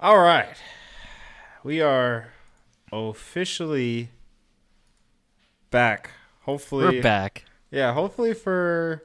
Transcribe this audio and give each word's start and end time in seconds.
All 0.00 0.18
right. 0.18 0.56
We 1.62 1.80
are 1.80 2.28
officially 2.92 4.10
back. 5.70 6.10
Hopefully 6.42 6.84
We're 6.96 7.02
back. 7.02 7.44
Yeah, 7.70 7.92
hopefully 7.92 8.32
for 8.34 9.04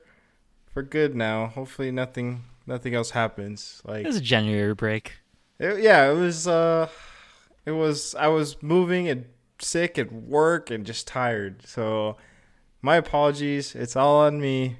for 0.71 0.81
good 0.83 1.15
now. 1.15 1.47
Hopefully 1.47 1.91
nothing 1.91 2.43
nothing 2.65 2.95
else 2.95 3.11
happens. 3.11 3.81
Like 3.85 4.05
It 4.05 4.07
was 4.07 4.17
a 4.17 4.21
January 4.21 4.73
break. 4.73 5.13
it- 5.59 5.83
yeah, 5.83 6.09
it 6.09 6.15
was 6.15 6.47
uh 6.47 6.87
it 7.65 7.71
was 7.71 8.15
I 8.15 8.27
was 8.27 8.61
moving 8.63 9.07
and 9.09 9.25
sick 9.59 9.97
at 9.99 10.11
work 10.11 10.71
and 10.71 10.85
just 10.85 11.07
tired. 11.07 11.67
So 11.67 12.15
my 12.81 12.95
apologies. 12.95 13.75
It's 13.75 13.95
all 13.97 14.21
on 14.21 14.39
me. 14.39 14.77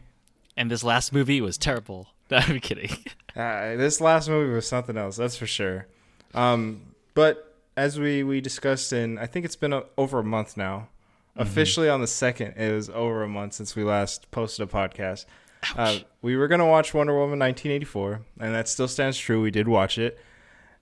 And 0.56 0.72
this 0.72 0.84
last 0.84 1.12
movie 1.12 1.42
was 1.42 1.58
terrible. 1.58 2.08
No, 2.32 2.38
I'm 2.38 2.60
kidding. 2.60 2.90
Uh, 3.36 3.76
this 3.76 4.00
last 4.00 4.30
movie 4.30 4.52
was 4.54 4.66
something 4.66 4.96
else, 4.96 5.18
that's 5.18 5.36
for 5.36 5.46
sure. 5.46 5.88
Um, 6.36 6.82
but 7.14 7.56
as 7.78 8.00
we 8.00 8.23
we 8.23 8.41
discussed 8.41 8.94
in, 8.94 9.18
I 9.18 9.26
think 9.26 9.46
it's 9.46 9.55
been 9.55 9.73
a, 9.73 9.84
over 9.98 10.20
a 10.20 10.23
month 10.23 10.58
now. 10.58 10.90
Officially 11.38 11.90
on 11.90 12.00
the 12.00 12.08
second, 12.08 12.54
it 12.55 12.72
was 12.73 12.90
over 12.90 13.22
a 13.23 13.28
month 13.28 13.54
since 13.54 13.76
we 13.76 13.84
last 13.84 14.32
posted 14.32 14.70
a 14.70 14.72
podcast. 14.72 15.26
Uh, 15.76 16.00
we 16.22 16.38
were 16.38 16.48
gonna 16.48 16.66
watch 16.68 16.94
Wonder 16.94 17.14
Woman 17.14 17.40
1984, 17.40 18.22
and 18.40 18.54
that 18.54 18.70
still 18.70 18.88
stands 18.88 19.18
true. 19.18 19.42
We 19.42 19.52
did 19.52 19.68
watch 19.68 19.98
it, 19.98 20.18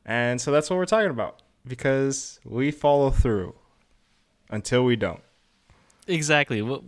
and 0.05 0.39
so 0.39 0.51
that's 0.51 0.69
what 0.69 0.75
we're 0.75 0.85
talking 0.85 1.09
about 1.09 1.41
because 1.65 2.39
we 2.43 2.69
follow 2.69 3.09
through 3.09 3.55
until 4.49 4.83
we 4.83 4.95
don't. 4.95 5.21
exactly. 6.07 6.61
What, 6.61 6.83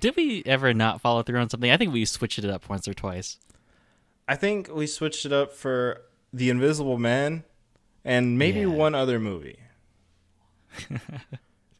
did 0.00 0.16
we 0.16 0.42
ever 0.44 0.74
not 0.74 1.00
follow 1.00 1.22
through 1.22 1.38
on 1.38 1.48
something? 1.48 1.70
I 1.70 1.76
think 1.76 1.92
we 1.94 2.04
switched 2.04 2.40
it 2.40 2.50
up 2.50 2.68
once 2.68 2.86
or 2.88 2.94
twice. 2.94 3.38
I 4.28 4.34
think 4.34 4.68
we 4.74 4.86
switched 4.86 5.24
it 5.24 5.32
up 5.32 5.52
for 5.52 6.02
The 6.32 6.50
Invisible 6.50 6.98
Man 6.98 7.44
and 8.04 8.38
maybe 8.38 8.60
Yeah. 8.60 8.66
one 8.66 8.94
other 8.94 9.18
movie. 9.18 9.58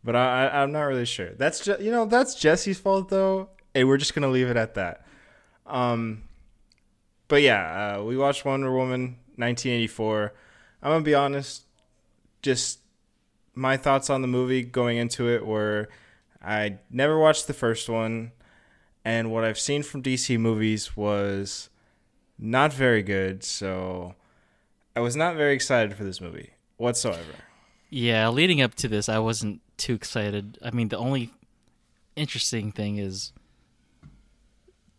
but 0.05 0.17
I, 0.17 0.47
I, 0.47 0.63
I'm 0.63 0.73
not 0.73 0.83
really 0.83 1.05
sure. 1.05 1.31
That's 1.35 1.65
just, 1.65 1.81
you 1.81 1.91
know, 1.91 2.05
that's 2.05 2.35
Jesse's 2.35 2.79
fault 2.79 3.09
though. 3.09 3.51
And 3.75 3.89
we're 3.89 3.97
just 3.97 4.15
going 4.15 4.23
to 4.23 4.29
leave 4.29 4.49
it 4.49 4.57
at 4.57 4.75
that. 4.75 5.07
Um, 5.67 6.25
but 7.29 7.41
yeah, 7.43 7.97
uh, 7.99 8.03
we 8.03 8.17
watched 8.17 8.45
Wonder 8.45 8.71
Woman 8.71 9.17
1984. 9.37 10.35
I'm 10.83 10.91
going 10.91 11.01
to 11.03 11.05
be 11.05 11.15
honest, 11.15 11.63
just 12.43 12.81
my 13.55 13.77
thoughts 13.77 14.11
on 14.11 14.21
the 14.23 14.29
movie 14.29 14.63
going 14.63 14.99
into 14.99 15.29
it 15.29 15.47
were 15.47 15.89
I 16.43 16.79
never 16.91 17.19
watched 17.19 17.47
the 17.47 17.55
first 17.55 17.89
one. 17.89 18.33
And 19.05 19.33
what 19.33 19.45
I've 19.45 19.59
seen 19.59 19.83
from 19.83 20.03
DC 20.03 20.39
movies 20.39 20.97
was 20.97 21.71
not 22.39 22.73
very 22.73 23.03
good. 23.03 23.43
So 23.43 24.15
I 24.95 25.01
was 25.01 25.17
not 25.17 25.37
very 25.37 25.55
excited 25.55 25.97
for 25.97 26.05
this 26.05 26.21
movie 26.21 26.51
whatsoever. 26.77 27.35
Yeah, 27.89 28.29
leading 28.29 28.61
up 28.61 28.75
to 28.77 28.89
this, 28.89 29.09
I 29.09 29.19
wasn't 29.19 29.61
too 29.77 29.95
excited. 29.95 30.59
I 30.63 30.71
mean, 30.71 30.89
the 30.89 30.99
only 30.99 31.31
interesting 32.17 32.73
thing 32.73 32.99
is 32.99 33.33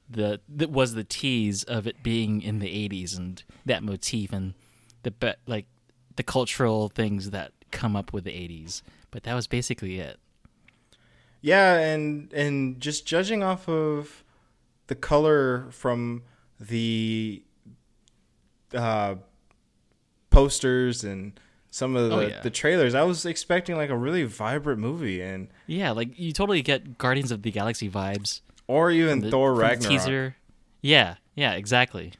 the 0.09 0.39
that 0.47 0.69
was 0.69 0.94
the 0.94 1.03
tease 1.03 1.64
of 1.64 1.88
it 1.88 2.03
being 2.03 2.41
in 2.41 2.59
the 2.59 2.67
'80s 2.67 3.17
and 3.17 3.44
that 3.66 3.83
motif 3.83 4.31
and 4.31 4.53
the 5.03 5.11
be- 5.11 5.33
like 5.47 5.66
the 6.16 6.23
cultural 6.23 6.89
things 6.89 7.31
that 7.31 7.52
come 7.71 7.95
up 7.95 8.14
with 8.14 8.23
the 8.23 8.31
'80s. 8.31 8.81
But 9.11 9.23
that 9.23 9.33
was 9.33 9.47
basically 9.47 9.99
it. 9.99 10.19
Yeah, 11.41 11.75
and 11.77 12.31
and 12.33 12.80
just 12.80 13.05
judging 13.05 13.44
off 13.44 13.67
of 13.67 14.23
the 14.88 14.95
color 14.95 15.67
from 15.71 16.23
the 16.59 17.44
uh, 18.73 19.16
posters 20.34 21.03
and 21.03 21.39
some 21.70 21.95
of 21.95 22.09
the, 22.09 22.16
Oh, 22.16 22.20
yeah. 22.22 22.42
the 22.42 22.50
trailers, 22.50 22.94
I 22.94 23.03
was 23.03 23.26
expecting 23.26 23.76
like 23.78 23.89
a 23.89 23.98
really 23.98 24.23
vibrant 24.23 24.80
movie, 24.80 25.22
and 25.22 25.48
Yeah, 25.67 25.92
like 25.92 26.17
you 26.20 26.31
totally 26.34 26.62
get 26.62 26.98
Guardians 26.98 27.31
of 27.31 27.42
the 27.42 27.52
Galaxy 27.52 27.89
vibes. 27.89 28.42
or 28.67 28.92
even 28.92 29.20
the- 29.21 29.32
Thor 29.32 29.54
Ragnarok. 29.54 29.89
teaser. 29.92 30.36
Yeah, 30.82 31.16
yeah, 31.36 31.54
exactly. 31.54 32.14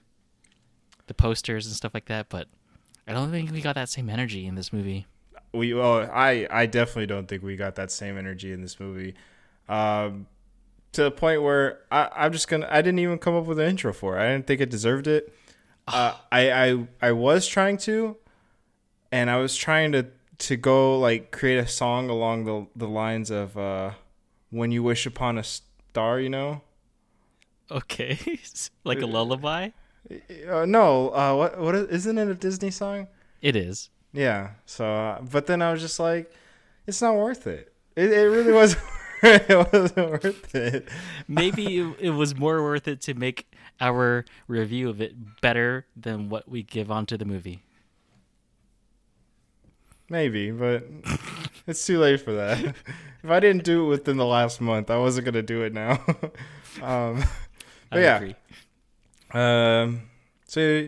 The 1.08 1.14
posters 1.14 1.66
and 1.68 1.76
stuff 1.76 1.94
like 1.94 2.06
that, 2.06 2.30
but 2.30 2.48
I 3.08 3.12
don't 3.14 3.30
think 3.32 3.52
we 3.52 3.62
got 3.62 3.76
that 3.76 3.90
same 3.90 4.10
energy 4.10 4.46
in 4.46 4.56
this 4.56 4.72
movie. 4.74 5.06
we 5.54 5.72
oh 5.74 6.00
I 6.12 6.48
I 6.50 6.66
definitely 6.66 7.06
don't 7.06 7.28
think 7.28 7.44
we 7.44 7.56
got 7.56 7.76
that 7.76 7.92
same 7.92 8.18
energy 8.18 8.52
in 8.52 8.62
this 8.62 8.80
movie. 8.80 9.14
Um 9.70 10.26
to 10.94 11.04
the 11.04 11.12
point 11.12 11.42
where 11.44 11.80
I, 11.92 12.10
I'm 12.16 12.32
just 12.32 12.48
gonna 12.48 12.68
I 12.72 12.82
didn't 12.82 13.00
even 13.00 13.20
come 13.20 13.36
up 13.36 13.46
with 13.46 13.60
an 13.60 13.68
intro 13.70 13.94
for 13.94 14.18
it. 14.18 14.22
I 14.24 14.32
didn't 14.32 14.48
think 14.48 14.62
it 14.62 14.70
deserved 14.72 15.06
it. 15.08 15.32
Uh, 15.88 16.16
I, 16.32 16.52
I 16.52 16.88
I 17.02 17.12
was 17.12 17.48
trying 17.48 17.78
to 17.80 18.18
and 19.12 19.30
I 19.30 19.38
was 19.38 19.56
trying 19.56 19.92
to 19.94 20.08
to 20.40 20.56
go 20.56 20.98
like 21.00 21.32
create 21.32 21.58
a 21.58 21.68
song 21.68 22.10
along 22.10 22.46
the 22.46 22.68
the 22.76 22.88
lines 22.88 23.30
of 23.30 23.58
uh 23.58 23.92
when 24.50 24.72
you 24.72 24.84
wish 24.84 25.06
upon 25.06 25.38
a 25.38 25.44
star, 25.44 26.20
you 26.20 26.30
know? 26.30 26.62
Okay, 27.72 28.18
like 28.84 29.02
a 29.02 29.06
lullaby. 29.06 29.70
Uh, 30.50 30.66
no, 30.66 31.10
uh 31.10 31.36
what 31.36 31.60
what 31.60 31.76
is, 31.76 31.88
isn't 31.90 32.18
it 32.18 32.28
a 32.28 32.36
Disney 32.36 32.72
song? 32.72 33.08
It 33.42 33.56
is. 33.56 33.90
Yeah. 34.14 34.52
So, 34.66 34.86
uh, 34.86 35.22
but 35.22 35.48
then 35.48 35.62
I 35.62 35.72
was 35.72 35.82
just 35.82 36.00
like, 36.00 36.32
it's 36.88 37.02
not 37.02 37.16
worth 37.16 37.48
it. 37.48 37.74
It, 37.96 38.12
it 38.12 38.30
really 38.30 38.54
wasn't. 38.54 38.84
it 39.50 39.74
wasn't 39.74 39.96
worth 40.12 40.56
it. 40.56 40.90
Maybe 41.28 41.80
it, 41.80 41.96
it 42.00 42.10
was 42.12 42.36
more 42.36 42.62
worth 42.64 42.88
it 42.88 43.02
to 43.02 43.14
make 43.14 43.48
our 43.80 44.26
review 44.48 44.90
of 44.90 45.02
it 45.02 45.42
better 45.42 45.88
than 45.96 46.30
what 46.30 46.50
we 46.50 46.64
give 46.64 46.92
onto 46.92 47.18
the 47.18 47.26
movie. 47.26 47.64
Maybe, 50.10 50.52
but 50.52 50.86
it's 51.68 51.86
too 51.86 52.00
late 52.00 52.22
for 52.22 52.34
that. 52.34 52.60
if 53.24 53.30
I 53.30 53.40
didn't 53.40 53.64
do 53.64 53.86
it 53.86 53.90
within 53.90 54.18
the 54.18 54.26
last 54.26 54.62
month, 54.62 54.92
I 54.92 54.98
wasn't 54.98 55.26
gonna 55.26 55.42
do 55.42 55.64
it 55.64 55.74
now. 55.74 55.94
um, 56.82 57.24
I 57.92 57.98
But 57.98 58.00
yeah. 58.00 58.18
agree. 58.18 58.36
Um, 59.34 60.10
so, 60.46 60.88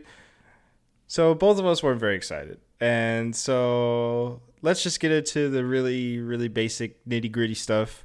so 1.07 1.34
both 1.35 1.59
of 1.59 1.66
us 1.66 1.84
weren't 1.84 2.00
very 2.00 2.16
excited, 2.16 2.59
and 2.79 3.35
so 3.35 4.41
let's 4.62 4.84
just 4.84 5.00
get 5.00 5.12
into 5.12 5.50
the 5.50 5.66
really, 5.66 6.19
really 6.19 6.47
basic 6.47 7.03
nitty 7.06 7.31
gritty 7.31 7.56
stuff 7.56 8.05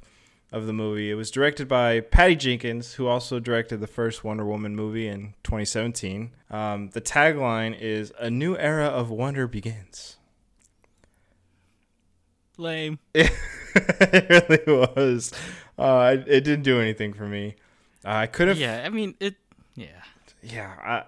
of 0.51 0.65
the 0.67 0.73
movie. 0.73 1.09
It 1.09 1.15
was 1.15 1.31
directed 1.31 1.67
by 1.67 2.01
Patty 2.01 2.35
Jenkins, 2.35 2.93
who 2.95 3.07
also 3.07 3.39
directed 3.39 3.77
the 3.79 3.87
first 3.87 4.23
Wonder 4.23 4.45
Woman 4.45 4.75
movie 4.75 5.07
in 5.07 5.33
2017. 5.43 6.31
Um, 6.49 6.89
the 6.89 7.01
tagline 7.01 7.79
is 7.79 8.11
"A 8.19 8.29
new 8.29 8.57
era 8.57 8.85
of 8.85 9.09
wonder 9.09 9.47
begins." 9.47 10.17
Lame. 12.57 12.99
It, 13.73 14.29
really 14.67 14.85
was. 14.95 15.31
Uh, 15.79 16.17
it, 16.17 16.27
it 16.27 16.43
didn't 16.43 16.63
do 16.63 16.81
anything 16.81 17.13
for 17.13 17.25
me. 17.25 17.55
Uh, 18.03 18.09
I 18.09 18.27
could 18.27 18.49
have 18.49 18.57
Yeah, 18.59 18.83
I 18.85 18.89
mean 18.89 19.15
it. 19.21 19.35
Yeah. 19.75 20.01
yeah, 20.43 20.73
I 20.83 21.03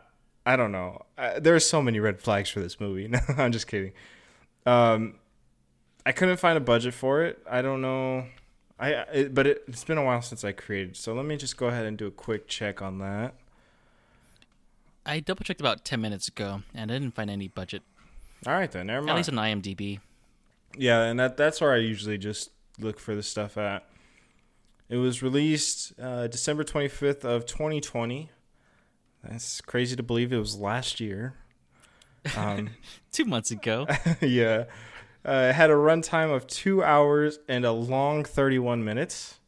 I 0.54 0.56
don't 0.56 0.72
know. 0.72 1.02
I, 1.18 1.40
there 1.40 1.54
are 1.54 1.60
so 1.60 1.82
many 1.82 2.00
red 2.00 2.22
flags 2.22 2.50
for 2.50 2.62
this 2.62 2.80
movie. 2.80 3.08
No, 3.10 3.20
I'm 3.38 3.52
just 3.52 3.68
kidding. 3.68 3.92
Um, 4.66 5.16
I 6.06 6.14
couldn't 6.14 6.38
find 6.38 6.58
a 6.58 6.62
budget 6.62 6.94
for 6.94 7.24
it. 7.24 7.40
I 7.50 7.62
don't 7.62 7.82
know. 7.82 8.28
I 8.80 8.90
it, 8.90 9.34
but 9.34 9.48
it, 9.48 9.64
it's 9.68 9.84
been 9.84 9.98
a 9.98 10.04
while 10.04 10.22
since 10.22 10.44
I 10.44 10.52
created. 10.52 10.98
So 10.98 11.14
let 11.14 11.26
me 11.26 11.38
just 11.38 11.58
go 11.58 11.68
ahead 11.68 11.86
and 11.86 11.98
do 11.98 12.08
a 12.08 12.12
quick 12.12 12.48
check 12.48 12.82
on 12.82 13.00
that. 13.00 13.36
I 15.06 15.20
double 15.20 15.44
checked 15.44 15.62
about 15.62 15.86
ten 15.86 16.02
minutes 16.02 16.28
ago 16.28 16.64
and 16.74 16.92
I 16.92 16.96
didn't 16.96 17.16
find 17.16 17.30
any 17.30 17.48
budget. 17.48 17.84
All 18.46 18.54
right 18.54 18.72
then, 18.72 18.88
never 18.88 19.02
mind. 19.02 19.12
At 19.12 19.16
least 19.16 19.30
on 19.30 19.36
IMDb. 19.36 20.00
Yeah, 20.78 21.04
and 21.04 21.20
that 21.20 21.38
that's 21.38 21.62
where 21.62 21.74
I 21.74 21.78
usually 21.78 22.18
just 22.18 22.50
look 22.80 23.00
for 23.00 23.16
the 23.16 23.24
stuff 23.24 23.58
at. 23.58 23.88
It 24.90 24.98
was 24.98 25.24
released 25.24 25.94
uh, 26.00 26.28
December 26.28 26.64
25th 26.64 27.24
of 27.24 27.46
2020. 27.46 28.30
That's 29.24 29.62
crazy 29.62 29.96
to 29.96 30.04
believe 30.04 30.34
it 30.34 30.38
was 30.38 30.58
last 30.58 31.00
year. 31.00 31.36
Um, 32.36 32.72
Two 33.12 33.26
months 33.26 33.52
ago. 33.52 33.88
yeah. 34.22 34.66
Uh, 35.26 35.48
it 35.50 35.54
had 35.56 35.70
a 35.70 35.74
runtime 35.74 36.34
of 36.34 36.48
two 36.48 36.84
hours 36.84 37.40
and 37.48 37.64
a 37.66 37.72
long 37.72 38.24
31 38.26 38.84
minutes. 38.84 39.40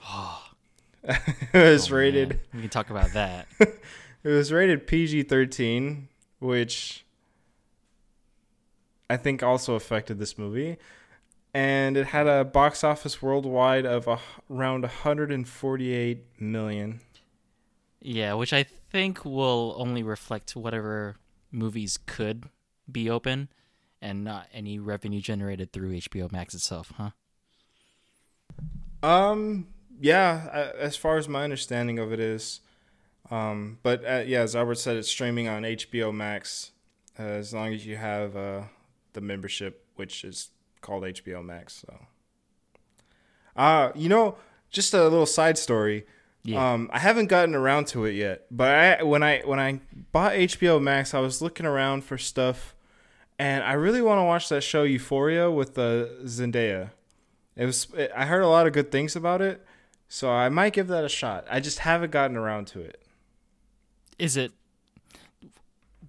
it 1.02 1.18
was 1.52 1.90
Oh, 1.90 1.94
rated. 1.96 2.28
man. 2.30 2.40
We 2.54 2.60
can 2.62 2.70
talk 2.70 2.90
about 2.90 3.12
that. 3.12 3.46
It 4.22 4.30
was 4.30 4.50
rated 4.50 4.86
PG 4.86 5.24
13, 5.24 6.08
which 6.38 7.04
I 9.10 9.18
think 9.18 9.42
also 9.42 9.74
affected 9.74 10.18
this 10.18 10.38
movie. 10.38 10.78
And 11.52 11.98
it 11.98 12.06
had 12.06 12.26
a 12.26 12.42
box 12.42 12.82
office 12.82 13.20
worldwide 13.20 13.84
of 13.84 14.08
a, 14.08 14.18
around 14.50 14.80
148 14.80 16.24
million. 16.40 17.00
Yeah, 18.00 18.32
which 18.32 18.54
I 18.54 18.62
think 18.62 19.26
will 19.26 19.74
only 19.76 20.02
reflect 20.02 20.56
whatever 20.56 21.16
movies 21.52 21.98
could 22.06 22.44
be 22.90 23.10
open 23.10 23.50
and 24.04 24.22
not 24.22 24.46
any 24.52 24.78
revenue 24.78 25.20
generated 25.20 25.72
through 25.72 25.96
HBO 25.96 26.30
Max 26.30 26.54
itself, 26.54 26.92
huh? 26.96 27.10
Um, 29.02 29.68
yeah, 29.98 30.70
as 30.78 30.94
far 30.94 31.16
as 31.16 31.26
my 31.26 31.42
understanding 31.42 31.98
of 31.98 32.12
it 32.12 32.20
is, 32.20 32.60
um, 33.30 33.78
but 33.82 34.04
uh, 34.04 34.22
yeah, 34.26 34.42
as 34.42 34.54
Albert 34.54 34.76
said, 34.76 34.96
it's 34.96 35.08
streaming 35.08 35.48
on 35.48 35.62
HBO 35.62 36.14
Max, 36.14 36.72
uh, 37.18 37.22
as 37.22 37.54
long 37.54 37.72
as 37.72 37.86
you 37.86 37.96
have 37.96 38.36
uh, 38.36 38.62
the 39.14 39.22
membership, 39.22 39.86
which 39.96 40.22
is 40.22 40.50
called 40.82 41.04
HBO 41.04 41.42
Max. 41.42 41.84
So, 41.86 42.06
uh, 43.56 43.90
you 43.94 44.10
know, 44.10 44.36
just 44.70 44.92
a 44.92 45.02
little 45.02 45.26
side 45.26 45.56
story. 45.56 46.06
Yeah. 46.42 46.74
Um, 46.74 46.90
I 46.92 46.98
haven't 46.98 47.28
gotten 47.28 47.54
around 47.54 47.86
to 47.88 48.04
it 48.04 48.12
yet, 48.12 48.44
but 48.50 48.68
I 48.68 49.02
when 49.02 49.22
I 49.22 49.40
when 49.46 49.58
I 49.58 49.80
bought 50.12 50.32
HBO 50.32 50.80
Max, 50.82 51.14
I 51.14 51.20
was 51.20 51.40
looking 51.40 51.64
around 51.64 52.04
for 52.04 52.18
stuff, 52.18 52.73
and 53.38 53.64
I 53.64 53.72
really 53.72 54.02
want 54.02 54.18
to 54.18 54.24
watch 54.24 54.48
that 54.48 54.62
show 54.62 54.84
Euphoria 54.84 55.50
with 55.50 55.74
the 55.74 56.20
Zendaya. 56.24 56.90
It 57.56 57.66
was 57.66 57.88
it, 57.96 58.10
I 58.14 58.26
heard 58.26 58.42
a 58.42 58.48
lot 58.48 58.66
of 58.66 58.72
good 58.72 58.90
things 58.90 59.16
about 59.16 59.40
it, 59.40 59.64
so 60.08 60.30
I 60.30 60.48
might 60.48 60.72
give 60.72 60.88
that 60.88 61.04
a 61.04 61.08
shot. 61.08 61.46
I 61.50 61.60
just 61.60 61.80
haven't 61.80 62.10
gotten 62.10 62.36
around 62.36 62.66
to 62.68 62.80
it. 62.80 63.02
Is 64.18 64.36
it? 64.36 64.52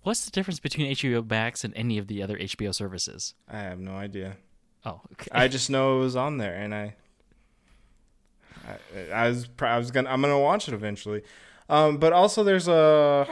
What's 0.04 0.26
the 0.26 0.32
difference 0.32 0.60
between 0.60 0.92
HBO 0.96 1.28
Max 1.28 1.64
and 1.64 1.76
any 1.76 1.98
of 1.98 2.08
the 2.08 2.22
other 2.22 2.38
HBO 2.38 2.74
services? 2.74 3.34
I 3.50 3.60
have 3.60 3.80
no 3.80 3.94
idea. 3.94 4.38
Oh, 4.86 5.02
okay. 5.14 5.30
I 5.32 5.48
just 5.48 5.70
know 5.70 5.98
it 5.98 6.02
was 6.02 6.16
on 6.16 6.38
there, 6.38 6.54
and 6.54 6.76
I, 6.76 6.96
I, 8.68 9.12
I 9.12 9.30
was 9.30 9.50
I 9.60 9.78
was 9.80 9.90
gonna, 9.90 10.10
I'm 10.10 10.22
gonna 10.22 10.40
watch 10.40 10.68
it 10.68 10.74
eventually. 10.76 11.24
Um, 11.68 11.98
but 11.98 12.14
also 12.14 12.44
there's 12.44 12.68
a, 12.68 13.28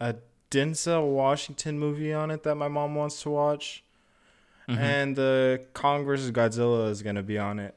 a 0.00 0.14
Denzel 0.54 1.08
Washington 1.12 1.78
movie 1.78 2.12
on 2.12 2.30
it 2.30 2.42
that 2.44 2.54
my 2.54 2.68
mom 2.68 2.94
wants 2.94 3.22
to 3.22 3.30
watch, 3.30 3.82
Mhm. 4.68 4.78
and 4.78 5.16
the 5.16 5.64
Kong 5.74 6.04
versus 6.04 6.30
Godzilla 6.30 6.88
is 6.90 7.02
gonna 7.02 7.22
be 7.22 7.38
on 7.38 7.58
it 7.58 7.74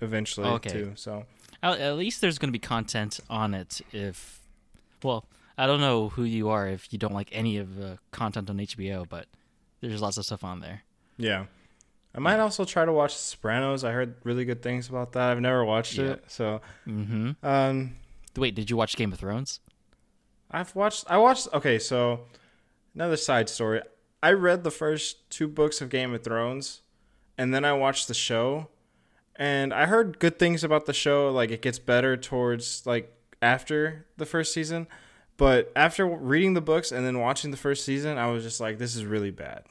eventually 0.00 0.48
Okay. 0.48 0.70
too. 0.70 0.92
So 0.94 1.26
At, 1.62 1.78
at 1.80 1.96
least 1.96 2.20
there's 2.22 2.38
going 2.38 2.48
to 2.48 2.52
be 2.52 2.58
content 2.58 3.20
on 3.28 3.52
it. 3.52 3.82
If, 3.92 4.40
well, 5.02 5.26
I 5.58 5.66
don't 5.66 5.80
know 5.80 6.08
who 6.08 6.22
you 6.24 6.48
are 6.48 6.66
if 6.66 6.90
you 6.90 6.98
don't 6.98 7.12
like 7.12 7.28
any 7.32 7.58
of 7.58 7.76
the 7.76 7.98
content 8.12 8.48
on 8.48 8.58
HBO, 8.58 9.04
but 9.06 9.26
there's 9.82 10.00
lots 10.00 10.16
of 10.16 10.24
stuff 10.24 10.42
on 10.42 10.60
there. 10.60 10.82
yeah, 11.18 11.44
I 12.14 12.18
might 12.20 12.38
also 12.40 12.64
try 12.64 12.86
to 12.86 12.92
watch 12.92 13.14
Sopranos. 13.14 13.84
I 13.84 13.92
heard 13.92 14.14
really 14.24 14.46
good 14.46 14.62
things 14.62 14.88
about 14.88 15.12
that. 15.12 15.30
I've 15.30 15.40
never 15.42 15.62
watched 15.66 15.98
Yeah. 15.98 16.12
it, 16.12 16.24
so 16.30 16.62
Mm-hmm. 16.86 17.44
um, 17.46 17.96
Wait, 18.36 18.54
did 18.54 18.70
you 18.70 18.76
watch 18.78 18.96
Game 18.96 19.12
of 19.12 19.18
Thrones? 19.18 19.60
I've 20.50 20.74
watched. 20.74 21.04
I 21.08 21.18
watched. 21.18 21.48
Okay, 21.52 21.78
so 21.78 22.26
another 22.94 23.16
side 23.16 23.48
story. 23.48 23.82
I 24.22 24.32
read 24.32 24.64
the 24.64 24.70
first 24.70 25.30
two 25.30 25.48
books 25.48 25.80
of 25.80 25.88
Game 25.88 26.14
of 26.14 26.22
Thrones, 26.22 26.82
and 27.38 27.54
then 27.54 27.64
I 27.64 27.72
watched 27.72 28.08
the 28.08 28.14
show, 28.14 28.68
and 29.36 29.72
I 29.72 29.86
heard 29.86 30.18
good 30.18 30.38
things 30.38 30.64
about 30.64 30.86
the 30.86 30.92
show. 30.92 31.30
Like 31.30 31.50
it 31.50 31.62
gets 31.62 31.78
better 31.78 32.16
towards 32.16 32.84
like 32.86 33.14
after 33.40 34.06
the 34.16 34.26
first 34.26 34.52
season, 34.52 34.86
but 35.36 35.72
after 35.74 36.06
reading 36.06 36.54
the 36.54 36.60
books 36.60 36.92
and 36.92 37.06
then 37.06 37.18
watching 37.18 37.50
the 37.50 37.56
first 37.56 37.84
season, 37.84 38.18
I 38.18 38.26
was 38.26 38.42
just 38.42 38.60
like, 38.60 38.78
this 38.78 38.94
is 38.94 39.04
really 39.04 39.30
bad. 39.30 39.62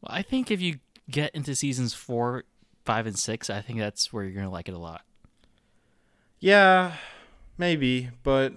Well, 0.00 0.10
I 0.10 0.22
think 0.22 0.50
if 0.50 0.60
you 0.60 0.80
get 1.08 1.34
into 1.34 1.54
seasons 1.54 1.94
four, 1.94 2.44
five, 2.84 3.06
and 3.06 3.18
six, 3.18 3.50
I 3.50 3.60
think 3.60 3.78
that's 3.78 4.12
where 4.12 4.24
you're 4.24 4.32
going 4.32 4.46
to 4.46 4.50
like 4.50 4.68
it 4.68 4.74
a 4.74 4.78
lot. 4.78 5.02
Yeah, 6.40 6.94
maybe, 7.58 8.10
but 8.22 8.54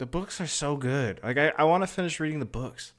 the 0.00 0.06
books 0.06 0.40
are 0.40 0.46
so 0.46 0.78
good. 0.78 1.20
Like 1.22 1.36
I, 1.36 1.52
I 1.58 1.64
want 1.64 1.82
to 1.82 1.86
finish 1.86 2.18
reading 2.18 2.38
the 2.40 2.46
books. 2.46 2.94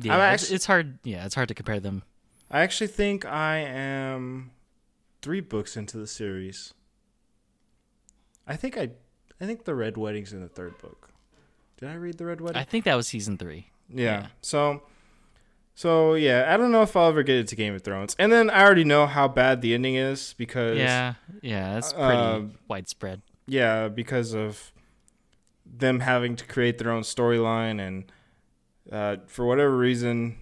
Yeah, 0.00 0.16
I'm 0.16 0.34
it's, 0.34 0.50
it's 0.50 0.66
hard. 0.66 0.98
Yeah, 1.04 1.24
it's 1.24 1.36
hard 1.36 1.46
to 1.48 1.54
compare 1.54 1.78
them. 1.78 2.02
I 2.50 2.62
actually 2.62 2.88
think 2.88 3.24
I 3.24 3.58
am 3.58 4.50
three 5.22 5.40
books 5.40 5.76
into 5.76 5.98
the 5.98 6.06
series. 6.08 6.74
I 8.44 8.56
think 8.56 8.76
I, 8.76 8.90
I 9.40 9.46
think 9.46 9.64
the 9.64 9.74
Red 9.76 9.96
Wedding's 9.96 10.32
in 10.32 10.40
the 10.42 10.48
third 10.48 10.76
book. 10.78 11.10
Did 11.78 11.88
I 11.90 11.94
read 11.94 12.18
the 12.18 12.26
Red 12.26 12.40
Wedding? 12.40 12.60
I 12.60 12.64
think 12.64 12.84
that 12.86 12.96
was 12.96 13.06
season 13.06 13.38
three. 13.38 13.68
yeah. 13.88 14.02
yeah. 14.22 14.26
So, 14.40 14.82
so 15.76 16.14
yeah, 16.14 16.52
I 16.52 16.56
don't 16.56 16.72
know 16.72 16.82
if 16.82 16.96
I'll 16.96 17.08
ever 17.08 17.22
get 17.22 17.36
into 17.36 17.54
Game 17.54 17.72
of 17.74 17.82
Thrones. 17.82 18.16
And 18.18 18.32
then 18.32 18.50
I 18.50 18.62
already 18.64 18.84
know 18.84 19.06
how 19.06 19.28
bad 19.28 19.62
the 19.62 19.74
ending 19.74 19.94
is 19.94 20.34
because 20.36 20.76
Yeah, 20.76 21.14
yeah, 21.40 21.74
that's 21.74 21.92
pretty 21.92 22.06
Um, 22.16 22.54
widespread. 22.66 23.22
yeah, 23.46 23.86
because 23.86 24.34
of 24.34 24.72
them 25.72 26.00
having 26.00 26.36
to 26.36 26.44
create 26.44 26.78
their 26.78 26.90
own 26.90 27.02
storyline 27.02 27.80
and 27.80 28.12
uh, 28.90 29.16
for 29.26 29.46
whatever 29.46 29.76
reason, 29.76 30.36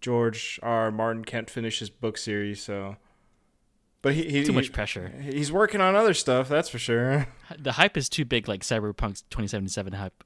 George 0.00 0.60
R. 0.62 0.84
R. 0.84 0.90
Martin 0.90 1.24
can't 1.24 1.50
finish 1.50 1.80
his 1.80 1.90
book 1.90 2.16
series. 2.16 2.62
So, 2.62 2.96
but 4.02 4.14
he, 4.14 4.24
he 4.24 4.44
Too 4.44 4.52
he- 4.52 4.56
much 4.56 4.72
pressure. 4.72 5.08
He's 5.20 5.50
working 5.50 5.80
on 5.80 5.96
other 5.96 6.14
stuff, 6.14 6.48
that's 6.48 6.68
for 6.68 6.78
sure. 6.78 7.26
The 7.58 7.72
hype 7.72 7.96
is 7.96 8.08
too 8.08 8.24
big, 8.24 8.46
like 8.46 8.62
Cyberpunk's 8.62 9.22
2077 9.22 9.94
hype. 9.94 10.22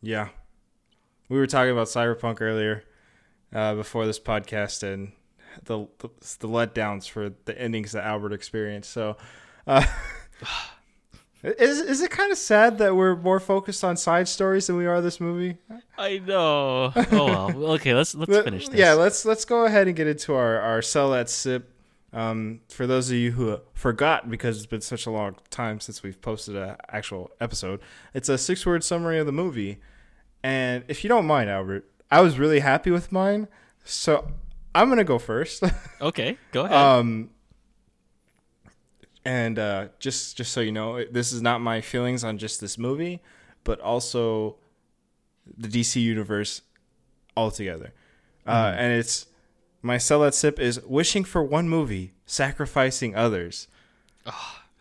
Yeah. 0.00 0.28
We 1.28 1.36
were 1.38 1.46
talking 1.46 1.72
about 1.72 1.88
Cyberpunk 1.88 2.40
earlier 2.40 2.84
uh, 3.52 3.74
before 3.74 4.06
this 4.06 4.18
podcast 4.18 4.82
and 4.82 5.12
the, 5.64 5.86
the 5.98 6.08
the 6.38 6.48
letdowns 6.48 7.08
for 7.08 7.32
the 7.44 7.60
endings 7.60 7.92
that 7.92 8.04
Albert 8.04 8.32
experienced. 8.32 8.90
So, 8.90 9.16
uh, 9.66 9.84
is 11.42 11.80
is 11.80 12.00
it 12.00 12.10
kind 12.10 12.32
of 12.32 12.38
sad 12.38 12.78
that 12.78 12.96
we're 12.96 13.16
more 13.16 13.38
focused 13.40 13.84
on 13.84 13.96
side 13.96 14.26
stories 14.28 14.66
than 14.66 14.76
we 14.76 14.86
are 14.86 15.00
this 15.00 15.20
movie? 15.20 15.56
I 15.96 16.18
know. 16.18 16.92
Oh 16.96 17.04
well. 17.54 17.64
Okay, 17.74 17.94
let's 17.94 18.14
let's 18.14 18.30
Let- 18.30 18.44
finish 18.44 18.68
this. 18.68 18.78
Yeah, 18.78 18.94
let's 18.94 19.24
let's 19.24 19.44
go 19.44 19.64
ahead 19.64 19.86
and 19.86 19.96
get 19.96 20.06
into 20.06 20.34
our 20.34 20.58
our 20.60 20.82
sell 20.82 21.10
that 21.10 21.28
sip. 21.30 21.74
Um, 22.12 22.60
for 22.70 22.86
those 22.86 23.10
of 23.10 23.16
you 23.18 23.32
who 23.32 23.58
forgot, 23.74 24.30
because 24.30 24.56
it's 24.56 24.64
been 24.66 24.80
such 24.80 25.04
a 25.04 25.10
long 25.10 25.36
time 25.50 25.78
since 25.78 26.02
we've 26.02 26.18
posted 26.22 26.56
an 26.56 26.76
actual 26.90 27.30
episode, 27.38 27.80
it's 28.14 28.30
a 28.30 28.38
six 28.38 28.64
word 28.64 28.82
summary 28.82 29.18
of 29.18 29.26
the 29.26 29.32
movie. 29.32 29.78
And 30.42 30.84
if 30.88 31.04
you 31.04 31.08
don't 31.08 31.26
mind, 31.26 31.50
Albert, 31.50 31.84
I 32.10 32.20
was 32.22 32.38
really 32.38 32.60
happy 32.60 32.90
with 32.90 33.12
mine, 33.12 33.46
so 33.84 34.26
I'm 34.74 34.88
gonna 34.88 35.04
go 35.04 35.18
first. 35.18 35.62
Okay, 36.00 36.38
go 36.52 36.64
ahead. 36.64 36.76
um, 36.76 37.28
and 39.24 39.58
uh, 39.58 39.88
just 39.98 40.36
just 40.36 40.52
so 40.52 40.60
you 40.60 40.72
know, 40.72 41.04
this 41.04 41.32
is 41.32 41.42
not 41.42 41.60
my 41.60 41.80
feelings 41.80 42.24
on 42.24 42.38
just 42.38 42.60
this 42.60 42.78
movie, 42.78 43.20
but 43.64 43.80
also 43.80 44.56
the 45.56 45.68
DC 45.68 46.00
universe 46.00 46.62
altogether. 47.36 47.92
Uh, 48.46 48.74
and 48.76 48.92
it's 48.94 49.26
my 49.82 49.98
sell 49.98 50.30
sip 50.32 50.58
is 50.58 50.80
wishing 50.84 51.24
for 51.24 51.42
one 51.42 51.68
movie, 51.68 52.12
sacrificing 52.26 53.14
others. 53.14 53.68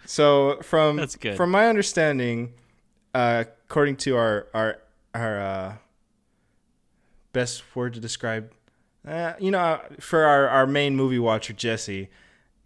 So 0.06 0.60
from 0.62 0.96
That's 0.96 1.16
good. 1.16 1.36
from 1.36 1.52
my 1.52 1.68
understanding, 1.68 2.54
uh, 3.14 3.44
according 3.66 3.98
to 3.98 4.16
our 4.16 4.48
our 4.54 4.80
our 5.14 5.42
uh, 5.42 5.74
best 7.34 7.76
word 7.76 7.94
to 7.96 8.00
describe, 8.00 8.54
uh, 9.06 9.34
you 9.38 9.52
know, 9.52 9.60
uh, 9.60 9.80
for 10.00 10.24
our 10.24 10.48
our 10.48 10.66
main 10.66 10.96
movie 10.96 11.20
watcher 11.20 11.54
Jesse, 11.54 12.10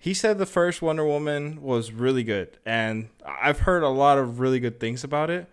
he 0.01 0.15
said 0.15 0.39
the 0.39 0.47
first 0.47 0.81
Wonder 0.81 1.05
Woman 1.05 1.61
was 1.61 1.91
really 1.91 2.23
good, 2.23 2.57
and 2.65 3.09
I've 3.23 3.59
heard 3.59 3.83
a 3.83 3.87
lot 3.89 4.17
of 4.17 4.39
really 4.39 4.59
good 4.59 4.79
things 4.79 5.03
about 5.03 5.29
it. 5.29 5.47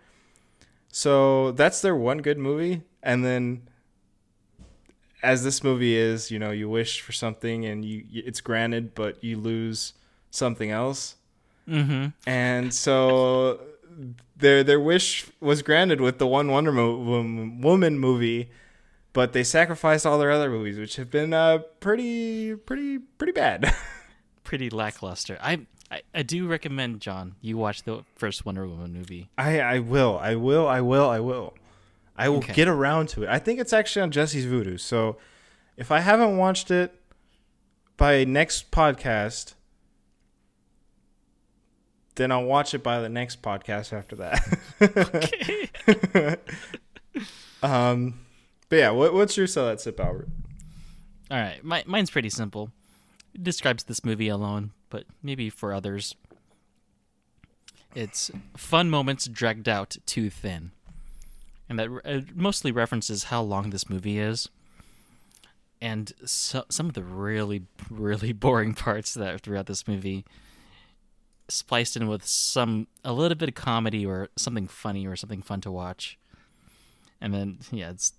So 0.91 1.51
that's 1.51 1.83
their 1.83 1.95
one 1.95 2.17
good 2.17 2.39
movie, 2.39 2.81
and 3.03 3.23
then 3.23 3.69
as 5.21 5.43
this 5.43 5.63
movie 5.63 5.95
is, 5.95 6.31
you 6.31 6.39
know, 6.39 6.49
you 6.49 6.67
wish 6.67 6.99
for 6.99 7.11
something 7.11 7.63
and 7.63 7.85
you 7.85 8.03
it's 8.11 8.41
granted, 8.41 8.95
but 8.95 9.23
you 9.23 9.37
lose 9.37 9.93
something 10.31 10.71
else. 10.71 11.15
mm-hmm. 11.67 12.07
And 12.25 12.73
so 12.73 13.59
their 14.35 14.63
their 14.63 14.79
wish 14.79 15.27
was 15.39 15.61
granted 15.61 16.01
with 16.01 16.17
the 16.17 16.25
one 16.25 16.49
Wonder 16.49 16.71
Mo- 16.71 16.97
Woman 17.61 17.99
movie, 17.99 18.49
but 19.13 19.33
they 19.33 19.43
sacrificed 19.43 20.07
all 20.07 20.17
their 20.17 20.31
other 20.31 20.49
movies, 20.49 20.79
which 20.79 20.95
have 20.95 21.11
been 21.11 21.33
uh, 21.35 21.59
pretty 21.79 22.55
pretty 22.55 22.97
pretty 22.97 23.33
bad. 23.33 23.71
Pretty 24.49 24.71
lackluster. 24.71 25.37
I, 25.41 25.59
I 25.91 26.01
I 26.13 26.23
do 26.23 26.47
recommend 26.47 27.01
John 27.01 27.35
you 27.39 27.55
watch 27.55 27.83
the 27.83 28.03
first 28.15 28.47
Wonder 28.47 28.67
Woman 28.67 28.91
movie. 28.93 29.29
I 29.37 29.59
I 29.59 29.77
will 29.77 30.17
I 30.17 30.33
will 30.33 30.67
I 30.67 30.81
will 30.81 31.07
I 31.07 31.19
will 31.19 31.53
I 32.17 32.29
will 32.29 32.37
Okay. 32.39 32.53
get 32.53 32.67
around 32.67 33.09
to 33.09 33.21
it. 33.21 33.29
I 33.29 33.37
think 33.37 33.59
it's 33.59 33.73
actually 33.73 34.01
on 34.01 34.09
Jesse's 34.09 34.47
Vudu. 34.47 34.79
So 34.79 35.17
if 35.77 35.91
I 35.91 35.99
haven't 35.99 36.37
watched 36.37 36.71
it 36.71 36.99
by 37.95 38.23
next 38.23 38.71
podcast, 38.71 39.53
then 42.15 42.31
I'll 42.31 42.45
watch 42.45 42.73
it 42.73 42.81
by 42.81 43.01
the 43.01 43.09
next 43.09 43.43
podcast 43.43 43.93
after 43.93 44.15
that. 44.15 46.39
um, 47.63 48.19
but 48.67 48.75
yeah, 48.77 48.89
what, 48.89 49.13
what's 49.13 49.37
your 49.37 49.45
sell 49.45 49.67
that 49.67 49.79
sip, 49.79 49.99
Albert? 49.99 50.27
All 51.29 51.37
right, 51.37 51.63
my, 51.63 51.83
mine's 51.85 52.09
pretty 52.09 52.31
simple. 52.31 52.71
It 53.33 53.43
describes 53.43 53.83
this 53.83 54.03
movie 54.03 54.27
alone, 54.27 54.71
but 54.89 55.05
maybe 55.21 55.49
for 55.49 55.73
others, 55.73 56.15
it's 57.95 58.31
fun 58.55 58.89
moments 58.89 59.27
dragged 59.27 59.67
out 59.67 59.97
too 60.05 60.29
thin, 60.29 60.71
and 61.67 61.79
that 61.79 61.89
uh, 62.05 62.21
mostly 62.35 62.71
references 62.71 63.25
how 63.25 63.41
long 63.41 63.69
this 63.69 63.89
movie 63.89 64.19
is, 64.19 64.49
and 65.81 66.11
so, 66.25 66.65
some 66.69 66.87
of 66.87 66.93
the 66.93 67.03
really, 67.03 67.63
really 67.89 68.33
boring 68.33 68.73
parts 68.73 69.13
that 69.13 69.33
are 69.33 69.37
throughout 69.37 69.65
this 69.67 69.87
movie, 69.87 70.25
spliced 71.47 71.95
in 71.95 72.07
with 72.07 72.25
some 72.25 72.87
a 73.03 73.13
little 73.13 73.35
bit 73.35 73.49
of 73.49 73.55
comedy 73.55 74.05
or 74.05 74.29
something 74.35 74.67
funny 74.67 75.07
or 75.07 75.15
something 75.15 75.41
fun 75.41 75.61
to 75.61 75.71
watch, 75.71 76.17
and 77.21 77.33
then 77.33 77.59
yeah, 77.71 77.89
it's 77.89 78.13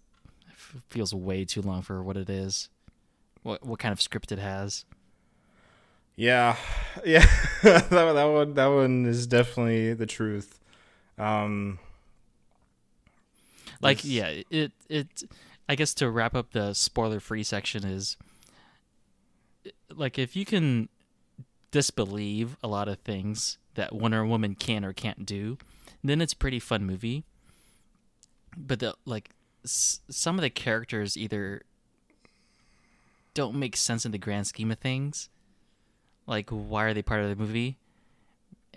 f- 0.48 0.76
feels 0.88 1.14
way 1.14 1.44
too 1.44 1.62
long 1.62 1.82
for 1.82 2.02
what 2.02 2.16
it 2.16 2.30
is. 2.30 2.68
What 3.42 3.64
what 3.64 3.78
kind 3.78 3.92
of 3.92 4.00
script 4.00 4.32
it 4.32 4.38
has. 4.38 4.84
Yeah, 6.20 6.56
yeah, 7.04 7.24
that 7.62 7.88
that 7.90 8.24
one 8.24 8.54
that 8.54 8.66
one 8.66 9.06
is 9.06 9.26
definitely 9.26 9.94
the 9.94 10.06
truth. 10.06 10.60
Um, 11.18 11.78
Like 13.80 14.02
This- 14.02 14.10
yeah, 14.10 14.42
it 14.50 14.72
it 14.90 15.22
I 15.68 15.74
guess 15.76 15.94
to 15.94 16.10
wrap 16.10 16.34
up 16.34 16.52
the 16.52 16.74
spoiler 16.74 17.20
free 17.20 17.42
section 17.42 17.84
is 17.84 18.16
like 19.94 20.18
if 20.18 20.36
you 20.36 20.44
can 20.44 20.88
disbelieve 21.70 22.56
a 22.62 22.68
lot 22.68 22.88
of 22.88 22.98
things 22.98 23.56
that 23.76 23.94
Wonder 23.94 24.26
Woman 24.26 24.54
can 24.56 24.84
or 24.84 24.92
can't 24.92 25.24
do, 25.24 25.56
then 26.04 26.20
it's 26.20 26.32
a 26.34 26.36
pretty 26.36 26.58
fun 26.60 26.84
movie. 26.84 27.24
But 28.56 28.80
the 28.80 28.94
like 29.06 29.30
s- 29.64 30.00
some 30.10 30.36
of 30.36 30.42
the 30.42 30.50
characters 30.50 31.16
either 31.16 31.62
don't 33.32 33.54
make 33.54 33.76
sense 33.76 34.04
in 34.04 34.12
the 34.12 34.18
grand 34.18 34.48
scheme 34.48 34.70
of 34.70 34.78
things. 34.80 35.28
Like 36.30 36.48
why 36.48 36.84
are 36.84 36.94
they 36.94 37.02
part 37.02 37.22
of 37.22 37.28
the 37.28 37.36
movie? 37.36 37.76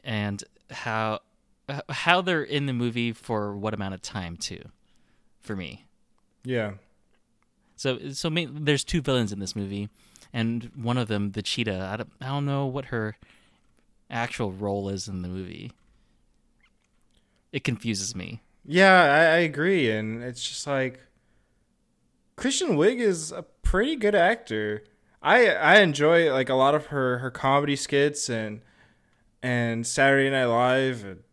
And 0.03 0.43
how 0.71 1.19
how 1.87 2.19
they're 2.21 2.43
in 2.43 2.65
the 2.65 2.73
movie 2.73 3.13
for 3.13 3.55
what 3.55 3.73
amount 3.73 3.93
of 3.93 4.01
time 4.01 4.35
too 4.35 4.63
for 5.39 5.55
me. 5.55 5.85
yeah, 6.43 6.73
So 7.77 8.11
so 8.11 8.29
there's 8.29 8.83
two 8.83 9.01
villains 9.01 9.31
in 9.31 9.39
this 9.39 9.55
movie, 9.55 9.87
and 10.33 10.71
one 10.75 10.97
of 10.97 11.07
them, 11.07 11.31
the 11.31 11.41
cheetah. 11.41 11.89
I 11.93 11.97
don't, 11.97 12.11
I 12.19 12.27
don't 12.27 12.45
know 12.45 12.65
what 12.65 12.85
her 12.85 13.17
actual 14.09 14.51
role 14.51 14.89
is 14.89 15.07
in 15.07 15.21
the 15.21 15.27
movie. 15.29 15.71
It 17.51 17.63
confuses 17.63 18.15
me. 18.15 18.41
yeah, 18.65 19.03
I, 19.03 19.35
I 19.35 19.39
agree, 19.39 19.91
and 19.91 20.23
it's 20.23 20.43
just 20.43 20.65
like 20.65 20.99
Kristen 22.35 22.69
Wiig 22.77 22.99
is 22.99 23.31
a 23.31 23.43
pretty 23.61 23.95
good 23.95 24.15
actor. 24.15 24.83
I 25.23 25.47
I 25.47 25.79
enjoy 25.79 26.31
like 26.31 26.49
a 26.49 26.55
lot 26.55 26.75
of 26.75 26.87
her 26.87 27.19
her 27.19 27.31
comedy 27.31 27.75
skits 27.75 28.29
and 28.29 28.61
and 29.41 29.87
Saturday 29.87 30.29
Night 30.29 30.45
Live. 30.45 31.03
And 31.03 31.23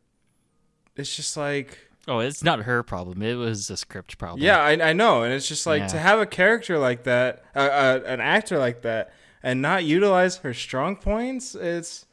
it's 0.97 1.14
just 1.14 1.37
like 1.37 1.90
Oh, 2.09 2.18
it's 2.20 2.42
not 2.42 2.61
her 2.61 2.82
problem. 2.82 3.23
It 3.23 3.35
was 3.35 3.68
a 3.70 3.76
script 3.76 4.16
problem. 4.18 4.42
Yeah, 4.42 4.59
I, 4.59 4.90
I 4.90 4.92
know, 4.92 5.23
and 5.23 5.32
it's 5.35 5.47
just 5.47 5.66
like 5.66 5.87
to 5.88 5.99
have 5.99 6.18
a 6.18 6.26
character 6.26 6.78
like 6.78 7.04
that, 7.04 7.44
uh, 7.54 7.59
uh, 7.59 8.00
an 8.06 8.20
actor 8.20 8.59
like 8.59 8.82
that, 8.82 9.12
and 9.42 9.61
not 9.61 9.85
utilize 9.85 10.38
her 10.38 10.54
strong 10.54 10.97
points. 10.97 11.54
It's 11.54 12.06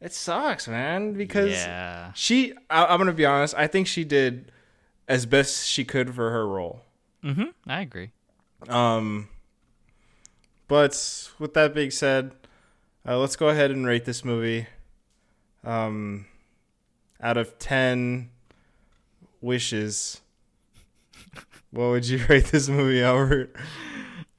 it 0.00 0.12
sucks, 0.12 0.68
man. 0.68 1.14
Because 1.14 1.52
yeah. 1.52 2.12
she, 2.14 2.52
I, 2.68 2.86
I'm 2.86 2.98
gonna 2.98 3.12
be 3.12 3.24
honest, 3.24 3.54
I 3.56 3.66
think 3.66 3.86
she 3.86 4.04
did 4.04 4.52
as 5.08 5.26
best 5.26 5.66
she 5.68 5.84
could 5.84 6.14
for 6.14 6.30
her 6.30 6.46
role. 6.46 6.82
Mm-hmm. 7.22 7.44
I 7.66 7.80
agree. 7.80 8.10
Um, 8.68 9.28
but 10.68 11.30
with 11.38 11.54
that 11.54 11.74
being 11.74 11.90
said, 11.90 12.32
uh, 13.06 13.18
let's 13.18 13.36
go 13.36 13.48
ahead 13.48 13.70
and 13.70 13.86
rate 13.86 14.04
this 14.04 14.24
movie. 14.24 14.66
Um, 15.62 16.26
out 17.20 17.36
of 17.36 17.58
ten 17.58 18.30
wishes, 19.40 20.20
what 21.70 21.90
would 21.90 22.06
you 22.06 22.24
rate 22.28 22.46
this 22.46 22.68
movie, 22.68 23.02
Albert? 23.02 23.54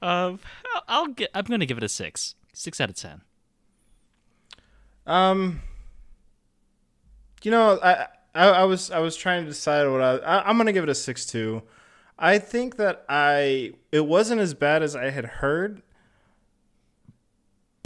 Um, 0.02 0.38
I'll, 0.74 0.82
I'll 0.88 1.06
get. 1.08 1.30
I'm 1.34 1.44
gonna 1.44 1.66
give 1.66 1.78
it 1.78 1.84
a 1.84 1.88
six. 1.88 2.34
Six 2.52 2.80
out 2.80 2.90
of 2.90 2.96
ten. 2.96 3.22
Um, 5.06 5.60
you 7.42 7.50
know, 7.50 7.78
I, 7.82 8.06
I 8.34 8.48
I 8.48 8.64
was 8.64 8.90
I 8.90 8.98
was 8.98 9.16
trying 9.16 9.44
to 9.44 9.48
decide 9.48 9.88
what 9.88 10.02
I, 10.02 10.16
I 10.16 10.48
I'm 10.48 10.56
gonna 10.56 10.72
give 10.72 10.84
it 10.84 10.90
a 10.90 10.94
six 10.94 11.24
two. 11.24 11.62
I 12.18 12.38
think 12.38 12.76
that 12.76 13.04
I 13.08 13.72
it 13.92 14.06
wasn't 14.06 14.40
as 14.40 14.54
bad 14.54 14.82
as 14.82 14.96
I 14.96 15.10
had 15.10 15.24
heard, 15.24 15.82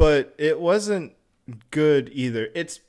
but 0.00 0.34
it 0.38 0.58
wasn't 0.58 1.12
good 1.70 2.10
either. 2.14 2.48
It's 2.54 2.80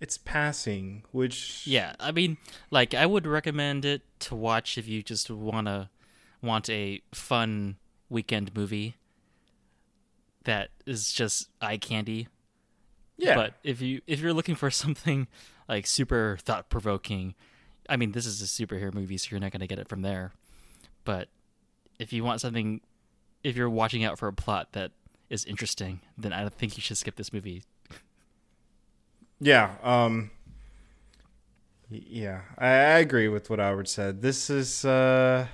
it's 0.00 0.18
passing, 0.18 1.02
which 1.12 1.66
Yeah, 1.66 1.94
I 1.98 2.12
mean, 2.12 2.36
like 2.70 2.92
I 2.92 3.06
would 3.06 3.26
recommend 3.26 3.86
it 3.86 4.02
to 4.20 4.34
watch 4.34 4.76
if 4.76 4.86
you 4.86 5.02
just 5.02 5.30
wanna 5.30 5.88
want 6.42 6.68
a 6.68 7.00
fun 7.14 7.76
weekend 8.10 8.54
movie 8.54 8.96
that 10.44 10.68
is 10.84 11.10
just 11.10 11.48
eye 11.62 11.78
candy. 11.78 12.28
yeah 13.16 13.34
But 13.34 13.54
if 13.64 13.80
you 13.80 14.02
if 14.06 14.20
you're 14.20 14.34
looking 14.34 14.56
for 14.56 14.70
something 14.82 15.26
like 15.70 15.86
super 15.86 16.36
thought 16.42 16.68
provoking, 16.68 17.34
I 17.88 17.96
mean, 17.96 18.12
this 18.12 18.26
is 18.26 18.42
a 18.42 18.44
superhero 18.44 18.92
movie, 18.92 19.16
so 19.16 19.28
you're 19.30 19.40
not 19.40 19.52
gonna 19.52 19.66
get 19.66 19.78
it 19.78 19.88
from 19.88 20.02
there. 20.02 20.32
But 21.04 21.28
if 21.98 22.12
you 22.12 22.24
want 22.24 22.42
something, 22.42 22.82
if 23.42 23.56
you're 23.56 23.70
watching 23.70 24.04
out 24.04 24.18
for 24.18 24.28
a 24.28 24.32
plot 24.34 24.72
that 24.72 24.92
is 25.30 25.44
interesting, 25.44 26.00
then 26.16 26.32
I 26.32 26.40
don't 26.42 26.54
think 26.54 26.76
you 26.76 26.82
should 26.82 26.98
skip 26.98 27.16
this 27.16 27.32
movie. 27.32 27.64
Yeah. 29.40 29.74
Um. 29.82 30.30
Yeah, 31.90 32.42
I, 32.58 32.66
I 32.66 32.98
agree 32.98 33.28
with 33.28 33.50
what 33.50 33.60
Albert 33.60 33.88
said. 33.88 34.22
This 34.22 34.50
is 34.50 34.84
uh 34.84 35.46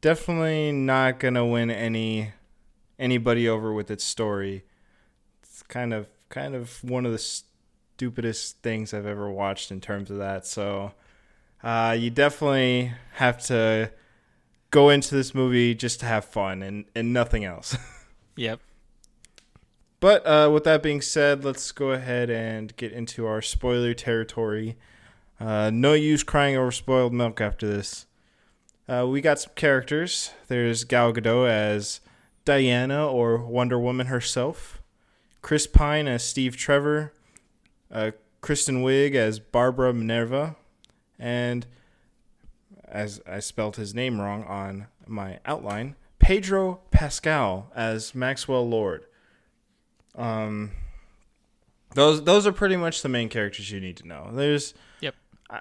definitely 0.00 0.72
not 0.72 1.18
gonna 1.20 1.46
win 1.46 1.70
any 1.70 2.32
anybody 2.98 3.48
over 3.48 3.72
with 3.72 3.90
its 3.90 4.04
story. 4.04 4.64
It's 5.42 5.62
kind 5.64 5.92
of 5.92 6.08
kind 6.28 6.54
of 6.54 6.82
one 6.82 7.06
of 7.06 7.12
the 7.12 7.18
stupidest 7.18 8.62
things 8.62 8.92
I've 8.94 9.06
ever 9.06 9.30
watched 9.30 9.70
in 9.70 9.80
terms 9.80 10.10
of 10.10 10.18
that. 10.18 10.46
So, 10.46 10.92
uh, 11.62 11.96
you 11.98 12.10
definitely 12.10 12.92
have 13.14 13.42
to 13.46 13.92
go 14.70 14.90
into 14.90 15.14
this 15.14 15.34
movie 15.34 15.74
just 15.74 16.00
to 16.00 16.06
have 16.06 16.24
fun 16.24 16.62
and 16.62 16.86
and 16.94 17.12
nothing 17.12 17.44
else. 17.44 17.76
Yep. 18.38 18.60
But 19.98 20.24
uh, 20.24 20.48
with 20.54 20.62
that 20.62 20.80
being 20.80 21.00
said, 21.00 21.44
let's 21.44 21.72
go 21.72 21.90
ahead 21.90 22.30
and 22.30 22.74
get 22.76 22.92
into 22.92 23.26
our 23.26 23.42
spoiler 23.42 23.94
territory. 23.94 24.76
Uh, 25.40 25.70
no 25.74 25.92
use 25.92 26.22
crying 26.22 26.56
over 26.56 26.70
spoiled 26.70 27.12
milk 27.12 27.40
after 27.40 27.66
this. 27.66 28.06
Uh, 28.88 29.08
we 29.08 29.20
got 29.20 29.40
some 29.40 29.52
characters. 29.56 30.30
There's 30.46 30.84
Gal 30.84 31.12
Gadot 31.12 31.48
as 31.48 32.00
Diana 32.44 33.08
or 33.08 33.38
Wonder 33.38 33.78
Woman 33.78 34.06
herself. 34.06 34.80
Chris 35.42 35.66
Pine 35.66 36.06
as 36.06 36.22
Steve 36.22 36.56
Trevor. 36.56 37.12
Uh, 37.90 38.12
Kristen 38.40 38.84
Wiig 38.84 39.16
as 39.16 39.40
Barbara 39.40 39.92
Minerva. 39.92 40.54
And 41.18 41.66
as 42.84 43.20
I 43.26 43.40
spelled 43.40 43.76
his 43.76 43.96
name 43.96 44.20
wrong 44.20 44.44
on 44.44 44.86
my 45.08 45.40
outline, 45.44 45.96
Pedro 46.28 46.80
Pascal 46.90 47.72
as 47.74 48.14
Maxwell 48.14 48.68
Lord. 48.68 49.06
Um, 50.14 50.72
those 51.94 52.22
those 52.24 52.46
are 52.46 52.52
pretty 52.52 52.76
much 52.76 53.00
the 53.00 53.08
main 53.08 53.30
characters 53.30 53.70
you 53.70 53.80
need 53.80 53.96
to 53.96 54.06
know. 54.06 54.28
There's, 54.34 54.74
Yep. 55.00 55.14
I, 55.48 55.60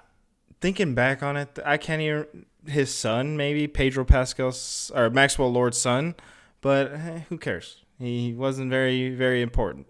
thinking 0.59 0.93
back 0.93 1.23
on 1.23 1.37
it, 1.37 1.57
I 1.65 1.77
can't 1.77 2.01
even 2.01 2.45
his 2.65 2.93
son 2.93 3.37
maybe 3.37 3.65
Pedro 3.69 4.03
Pascal's 4.03 4.91
or 4.93 5.09
Maxwell 5.09 5.49
Lord's 5.53 5.77
son, 5.77 6.15
but 6.59 6.91
eh, 6.91 7.19
who 7.29 7.37
cares? 7.37 7.85
He 7.97 8.33
wasn't 8.33 8.69
very 8.69 9.15
very 9.15 9.41
important. 9.41 9.87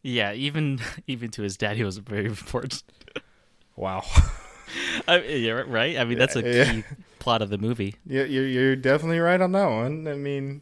Yeah, 0.00 0.32
even 0.32 0.80
even 1.08 1.28
to 1.32 1.42
his 1.42 1.56
dad, 1.56 1.76
he 1.76 1.82
was 1.82 1.98
very 1.98 2.26
important. 2.26 2.84
Wow. 3.74 4.04
I, 5.08 5.22
yeah, 5.22 5.64
right. 5.66 5.98
I 5.98 6.04
mean, 6.04 6.18
that's 6.18 6.36
a 6.36 6.42
Yeah. 6.42 6.82
Plot 7.20 7.42
of 7.42 7.50
the 7.50 7.58
movie. 7.58 7.94
Yeah, 8.04 8.24
you're 8.24 8.46
you're 8.46 8.76
definitely 8.76 9.20
right 9.20 9.40
on 9.40 9.52
that 9.52 9.66
one. 9.70 10.08
I 10.08 10.14
mean, 10.14 10.60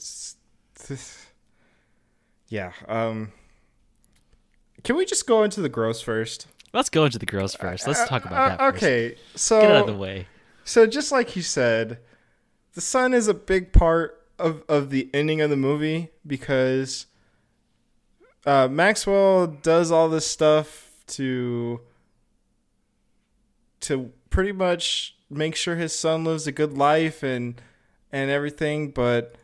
yeah. 2.48 2.72
Um, 2.86 3.32
can 4.84 4.96
we 4.96 5.04
just 5.04 5.26
go 5.26 5.42
into 5.42 5.60
the 5.60 5.68
gross 5.68 6.00
first? 6.00 6.46
Let's 6.72 6.90
go 6.90 7.04
into 7.04 7.18
the 7.18 7.26
girls 7.26 7.54
first. 7.54 7.86
Let's 7.86 8.06
talk 8.06 8.24
about 8.26 8.58
that. 8.58 8.60
Uh, 8.60 8.70
First. 8.70 8.84
okay, 8.84 9.16
so 9.34 9.60
get 9.62 9.70
out 9.70 9.80
of 9.80 9.86
the 9.86 9.94
way. 10.00 10.26
So 10.64 10.86
just 10.86 11.10
like 11.10 11.34
you 11.34 11.40
said, 11.40 11.98
the 12.74 12.82
sun 12.82 13.14
is 13.14 13.26
a 13.26 13.32
big 13.34 13.72
part 13.72 14.22
of, 14.38 14.62
of 14.68 14.90
the 14.90 15.08
ending 15.14 15.40
of 15.40 15.48
the 15.48 15.56
movie 15.56 16.10
because 16.26 17.06
uh, 18.44 18.68
Maxwell 18.68 19.46
does 19.46 19.90
all 19.90 20.08
this 20.08 20.26
stuff 20.26 20.90
to 21.08 21.80
to 23.80 24.12
pretty 24.30 24.52
much 24.52 25.16
make 25.30 25.56
sure 25.56 25.76
his 25.76 25.94
son 25.94 26.24
lives 26.24 26.46
a 26.46 26.52
good 26.52 26.76
life 26.76 27.22
and 27.22 27.60
and 28.10 28.30
everything, 28.30 28.90
but 28.90 29.34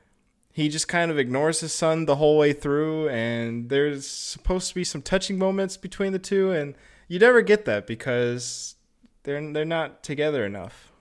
he 0.53 0.69
just 0.69 0.89
kind 0.89 1.11
of 1.11 1.19
ignores 1.19 1.61
his 1.61 1.73
son 1.73 2.07
the 2.07 2.17
whole 2.17 2.39
way 2.39 2.53
through 2.53 3.09
and 3.09 3.69
there's 3.69 4.07
supposed 4.07 4.69
to 4.69 4.75
be 4.75 4.85
some 4.85 5.03
touching 5.03 5.39
moments 5.39 5.77
between 5.77 6.13
the 6.13 6.19
two 6.19 6.51
and 6.53 6.75
you 7.09 7.19
never 7.19 7.43
get 7.43 7.65
that 7.67 7.87
because 7.87 8.77
they're 9.25 9.53
they're 9.53 9.65
not 9.65 10.03
together 10.03 10.47
enough. 10.47 10.93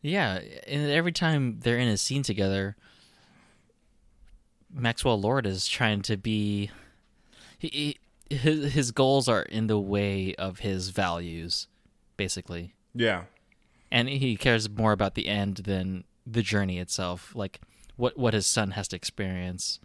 Yeah, 0.00 0.40
and 0.66 0.90
every 0.90 1.12
time 1.12 1.60
they're 1.60 1.78
in 1.78 1.88
a 1.88 1.96
scene 1.96 2.22
together, 2.22 2.76
Maxwell 4.72 5.20
Lord 5.20 5.46
is 5.46 5.68
trying 5.68 6.02
to 6.02 6.16
be. 6.16 6.70
He, 7.58 7.96
he, 8.28 8.34
his 8.36 8.72
his 8.72 8.90
goals 8.90 9.28
are 9.28 9.42
in 9.42 9.66
the 9.66 9.78
way 9.78 10.34
of 10.36 10.60
his 10.60 10.90
values, 10.90 11.68
basically. 12.16 12.74
Yeah. 12.94 13.24
And 13.90 14.08
he 14.08 14.36
cares 14.36 14.68
more 14.68 14.92
about 14.92 15.14
the 15.14 15.28
end 15.28 15.58
than 15.58 16.04
the 16.26 16.42
journey 16.42 16.78
itself. 16.78 17.32
Like 17.34 17.60
what 17.96 18.18
what 18.18 18.34
his 18.34 18.46
son 18.46 18.72
has 18.72 18.88
to 18.88 18.96
experience 18.96 19.80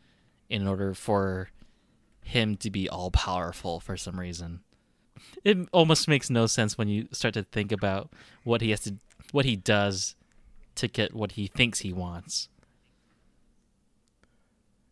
in 0.50 0.68
order 0.68 0.94
for 0.94 1.50
him 2.24 2.56
to 2.58 2.70
be 2.70 2.90
all 2.90 3.12
powerful 3.12 3.80
for 3.80 3.98
some 3.98 4.20
reason. 4.20 4.62
It 5.44 5.58
almost 5.72 6.08
makes 6.08 6.30
no 6.30 6.46
sense 6.48 6.78
when 6.78 6.88
you 6.88 7.08
start 7.12 7.34
to 7.36 7.44
think 7.44 7.72
about 7.72 8.12
what 8.44 8.62
he 8.62 8.72
has 8.72 8.82
to 8.82 8.96
what 9.32 9.46
he 9.46 9.56
does 9.56 10.16
to 10.76 10.88
get 10.88 11.14
what 11.14 11.34
he 11.34 11.48
thinks 11.48 11.80
he 11.80 11.94
wants. 11.94 12.50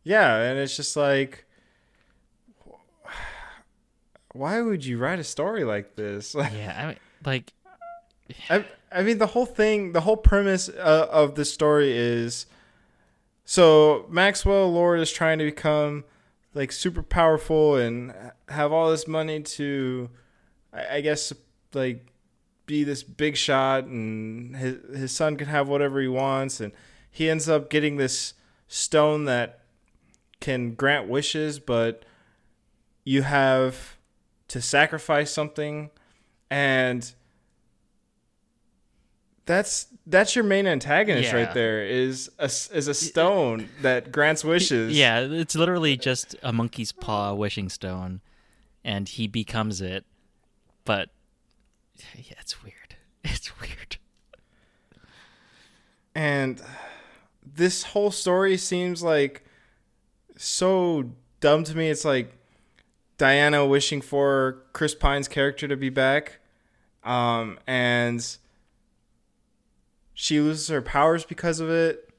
Yeah, 0.03 0.37
and 0.37 0.59
it's 0.59 0.75
just 0.75 0.95
like 0.95 1.45
why 4.33 4.61
would 4.61 4.85
you 4.85 4.97
write 4.97 5.19
a 5.19 5.23
story 5.23 5.63
like 5.63 5.95
this? 5.95 6.35
yeah, 6.35 6.75
I 6.77 6.87
mean, 6.87 6.97
like 7.25 7.53
I, 8.49 8.65
I 8.91 9.03
mean 9.03 9.17
the 9.17 9.27
whole 9.27 9.45
thing, 9.45 9.93
the 9.93 10.01
whole 10.01 10.17
premise 10.17 10.69
uh, 10.69 11.07
of 11.11 11.35
the 11.35 11.45
story 11.45 11.95
is 11.95 12.45
so 13.45 14.05
Maxwell 14.09 14.71
Lord 14.71 14.99
is 14.99 15.11
trying 15.11 15.39
to 15.39 15.45
become 15.45 16.03
like 16.53 16.71
super 16.71 17.01
powerful 17.01 17.75
and 17.75 18.13
have 18.47 18.71
all 18.71 18.91
this 18.91 19.07
money 19.07 19.41
to 19.41 20.09
I, 20.73 20.97
I 20.97 21.01
guess 21.01 21.33
like 21.73 22.05
be 22.65 22.83
this 22.83 23.01
big 23.01 23.35
shot 23.35 23.85
and 23.85 24.55
his 24.55 24.77
his 24.95 25.11
son 25.11 25.35
can 25.35 25.47
have 25.47 25.67
whatever 25.67 25.99
he 25.99 26.07
wants. 26.07 26.59
And 26.59 26.73
he 27.09 27.29
ends 27.29 27.49
up 27.49 27.69
getting 27.71 27.97
this 27.97 28.35
stone 28.67 29.25
that 29.25 29.61
can 30.39 30.75
grant 30.75 31.09
wishes 31.09 31.59
but 31.59 32.05
you 33.03 33.23
have 33.23 33.97
to 34.49 34.61
sacrifice 34.61 35.31
something. 35.31 35.89
And 36.51 37.11
that's 39.49 39.87
that's 40.05 40.35
your 40.35 40.43
main 40.45 40.67
antagonist 40.67 41.31
Yeah. 41.31 41.35
right 41.45 41.53
there 41.55 41.83
is 41.83 42.29
a 42.37 42.45
is 42.45 42.87
a 42.87 42.93
stone 42.93 43.67
that 43.81 44.11
grants 44.11 44.43
wishes 44.43 44.95
Yeah, 44.95 45.21
it's 45.21 45.55
literally 45.55 45.97
just 45.97 46.35
a 46.43 46.53
monkey's 46.53 46.91
paw 46.91 47.33
wishing 47.33 47.67
stone, 47.67 48.21
and 48.83 49.09
he 49.09 49.27
becomes 49.27 49.81
it. 49.81 50.05
But 50.85 51.09
yeah, 52.15 52.35
it's 52.39 52.61
weird. 52.63 52.75
It's 53.23 53.59
weird. 53.59 53.97
and 56.15 56.61
this 57.43 57.83
whole 57.83 58.11
story 58.11 58.55
seems 58.57 59.01
like 59.03 59.43
so 60.37 61.11
dumb 61.39 61.63
to 61.63 61.75
me 61.75 61.89
it's 61.89 62.05
like 62.05 62.33
Diana 63.17 63.65
wishing 63.65 63.99
for 64.01 64.63
Chris 64.73 64.93
Pine's 64.95 65.27
character 65.27 65.67
to 65.67 65.75
be 65.75 65.89
back 65.89 66.39
um 67.03 67.57
and 67.67 68.37
she 70.21 70.41
loses 70.41 70.67
her 70.67 70.81
powers 70.81 71.23
because 71.23 71.61
of 71.61 71.69
it. 71.69 72.09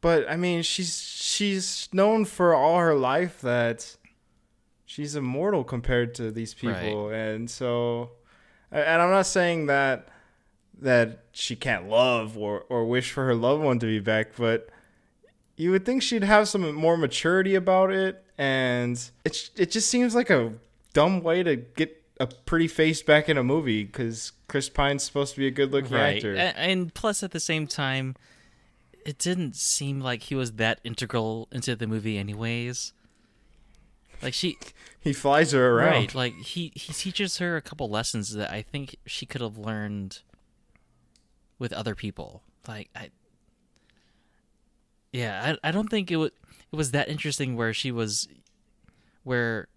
But 0.00 0.28
I 0.28 0.36
mean 0.36 0.62
she's 0.62 1.00
she's 1.00 1.88
known 1.92 2.24
for 2.24 2.52
all 2.52 2.80
her 2.80 2.96
life 2.96 3.40
that 3.42 3.96
she's 4.86 5.14
immortal 5.14 5.62
compared 5.62 6.16
to 6.16 6.32
these 6.32 6.52
people. 6.52 7.10
And 7.10 7.48
so 7.48 8.10
and 8.72 9.00
I'm 9.00 9.10
not 9.10 9.26
saying 9.26 9.66
that 9.66 10.08
that 10.80 11.26
she 11.30 11.54
can't 11.54 11.88
love 11.88 12.36
or, 12.36 12.64
or 12.68 12.84
wish 12.86 13.12
for 13.12 13.24
her 13.26 13.36
loved 13.36 13.62
one 13.62 13.78
to 13.78 13.86
be 13.86 14.00
back, 14.00 14.34
but 14.36 14.68
you 15.56 15.70
would 15.70 15.84
think 15.84 16.02
she'd 16.02 16.24
have 16.24 16.48
some 16.48 16.74
more 16.74 16.96
maturity 16.96 17.54
about 17.54 17.92
it. 17.92 18.24
And 18.36 19.00
it, 19.24 19.50
it 19.56 19.70
just 19.70 19.88
seems 19.88 20.12
like 20.14 20.30
a 20.30 20.54
dumb 20.92 21.22
way 21.22 21.44
to 21.44 21.54
get 21.54 22.02
a 22.20 22.26
pretty 22.26 22.68
face 22.68 23.02
back 23.02 23.28
in 23.28 23.38
a 23.38 23.42
movie 23.42 23.84
because 23.84 24.32
Chris 24.48 24.68
Pine's 24.68 25.04
supposed 25.04 25.34
to 25.34 25.40
be 25.40 25.46
a 25.46 25.50
good 25.50 25.72
looking 25.72 25.96
right. 25.96 26.16
actor. 26.16 26.34
And 26.34 26.92
plus, 26.92 27.22
at 27.22 27.30
the 27.30 27.40
same 27.40 27.66
time, 27.66 28.16
it 29.04 29.18
didn't 29.18 29.56
seem 29.56 30.00
like 30.00 30.24
he 30.24 30.34
was 30.34 30.52
that 30.52 30.80
integral 30.84 31.48
into 31.52 31.76
the 31.76 31.86
movie, 31.86 32.18
anyways. 32.18 32.92
Like 34.22 34.34
she, 34.34 34.58
he 35.00 35.12
flies 35.12 35.52
her 35.52 35.78
around. 35.78 35.92
right? 35.92 36.14
Like 36.14 36.34
he 36.34 36.72
he 36.74 36.92
teaches 36.92 37.38
her 37.38 37.56
a 37.56 37.62
couple 37.62 37.88
lessons 37.88 38.34
that 38.34 38.50
I 38.50 38.62
think 38.62 38.96
she 39.06 39.26
could 39.26 39.40
have 39.40 39.56
learned 39.56 40.20
with 41.58 41.72
other 41.72 41.94
people. 41.94 42.42
Like 42.66 42.90
I, 42.94 43.10
yeah, 45.12 45.56
I 45.62 45.68
I 45.68 45.70
don't 45.70 45.88
think 45.88 46.10
it 46.10 46.16
was 46.16 46.32
it 46.72 46.76
was 46.76 46.90
that 46.90 47.08
interesting 47.08 47.56
where 47.56 47.72
she 47.72 47.90
was, 47.90 48.28
where 49.22 49.68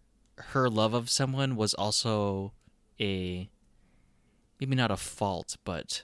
her 0.49 0.69
love 0.69 0.93
of 0.93 1.09
someone 1.09 1.55
was 1.55 1.73
also 1.73 2.53
a 2.99 3.49
maybe 4.59 4.75
not 4.75 4.91
a 4.91 4.97
fault, 4.97 5.57
but 5.63 6.03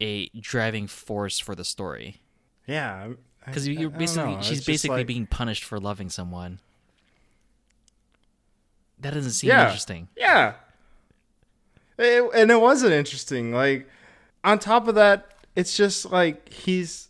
a 0.00 0.28
driving 0.40 0.86
force 0.86 1.38
for 1.38 1.54
the 1.54 1.64
story. 1.64 2.20
Yeah. 2.66 3.12
Because 3.44 3.68
you're 3.68 3.90
basically 3.90 4.42
she's 4.42 4.64
basically 4.64 4.98
like- 4.98 5.06
being 5.06 5.26
punished 5.26 5.64
for 5.64 5.78
loving 5.78 6.08
someone. 6.10 6.60
That 8.98 9.14
doesn't 9.14 9.32
seem 9.32 9.48
Yeah. 9.48 9.64
interesting. 9.66 10.08
Yeah. 10.16 10.54
It, 11.98 12.22
and 12.34 12.50
it 12.50 12.60
wasn't 12.60 12.92
interesting. 12.92 13.52
Like, 13.52 13.88
on 14.44 14.58
top 14.58 14.88
of 14.88 14.94
that, 14.96 15.32
it's 15.54 15.76
just 15.76 16.10
like 16.10 16.50
he's 16.52 17.08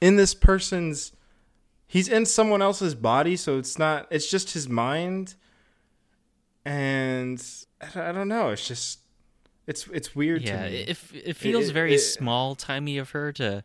in 0.00 0.16
this 0.16 0.34
person's, 0.34 1.12
he's 1.88 2.06
in 2.08 2.24
someone 2.26 2.62
else's 2.62 2.94
body, 2.94 3.34
so 3.36 3.58
it's 3.58 3.78
not, 3.78 4.06
it's 4.10 4.30
just 4.30 4.52
his 4.52 4.68
mind. 4.68 5.34
And 6.64 7.42
I 7.80 7.86
don't- 7.86 8.04
I 8.04 8.12
don't 8.12 8.28
know. 8.28 8.50
It's 8.50 8.66
just, 8.68 9.00
it's 9.66 9.86
it's 9.88 10.14
weird 10.14 10.42
Yeah, 10.42 10.64
to 10.64 10.70
me. 10.70 10.76
it, 10.78 10.98
it 11.12 11.34
feels 11.36 11.68
it- 11.68 11.72
very 11.72 11.94
it- 11.94 11.98
small 12.00 12.54
timey 12.54 12.98
of 12.98 13.10
her 13.10 13.32
to 13.32 13.64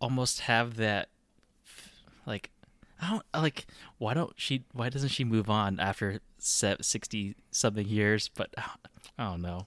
almost 0.00 0.40
have 0.40 0.76
that 0.76 1.08
like 2.26 2.50
I 3.02 3.10
don't 3.10 3.22
like 3.34 3.66
why 3.98 4.14
don't 4.14 4.32
she 4.36 4.64
why 4.72 4.88
doesn't 4.88 5.10
she 5.10 5.24
move 5.24 5.50
on 5.50 5.78
after 5.78 6.20
60 6.38 7.36
something 7.50 7.86
years 7.86 8.28
but 8.34 8.48
I 9.18 9.24
don't, 9.24 9.42
know. 9.42 9.66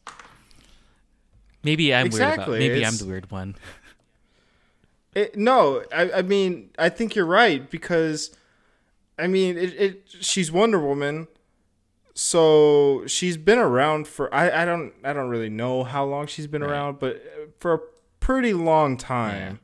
Maybe 1.63 1.93
I'm 1.93 2.09
weird 2.09 2.15
about 2.15 2.33
Exactly, 2.33 2.59
maybe 2.59 2.85
I'm 2.85 2.97
the 2.97 3.05
weird 3.05 3.29
one. 3.31 3.55
It, 5.15 5.37
no, 5.37 5.83
I, 5.95 6.11
I 6.11 6.21
mean, 6.23 6.71
I 6.77 6.89
think 6.89 7.15
you're 7.15 7.25
right 7.25 7.69
because, 7.69 8.35
I 9.19 9.27
mean, 9.27 9.57
it, 9.57 9.73
it. 9.79 10.03
She's 10.21 10.51
Wonder 10.51 10.79
Woman, 10.79 11.27
so 12.15 13.03
she's 13.07 13.37
been 13.37 13.59
around 13.59 14.07
for. 14.07 14.33
I, 14.33 14.61
I 14.63 14.65
don't 14.65 14.93
I 15.03 15.13
don't 15.13 15.29
really 15.29 15.49
know 15.49 15.83
how 15.83 16.03
long 16.05 16.27
she's 16.27 16.47
been 16.47 16.61
Right. 16.63 16.71
around, 16.71 16.99
but 16.99 17.15
uh, 17.17 17.45
for 17.59 17.73
a 17.73 17.79
pretty 18.19 18.53
long 18.53 18.97
time. 18.97 19.59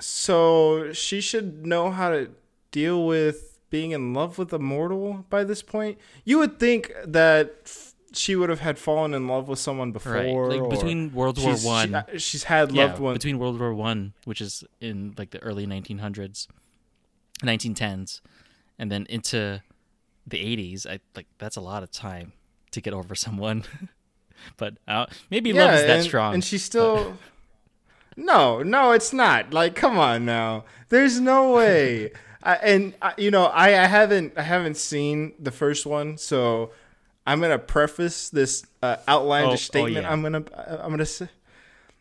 So 0.00 0.92
she 0.92 1.20
should 1.20 1.64
know 1.64 1.90
how 1.90 2.10
to 2.10 2.30
deal 2.72 3.06
with 3.06 3.58
being 3.70 3.92
in 3.92 4.12
love 4.12 4.38
with 4.38 4.52
a 4.52 4.58
mortal 4.58 5.24
by 5.30 5.44
this 5.44 5.62
point. 5.62 5.98
You 6.24 6.38
would 6.38 6.58
think 6.58 6.92
that 7.04 7.70
she 8.14 8.36
would 8.36 8.48
have 8.48 8.60
had 8.60 8.78
fallen 8.78 9.12
in 9.14 9.26
love 9.28 9.48
with 9.48 9.58
someone 9.58 9.92
before. 9.92 10.48
Right. 10.48 10.60
Like 10.60 10.70
between 10.70 11.12
World 11.12 11.38
War 11.38 11.52
she's- 11.52 11.62
she- 11.62 11.68
1 11.68 11.94
uh, 11.94 12.04
she's 12.18 12.44
had 12.44 12.72
yeah, 12.72 12.84
loved 12.86 13.00
ones. 13.00 13.14
between 13.18 13.38
World 13.38 13.58
War 13.58 13.74
One, 13.74 14.14
which 14.24 14.40
is 14.40 14.64
in 14.80 15.14
like 15.18 15.30
the 15.30 15.42
early 15.42 15.66
1900s, 15.66 16.46
1910s, 17.42 18.20
and 18.78 18.90
then 18.90 19.06
into 19.08 19.62
the 20.26 20.38
80s. 20.38 20.86
I 20.86 21.00
like 21.14 21.26
that's 21.38 21.56
a 21.56 21.60
lot 21.60 21.82
of 21.82 21.90
time 21.90 22.32
to 22.72 22.80
get 22.80 22.94
over 22.94 23.14
someone. 23.26 23.64
but 24.56 24.74
uh, 24.88 25.06
maybe 25.30 25.52
love 25.52 25.74
is 25.74 25.82
that 25.82 25.90
and, 25.90 26.04
strong. 26.04 26.34
And 26.34 26.44
she's 26.44 26.62
still. 26.64 27.16
no, 28.16 28.62
no, 28.62 28.92
it's 28.92 29.12
not. 29.12 29.52
Like, 29.52 29.74
come 29.74 29.98
on 29.98 30.24
now. 30.24 30.64
There's 30.88 31.20
no 31.20 31.52
way. 31.52 32.12
I, 32.42 32.54
and 32.56 32.94
I, 33.00 33.14
you 33.16 33.30
know, 33.30 33.46
I, 33.46 33.68
I 33.68 33.86
haven't 33.86 34.34
I 34.36 34.42
haven't 34.42 34.76
seen 34.76 35.32
the 35.38 35.50
first 35.50 35.86
one, 35.86 36.18
so 36.18 36.72
I'm 37.26 37.40
gonna 37.40 37.58
preface 37.58 38.28
this 38.30 38.64
uh, 38.82 38.96
outlandish 39.08 39.50
Oh, 39.50 39.52
oh, 39.52 39.56
statement. 39.86 40.04
yeah. 40.04 40.12
I'm 40.12 40.22
gonna 40.22 40.44
I'm 40.82 40.90
gonna 40.90 41.06
say. 41.06 41.28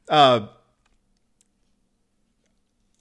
Uh, 0.09 0.47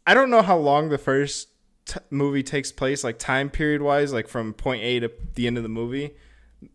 I 0.07 0.15
don't 0.15 0.31
know 0.31 0.43
how 0.43 0.57
long 0.57 0.89
the 0.89 0.99
first 0.99 1.49
t- 1.87 2.01
movie 2.11 2.43
takes 2.43 2.73
place, 2.73 3.05
like 3.05 3.19
time 3.19 3.51
period 3.51 3.83
wise, 3.83 4.13
like 4.13 4.29
from 4.29 4.53
point 4.53 4.83
A 4.83 5.01
to 5.01 5.11
the 5.35 5.47
end 5.47 5.57
of 5.57 5.63
the 5.63 5.69
movie, 5.69 6.13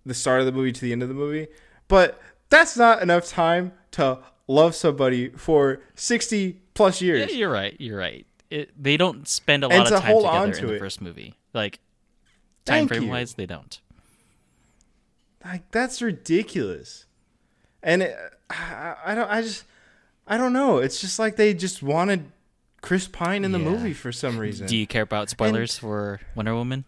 the 0.06 0.14
start 0.14 0.40
of 0.40 0.46
the 0.46 0.52
movie 0.52 0.72
to 0.72 0.82
the 0.82 0.92
end 0.92 1.02
of 1.04 1.10
the 1.10 1.14
movie. 1.16 1.48
But 1.88 2.20
that's 2.50 2.78
not 2.78 3.02
enough 3.02 3.28
time 3.28 3.74
to 3.92 4.20
love 4.48 4.76
somebody 4.76 5.30
for 5.30 5.80
60 5.96 6.62
plus 6.74 7.02
years. 7.02 7.32
Yeah, 7.32 7.38
you're 7.38 7.52
right. 7.52 7.76
You're 7.80 7.98
right. 7.98 8.26
It, 8.50 8.72
they 8.82 8.96
don't 8.96 9.28
spend 9.28 9.64
a 9.66 9.68
And 9.68 9.80
lot 9.80 9.88
to 9.90 9.96
of 9.96 10.02
time 10.02 10.12
hold 10.12 10.24
together 10.24 10.38
on 10.40 10.48
in 10.50 10.54
to 10.56 10.68
the 10.68 10.74
it. 10.76 10.80
first 10.80 11.02
movie. 11.02 11.34
Like 11.54 11.80
time 12.66 12.88
Thank 12.88 12.90
frame 12.90 13.04
you. 13.04 13.10
wise, 13.10 13.34
they 13.34 13.46
don't. 13.46 13.80
Like 15.46 15.70
that's 15.72 16.02
ridiculous. 16.02 17.06
And 17.84 18.02
it, 18.04 18.18
I, 18.50 18.96
I 19.06 19.16
don't 19.16 19.30
I 19.30 19.42
just 19.42 19.64
I 20.28 20.38
don't 20.38 20.54
know. 20.54 20.78
It's 20.80 21.00
just 21.00 21.20
like 21.20 21.36
they 21.36 21.54
just 21.54 21.82
wanted 21.84 22.32
Chris 22.82 23.08
Pine 23.08 23.46
in 23.46 23.52
the 23.52 23.60
Yeah. 23.60 23.70
movie 23.70 23.94
for 23.94 24.12
some 24.12 24.38
reason. 24.38 24.68
Do 24.68 24.76
you 24.76 24.86
care 24.88 25.04
about 25.04 25.30
spoilers 25.30 25.78
for 25.78 26.20
Wonder 26.36 26.54
Woman? 26.56 26.86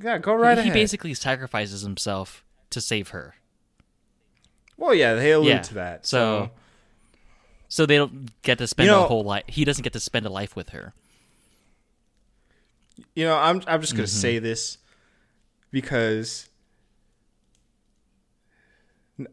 yeah, 0.00 0.18
go 0.18 0.34
right 0.34 0.56
he 0.58 0.62
ahead. 0.62 0.74
He 0.74 0.80
basically 0.80 1.14
sacrifices 1.14 1.82
himself 1.82 2.44
to 2.70 2.80
save 2.80 3.08
her. 3.10 3.34
Well, 4.76 4.92
yeah, 4.94 5.14
they 5.14 5.30
allude 5.32 5.48
Yeah, 5.48 5.62
to 5.62 5.74
that. 5.74 6.06
so- 6.06 6.46
So, 6.46 6.50
So 7.68 7.86
they 7.86 7.96
don't 7.96 8.30
get 8.42 8.58
to 8.58 8.66
spend 8.66 8.86
You 8.86 8.92
know- 8.92 9.04
a 9.04 9.08
whole 9.08 9.22
life. 9.24 9.44
He 9.48 9.64
doesn't 9.64 9.82
get 9.82 9.92
to 9.94 10.00
spend 10.00 10.26
a 10.26 10.30
life 10.30 10.54
with 10.56 10.70
her. 10.70 10.92
you 13.14 13.24
know, 13.24 13.36
I'm 13.36 13.62
I'm 13.66 13.80
just 13.80 13.94
gonna 13.94 14.04
Mm-hmm. 14.04 14.20
say 14.20 14.38
this 14.38 14.78
because. 15.70 16.48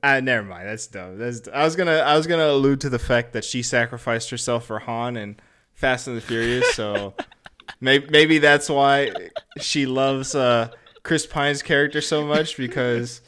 Uh, 0.04 0.20
never 0.20 0.46
mind. 0.46 0.67
That's 0.67 0.88
dumb. 0.88 1.17
That's 1.17 1.48
I 1.48 1.63
was 1.63 1.76
gonna 1.76 1.98
I 1.98 2.15
was 2.15 2.28
gonna 2.28 2.50
allude 2.50 2.82
to 2.82 2.89
the 2.89 3.00
fact 3.00 3.34
that 3.34 3.44
she 3.44 3.63
sacrificed 3.63 4.30
herself 4.30 4.65
for 4.65 4.80
Han 4.80 5.17
and 5.17 5.41
Fast 5.74 6.08
and 6.08 6.15
the 6.15 6.22
Furious. 6.22 6.76
So 6.76 7.15
maybe 7.82 8.08
maybe 8.10 8.38
that's 8.38 8.70
why 8.70 9.12
she 9.60 9.86
loves 9.88 10.36
uh, 10.36 10.70
Chris 11.04 11.26
Pine's 11.26 11.63
character 11.63 12.00
so 12.00 12.26
much 12.26 12.58
because 12.58 13.22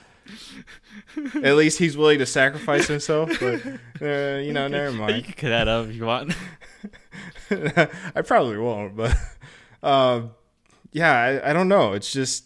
at 1.44 1.56
least 1.56 1.80
he's 1.80 1.98
willing 1.98 2.20
to 2.20 2.26
sacrifice 2.26 2.88
himself. 2.88 3.32
But 3.40 3.66
uh, 4.02 4.38
you 4.38 4.54
know, 4.54 4.68
never 4.68 4.92
mind. 4.92 5.18
You 5.18 5.24
can 5.24 5.34
cut 5.34 5.50
that 5.50 5.68
out 5.68 5.90
if 5.90 5.96
you 5.96 6.06
want. 6.06 6.36
I 8.16 8.22
probably 8.22 8.58
won't, 8.58 8.96
but 8.96 9.16
um, 9.82 10.32
yeah, 10.92 11.12
I, 11.12 11.50
I 11.50 11.54
don't 11.54 11.68
know. 11.68 11.94
It's 11.94 12.12
just 12.12 12.46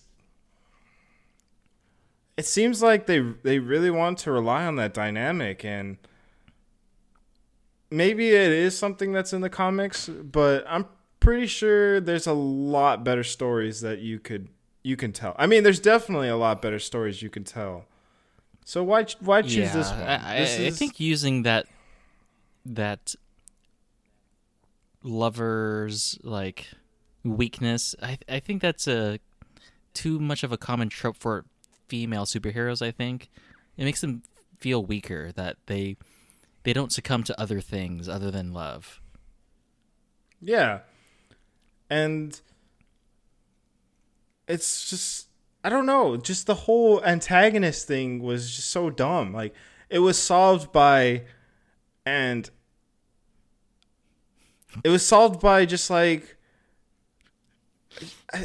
it 2.37 2.45
seems 2.45 2.81
like 2.81 3.05
they 3.07 3.19
they 3.19 3.59
really 3.59 3.91
want 3.91 4.19
to 4.19 4.31
rely 4.31 4.65
on 4.65 4.75
that 4.77 4.93
dynamic, 4.93 5.65
and 5.65 5.97
maybe 7.89 8.29
it 8.29 8.51
is 8.51 8.77
something 8.77 9.11
that's 9.11 9.33
in 9.33 9.41
the 9.41 9.49
comics, 9.49 10.07
but 10.09 10.63
I'm 10.67 10.85
pretty 11.19 11.47
sure 11.47 11.99
there's 11.99 12.27
a 12.27 12.33
lot 12.33 13.03
better 13.03 13.23
stories 13.23 13.81
that 13.81 13.99
you 13.99 14.19
could 14.19 14.49
you 14.83 14.95
can 14.95 15.11
tell. 15.11 15.35
I 15.37 15.47
mean, 15.47 15.63
there's 15.63 15.79
definitely 15.79 16.29
a 16.29 16.37
lot 16.37 16.61
better 16.61 16.79
stories 16.79 17.21
you 17.21 17.29
can 17.29 17.43
tell. 17.43 17.85
So 18.65 18.83
why 18.83 19.05
why 19.19 19.41
choose 19.41 19.71
this 19.73 19.89
one? 19.89 20.01
I, 20.01 20.35
I, 20.35 20.39
This 20.39 20.59
I 20.59 20.63
is- 20.63 20.77
think 20.77 20.99
using 20.99 21.43
that 21.43 21.65
that 22.65 23.15
lovers 25.03 26.17
like 26.23 26.67
weakness. 27.23 27.95
I 28.01 28.17
I 28.29 28.39
think 28.39 28.61
that's 28.61 28.87
a 28.87 29.19
too 29.93 30.19
much 30.19 30.43
of 30.43 30.51
a 30.51 30.57
common 30.57 30.89
trope 30.89 31.15
for 31.17 31.45
female 31.87 32.25
superheroes. 32.25 32.85
I 32.85 32.91
think 32.91 33.29
it 33.77 33.85
makes 33.85 34.01
them 34.01 34.23
feel 34.57 34.83
weaker 34.83 35.31
that 35.33 35.57
they 35.67 35.97
they 36.63 36.73
don't 36.73 36.91
succumb 36.91 37.23
to 37.23 37.39
other 37.39 37.61
things 37.61 38.09
other 38.09 38.31
than 38.31 38.53
love. 38.53 39.01
Yeah. 40.41 40.79
And 41.89 42.39
it's 44.47 44.89
just 44.89 45.27
I 45.63 45.69
don't 45.69 45.85
know, 45.85 46.17
just 46.17 46.47
the 46.47 46.55
whole 46.55 47.03
antagonist 47.03 47.87
thing 47.87 48.21
was 48.21 48.55
just 48.55 48.69
so 48.69 48.89
dumb. 48.89 49.33
Like 49.33 49.53
it 49.89 49.99
was 49.99 50.17
solved 50.17 50.71
by 50.71 51.23
and 52.05 52.49
it 54.83 54.89
was 54.89 55.05
solved 55.05 55.41
by 55.41 55.65
just 55.65 55.89
like 55.89 56.36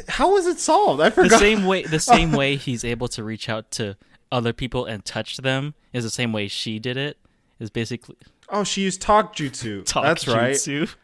how 0.07 0.33
was 0.33 0.47
it 0.47 0.59
solved? 0.59 1.01
I 1.01 1.09
forgot. 1.09 1.31
The 1.31 1.37
same 1.37 1.65
way 1.65 1.83
the 1.83 1.99
same 2.15 2.31
way 2.31 2.55
he's 2.55 2.83
able 2.83 3.07
to 3.09 3.23
reach 3.23 3.49
out 3.49 3.71
to 3.71 3.97
other 4.31 4.53
people 4.53 4.85
and 4.85 5.03
touch 5.05 5.37
them 5.37 5.73
is 5.91 6.03
the 6.03 6.09
same 6.09 6.33
way 6.33 6.47
she 6.47 6.79
did 6.79 6.97
it. 6.97 7.17
Is 7.59 7.69
basically 7.69 8.15
oh, 8.49 8.63
she 8.63 8.81
used 8.81 9.01
talk 9.01 9.35
jutsu. 9.35 9.85
talk 9.85 10.03
That's 10.03 10.27
right. 10.27 10.53
jutsu. 10.55 10.95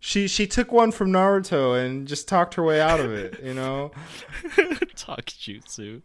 She 0.00 0.28
she 0.28 0.46
took 0.46 0.70
one 0.70 0.92
from 0.92 1.10
Naruto 1.10 1.84
and 1.84 2.06
just 2.06 2.28
talked 2.28 2.54
her 2.54 2.62
way 2.62 2.80
out 2.80 3.00
of 3.00 3.12
it, 3.12 3.42
you 3.42 3.54
know? 3.54 3.90
talk 4.96 5.26
jutsu. 5.26 6.02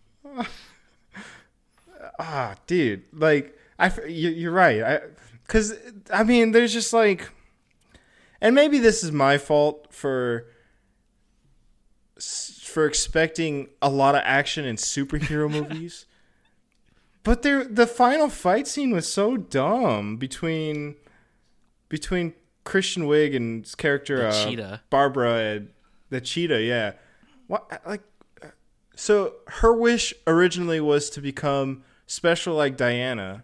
ah, 2.19 2.55
dude, 2.67 3.03
like 3.13 3.57
I, 3.77 3.91
you- 4.07 4.29
you're 4.29 4.51
right. 4.51 4.81
I, 4.81 4.99
cause 5.47 5.73
I 6.11 6.23
mean, 6.23 6.51
there's 6.51 6.73
just 6.73 6.93
like, 6.93 7.29
and 8.41 8.55
maybe 8.55 8.79
this 8.79 9.03
is 9.03 9.11
my 9.11 9.37
fault 9.37 9.87
for 9.91 10.47
for 12.19 12.85
expecting 12.85 13.69
a 13.81 13.89
lot 13.89 14.15
of 14.15 14.21
action 14.23 14.65
in 14.65 14.75
superhero 14.75 15.49
movies. 15.69 16.05
But 17.23 17.41
there, 17.41 17.63
the 17.63 17.87
final 17.87 18.29
fight 18.29 18.67
scene 18.67 18.91
was 18.91 19.11
so 19.11 19.37
dumb 19.37 20.17
between 20.17 20.95
between 21.89 22.33
Kristen 22.63 23.03
Wiig 23.03 23.35
and 23.35 23.63
his 23.63 23.75
character 23.75 24.27
uh, 24.27 24.45
cheetah. 24.45 24.81
Barbara 24.89 25.33
and 25.33 25.69
the 26.09 26.19
cheetah. 26.19 26.61
Yeah, 26.61 26.93
what 27.47 27.81
like 27.85 28.01
so 28.95 29.35
her 29.47 29.73
wish 29.73 30.13
originally 30.27 30.79
was 30.79 31.09
to 31.11 31.21
become 31.21 31.83
special 32.05 32.55
like 32.55 32.77
Diana. 32.77 33.43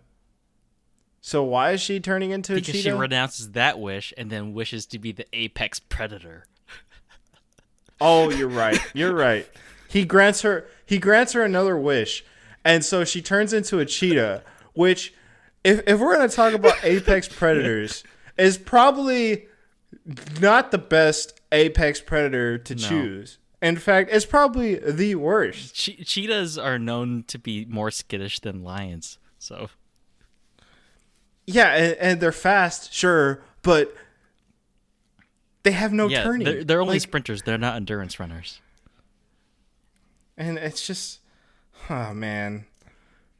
So 1.22 1.44
why 1.44 1.72
is 1.72 1.82
she 1.82 2.00
turning 2.00 2.32
into 2.32 2.54
a 2.54 2.56
cheetah? 2.58 2.72
Because 2.72 2.82
she 2.82 2.92
renounces 2.92 3.52
that 3.52 3.80
wish 3.80 4.14
and 4.18 4.30
then 4.30 4.54
wishes 4.54 4.86
to 4.88 5.00
be 5.00 5.12
the 5.12 5.26
apex 5.34 5.80
predator. 5.80 6.46
Oh, 8.02 8.30
you're 8.30 8.48
right. 8.50 8.80
You're 8.94 9.14
right. 9.16 9.48
He 9.88 10.06
grants 10.06 10.42
her 10.42 10.66
he 10.86 10.98
grants 11.00 11.34
her 11.34 11.44
another 11.44 11.78
wish, 11.78 12.24
and 12.66 12.84
so 12.84 13.04
she 13.06 13.22
turns 13.22 13.54
into 13.54 13.80
a 13.80 13.86
cheetah, 13.86 14.44
which 14.74 15.14
if 15.64 15.82
if 15.88 16.00
we're 16.00 16.16
gonna 16.16 16.30
talk 16.30 16.54
about 16.54 16.76
apex 16.84 17.28
predators, 17.28 18.04
is 18.38 18.58
probably 18.58 19.48
not 20.40 20.72
the 20.72 20.78
best 20.78 21.40
apex 21.52 22.00
predator 22.02 22.58
to 22.58 22.76
No. 22.76 22.88
choose. 22.90 23.38
In 23.62 23.76
fact, 23.78 24.10
it's 24.14 24.26
probably 24.26 24.76
the 24.76 25.16
worst. 25.16 25.76
Che- 25.76 26.04
cheetahs 26.06 26.58
are 26.58 26.80
known 26.80 27.24
to 27.28 27.38
be 27.38 27.66
more 27.66 27.92
skittish 27.92 28.40
than 28.40 28.64
lions. 28.64 29.18
So 29.38 29.70
Yeah, 31.46 31.74
and, 31.76 31.94
and 31.98 32.22
they're 32.22 32.32
fast, 32.32 32.94
sure, 32.94 33.42
but 33.64 33.94
they 35.64 35.72
have 35.72 35.92
no 35.94 36.08
yeah, 36.08 36.24
turning. 36.24 36.46
they're, 36.46 36.64
they're 36.64 36.82
only 36.82 36.96
Like, 36.96 37.02
sprinters. 37.02 37.42
They're 37.44 37.58
not 37.58 37.76
endurance 37.76 38.20
runners. 38.20 38.62
and 40.38 40.58
it's 40.58 40.86
just, 40.86 41.20
oh 41.90 42.14
man, 42.14 42.66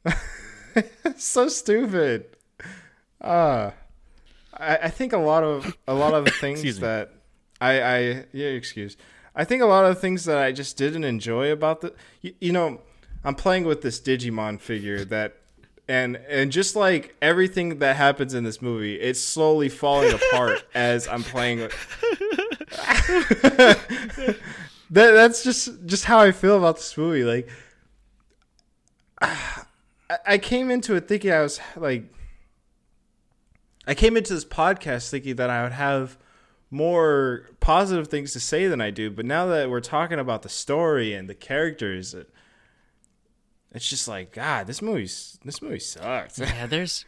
so 1.16 1.48
stupid. 1.48 2.26
Uh 3.20 3.70
I, 4.54 4.76
I 4.76 4.88
think 4.90 5.12
a 5.12 5.18
lot 5.18 5.42
of 5.44 5.76
a 5.86 5.94
lot 5.94 6.14
of 6.14 6.24
the 6.24 6.30
things 6.40 6.78
that 6.80 7.12
I, 7.60 7.82
I 7.82 7.98
yeah 8.32 8.48
excuse. 8.48 8.96
I 9.34 9.44
think 9.44 9.62
a 9.62 9.66
lot 9.66 9.84
of 9.84 9.94
the 9.94 10.00
things 10.00 10.24
that 10.24 10.38
I 10.38 10.52
just 10.52 10.76
didn't 10.76 11.04
enjoy 11.04 11.50
about 11.52 11.80
the 11.82 11.94
you, 12.22 12.34
you 12.40 12.52
know 12.52 12.80
I'm 13.24 13.34
playing 13.34 13.64
with 13.64 13.82
this 13.82 14.00
Digimon 14.00 14.60
figure 14.60 15.04
that 15.06 15.36
and 15.90 16.16
and 16.28 16.52
just 16.52 16.76
like 16.76 17.16
everything 17.20 17.80
that 17.80 17.96
happens 17.96 18.32
in 18.32 18.44
this 18.44 18.62
movie, 18.62 18.94
it's 18.94 19.18
slowly 19.18 19.68
falling 19.68 20.12
apart 20.12 20.64
as 20.74 21.08
I'm 21.08 21.24
playing. 21.24 21.58
that 23.58 23.76
that's 24.90 25.42
just 25.42 25.84
just 25.86 26.04
how 26.04 26.20
I 26.20 26.30
feel 26.30 26.56
about 26.56 26.76
this 26.76 26.96
movie. 26.96 27.24
Like 27.24 27.48
I, 29.20 30.18
I 30.24 30.38
came 30.38 30.70
into 30.70 30.94
it 30.94 31.08
thinking 31.08 31.32
I 31.32 31.40
was 31.40 31.58
like 31.74 32.04
I 33.84 33.94
came 33.94 34.16
into 34.16 34.32
this 34.32 34.44
podcast 34.44 35.10
thinking 35.10 35.34
that 35.36 35.50
I 35.50 35.64
would 35.64 35.72
have 35.72 36.16
more 36.70 37.48
positive 37.58 38.06
things 38.06 38.32
to 38.34 38.38
say 38.38 38.68
than 38.68 38.80
I 38.80 38.90
do, 38.92 39.10
but 39.10 39.26
now 39.26 39.46
that 39.46 39.68
we're 39.68 39.80
talking 39.80 40.20
about 40.20 40.42
the 40.42 40.48
story 40.48 41.14
and 41.14 41.28
the 41.28 41.34
characters, 41.34 42.14
it, 42.14 42.30
it's 43.72 43.88
just 43.88 44.08
like 44.08 44.32
God, 44.32 44.66
this 44.66 44.82
movie's 44.82 45.38
this 45.44 45.62
movie 45.62 45.78
sucks. 45.78 46.38
Yeah, 46.38 46.66
there's 46.68 47.04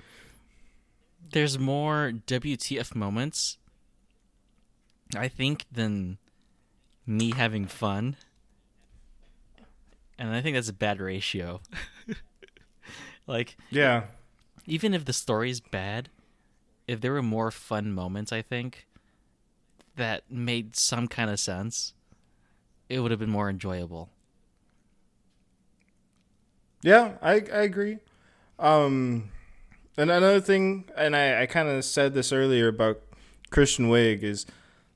there's 1.33 1.59
more 1.59 2.13
WTF 2.27 2.95
moments, 2.95 3.59
I 5.17 5.29
think, 5.29 5.67
than 5.73 6.19
me 7.07 7.33
having 7.33 7.67
fun. 7.67 8.17
And 10.19 10.31
I 10.31 10.41
think 10.41 10.57
that's 10.57 10.69
a 10.69 10.75
bad 10.75 11.01
ratio. 11.01 11.61
like, 13.27 13.57
yeah, 13.71 14.05
even 14.67 14.95
if 14.95 15.05
the 15.05 15.13
story's 15.13 15.61
bad, 15.61 16.11
if 16.87 17.01
there 17.01 17.13
were 17.13 17.23
more 17.23 17.51
fun 17.51 17.93
moments, 17.93 18.33
I 18.33 18.43
think, 18.43 18.87
that 19.97 20.31
made 20.31 20.77
some 20.77 21.09
kind 21.09 21.31
of 21.31 21.41
sense, 21.41 21.95
it 22.89 23.01
would 23.01 23.11
have 23.11 23.21
been 23.21 23.31
more 23.31 23.51
enjoyable. 23.51 24.11
Yeah, 26.83 27.13
I 27.23 27.35
I 27.35 27.63
agree. 27.63 27.99
Um, 28.59 29.31
and 29.97 30.11
another 30.11 30.41
thing, 30.41 30.89
and 30.97 31.15
I 31.17 31.43
I 31.43 31.47
kind 31.47 31.69
of 31.69 31.85
said 31.85 32.15
this 32.15 32.33
earlier 32.33 32.69
about 32.69 33.01
Kristen 33.51 33.89
Wiig 33.89 34.23
is 34.23 34.47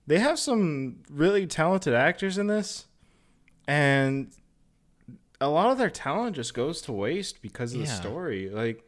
they 0.07 0.18
have 0.18 0.38
some 0.38 1.03
really 1.11 1.46
talented 1.46 1.94
actors 1.94 2.38
in 2.38 2.46
this, 2.46 2.87
and 3.66 4.31
a 5.40 5.49
lot 5.49 5.70
of 5.70 5.79
their 5.79 5.90
talent 5.90 6.37
just 6.37 6.55
goes 6.55 6.81
to 6.83 6.92
waste 6.92 7.42
because 7.42 7.72
of 7.75 7.81
the 7.81 7.87
story. 7.96 8.49
Like, 8.49 8.83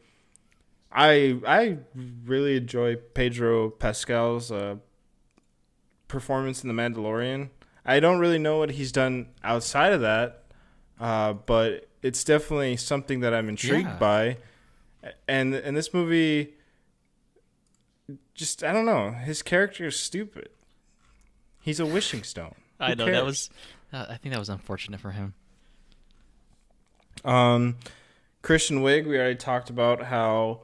I 0.91 1.39
I 1.45 1.77
really 2.25 2.57
enjoy 2.57 2.95
Pedro 2.95 3.69
Pascal's 3.69 4.51
uh, 4.51 4.75
performance 6.07 6.63
in 6.63 6.73
The 6.73 6.81
Mandalorian. 6.81 7.49
I 7.85 7.99
don't 7.99 8.19
really 8.19 8.39
know 8.39 8.57
what 8.57 8.71
he's 8.71 8.91
done 8.91 9.27
outside 9.43 9.93
of 9.93 10.01
that, 10.01 10.45
uh, 10.99 11.33
but 11.33 11.88
it's 12.01 12.23
definitely 12.23 12.77
something 12.77 13.19
that 13.21 13.33
I'm 13.33 13.49
intrigued 13.49 13.87
Yeah. 13.87 13.97
by. 13.97 14.37
and 15.27 15.53
and 15.55 15.75
this 15.77 15.93
movie 15.93 16.53
just 18.33 18.63
I 18.63 18.71
don't 18.73 18.85
know. 18.85 19.11
His 19.11 19.41
character 19.41 19.85
is 19.87 19.97
stupid. 19.99 20.49
He's 21.61 21.79
a 21.79 21.85
wishing 21.85 22.23
stone. 22.23 22.55
I 22.79 22.95
know 22.95 23.05
that 23.05 23.25
was. 23.25 23.49
Uh, 23.91 24.05
I 24.09 24.17
think 24.17 24.33
that 24.33 24.39
was 24.39 24.49
unfortunate 24.49 24.99
for 25.01 25.11
him. 25.11 25.33
Um, 27.25 27.77
Kristen 28.41 28.79
Wiig, 28.81 29.05
we 29.07 29.17
already 29.17 29.35
talked 29.35 29.69
about 29.69 30.03
how 30.03 30.61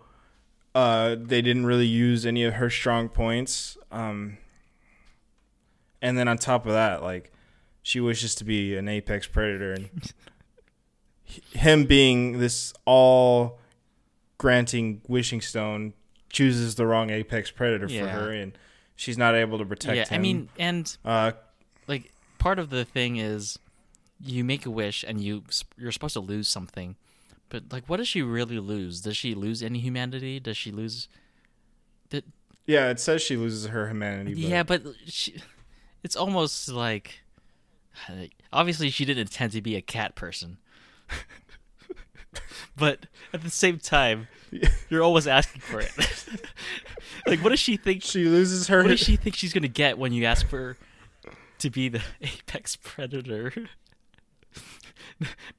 uh, 0.74 1.15
they 1.19 1.41
didn't 1.41 1.65
really 1.65 1.88
use 1.88 2.26
any 2.26 2.43
of 2.43 2.54
her 2.56 2.69
strong 2.69 3.10
points. 3.10 3.78
Um, 3.91 4.38
and 6.02 6.17
then 6.17 6.28
on 6.28 6.38
top 6.38 6.65
of 6.65 6.71
that, 6.74 7.04
like 7.04 7.32
she 7.82 8.00
wishes 8.00 8.36
to 8.36 8.43
be 8.43 8.76
an 8.78 8.88
apex 8.88 9.28
predator, 9.28 9.74
and 9.74 9.89
him 11.54 11.86
being 11.86 12.40
this 12.40 12.74
all 12.86 13.60
granting 14.38 15.02
wishing 15.08 15.42
stone 15.42 15.94
chooses 16.30 16.76
the 16.76 16.86
wrong 16.86 17.10
apex 17.10 17.52
predator 17.52 17.88
for 17.88 18.08
her, 18.08 18.32
and 18.32 18.58
she's 18.96 19.18
not 19.18 19.36
able 19.36 19.58
to 19.58 19.66
protect 19.66 19.96
yeah, 19.98 20.06
him. 20.06 20.20
I 20.20 20.22
mean, 20.22 20.50
and 20.58 20.98
uh, 21.06 21.32
like 21.88 22.12
part 22.38 22.60
of 22.60 22.70
the 22.70 22.86
thing 22.86 23.18
is 23.18 23.58
you 24.20 24.44
make 24.44 24.66
a 24.66 24.70
wish 24.70 25.04
and 25.08 25.22
you 25.22 25.44
you're 25.78 25.92
supposed 25.92 26.14
to 26.14 26.20
lose 26.20 26.48
something 26.48 26.96
but 27.50 27.64
like 27.72 27.88
what 27.88 27.98
does 27.98 28.08
she 28.08 28.22
really 28.22 28.60
lose 28.60 29.02
does 29.02 29.18
she 29.18 29.36
lose 29.36 29.62
any 29.62 29.80
humanity 29.80 30.40
does 30.40 30.58
she 30.58 30.72
lose 30.72 31.08
yeah, 32.68 32.90
it 32.90 33.00
says 33.00 33.22
she 33.22 33.38
loses 33.38 33.68
her 33.68 33.88
humanity. 33.88 34.34
But 34.34 34.42
yeah 34.42 34.64
but 34.64 34.84
she, 35.06 35.36
it's 36.04 36.16
almost 36.16 36.70
like 36.70 37.22
obviously 38.54 38.90
she 38.90 39.06
didn't 39.06 39.22
intend 39.22 39.52
to 39.54 39.62
be 39.62 39.76
a 39.76 39.82
cat 39.82 40.16
person 40.16 40.58
but 42.78 43.06
at 43.34 43.44
the 43.44 43.50
same 43.50 43.80
time 43.80 44.28
you're 44.89 45.04
always 45.04 45.28
asking 45.28 45.62
for 45.62 45.80
it 45.80 45.91
like 47.28 47.39
what 47.44 47.50
does 47.50 47.60
she 47.60 47.78
think 47.78 48.02
she 48.02 48.26
loses 48.26 48.68
her. 48.68 48.82
what 48.82 48.89
does 48.89 49.00
she 49.00 49.15
think 49.15 49.36
she's 49.36 49.54
gonna 49.54 49.68
get 49.68 49.98
when 49.98 50.13
you 50.13 50.26
ask 50.26 50.48
for 50.48 50.78
to 51.60 51.70
be 51.70 51.89
the 51.89 52.02
apex 52.22 52.76
predator? 52.76 53.54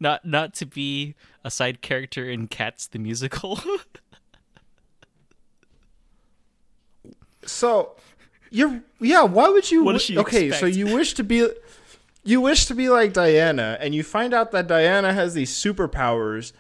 not 0.01 0.25
not 0.25 0.55
to 0.55 0.67
be 0.67 1.15
a 1.45 1.51
side 1.51 1.81
character 1.81 2.29
in 2.29 2.47
Cats 2.47 2.87
the 2.87 2.99
musical. 2.99 3.59
So, 7.47 7.95
you're 8.51 8.83
yeah. 9.01 9.23
Why 9.23 9.49
would 9.49 9.71
you? 9.71 9.85
What 9.85 9.93
does 9.93 10.03
she 10.03 10.19
okay, 10.19 10.51
so 10.51 10.67
you 10.67 10.93
wish 10.93 11.15
to 11.15 11.25
be, 11.25 11.49
you 12.27 12.41
wish 12.41 12.67
to 12.67 12.75
be 12.75 12.89
like 12.89 13.13
Diana, 13.13 13.79
and 13.81 13.95
you 13.95 14.03
find 14.03 14.35
out 14.35 14.51
that 14.51 14.67
Diana 14.67 15.13
has 15.13 15.35
these 15.35 15.53
superpowers, 15.53 16.53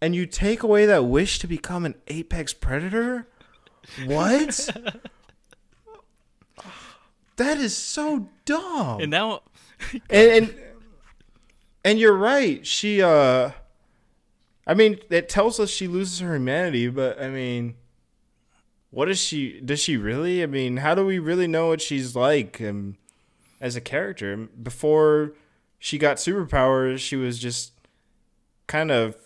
and 0.00 0.14
you 0.14 0.26
take 0.26 0.62
away 0.62 0.86
that 0.86 1.04
wish 1.04 1.38
to 1.40 1.46
become 1.46 1.84
an 1.84 1.96
apex 2.08 2.54
predator. 2.54 3.26
What? 4.06 4.70
that 7.36 7.58
is 7.58 7.76
so 7.76 8.28
dumb. 8.44 9.00
and 9.00 9.10
now 9.10 9.42
and 10.10 10.30
and 10.30 10.54
and 11.84 11.98
you're 11.98 12.16
right. 12.16 12.66
She 12.66 13.02
uh 13.02 13.50
I 14.64 14.74
mean, 14.74 14.98
it 15.10 15.28
tells 15.28 15.58
us 15.58 15.70
she 15.70 15.88
loses 15.88 16.20
her 16.20 16.34
humanity, 16.34 16.88
but 16.88 17.20
I 17.20 17.28
mean 17.28 17.74
what 18.90 19.08
is 19.08 19.18
she 19.18 19.60
does 19.60 19.80
she 19.80 19.96
really? 19.96 20.42
I 20.42 20.46
mean, 20.46 20.76
how 20.76 20.94
do 20.94 21.04
we 21.04 21.18
really 21.18 21.48
know 21.48 21.68
what 21.68 21.80
she's 21.80 22.14
like 22.14 22.60
um, 22.60 22.96
as 23.62 23.76
a 23.76 23.80
character? 23.80 24.36
Before 24.62 25.32
she 25.78 25.96
got 25.96 26.18
superpowers, 26.18 26.98
she 26.98 27.16
was 27.16 27.38
just 27.38 27.72
kind 28.66 28.90
of 28.90 29.16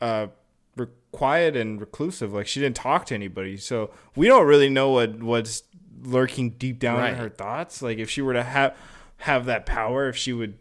uh 0.00 0.28
re- 0.76 0.86
quiet 1.10 1.56
and 1.56 1.80
reclusive. 1.80 2.32
Like 2.32 2.46
she 2.46 2.60
didn't 2.60 2.76
talk 2.76 3.06
to 3.06 3.14
anybody. 3.14 3.56
So 3.56 3.90
we 4.14 4.28
don't 4.28 4.46
really 4.46 4.68
know 4.70 4.90
what 4.90 5.20
what's 5.20 5.64
lurking 6.00 6.50
deep 6.50 6.78
down 6.78 6.98
Right. 6.98 7.10
in 7.12 7.18
her 7.18 7.28
thoughts. 7.28 7.82
Like 7.82 7.98
if 7.98 8.08
she 8.08 8.22
were 8.22 8.34
to 8.34 8.44
have 8.44 8.76
have 9.18 9.46
that 9.46 9.66
power, 9.66 10.08
if 10.08 10.16
she 10.16 10.32
would 10.32 10.58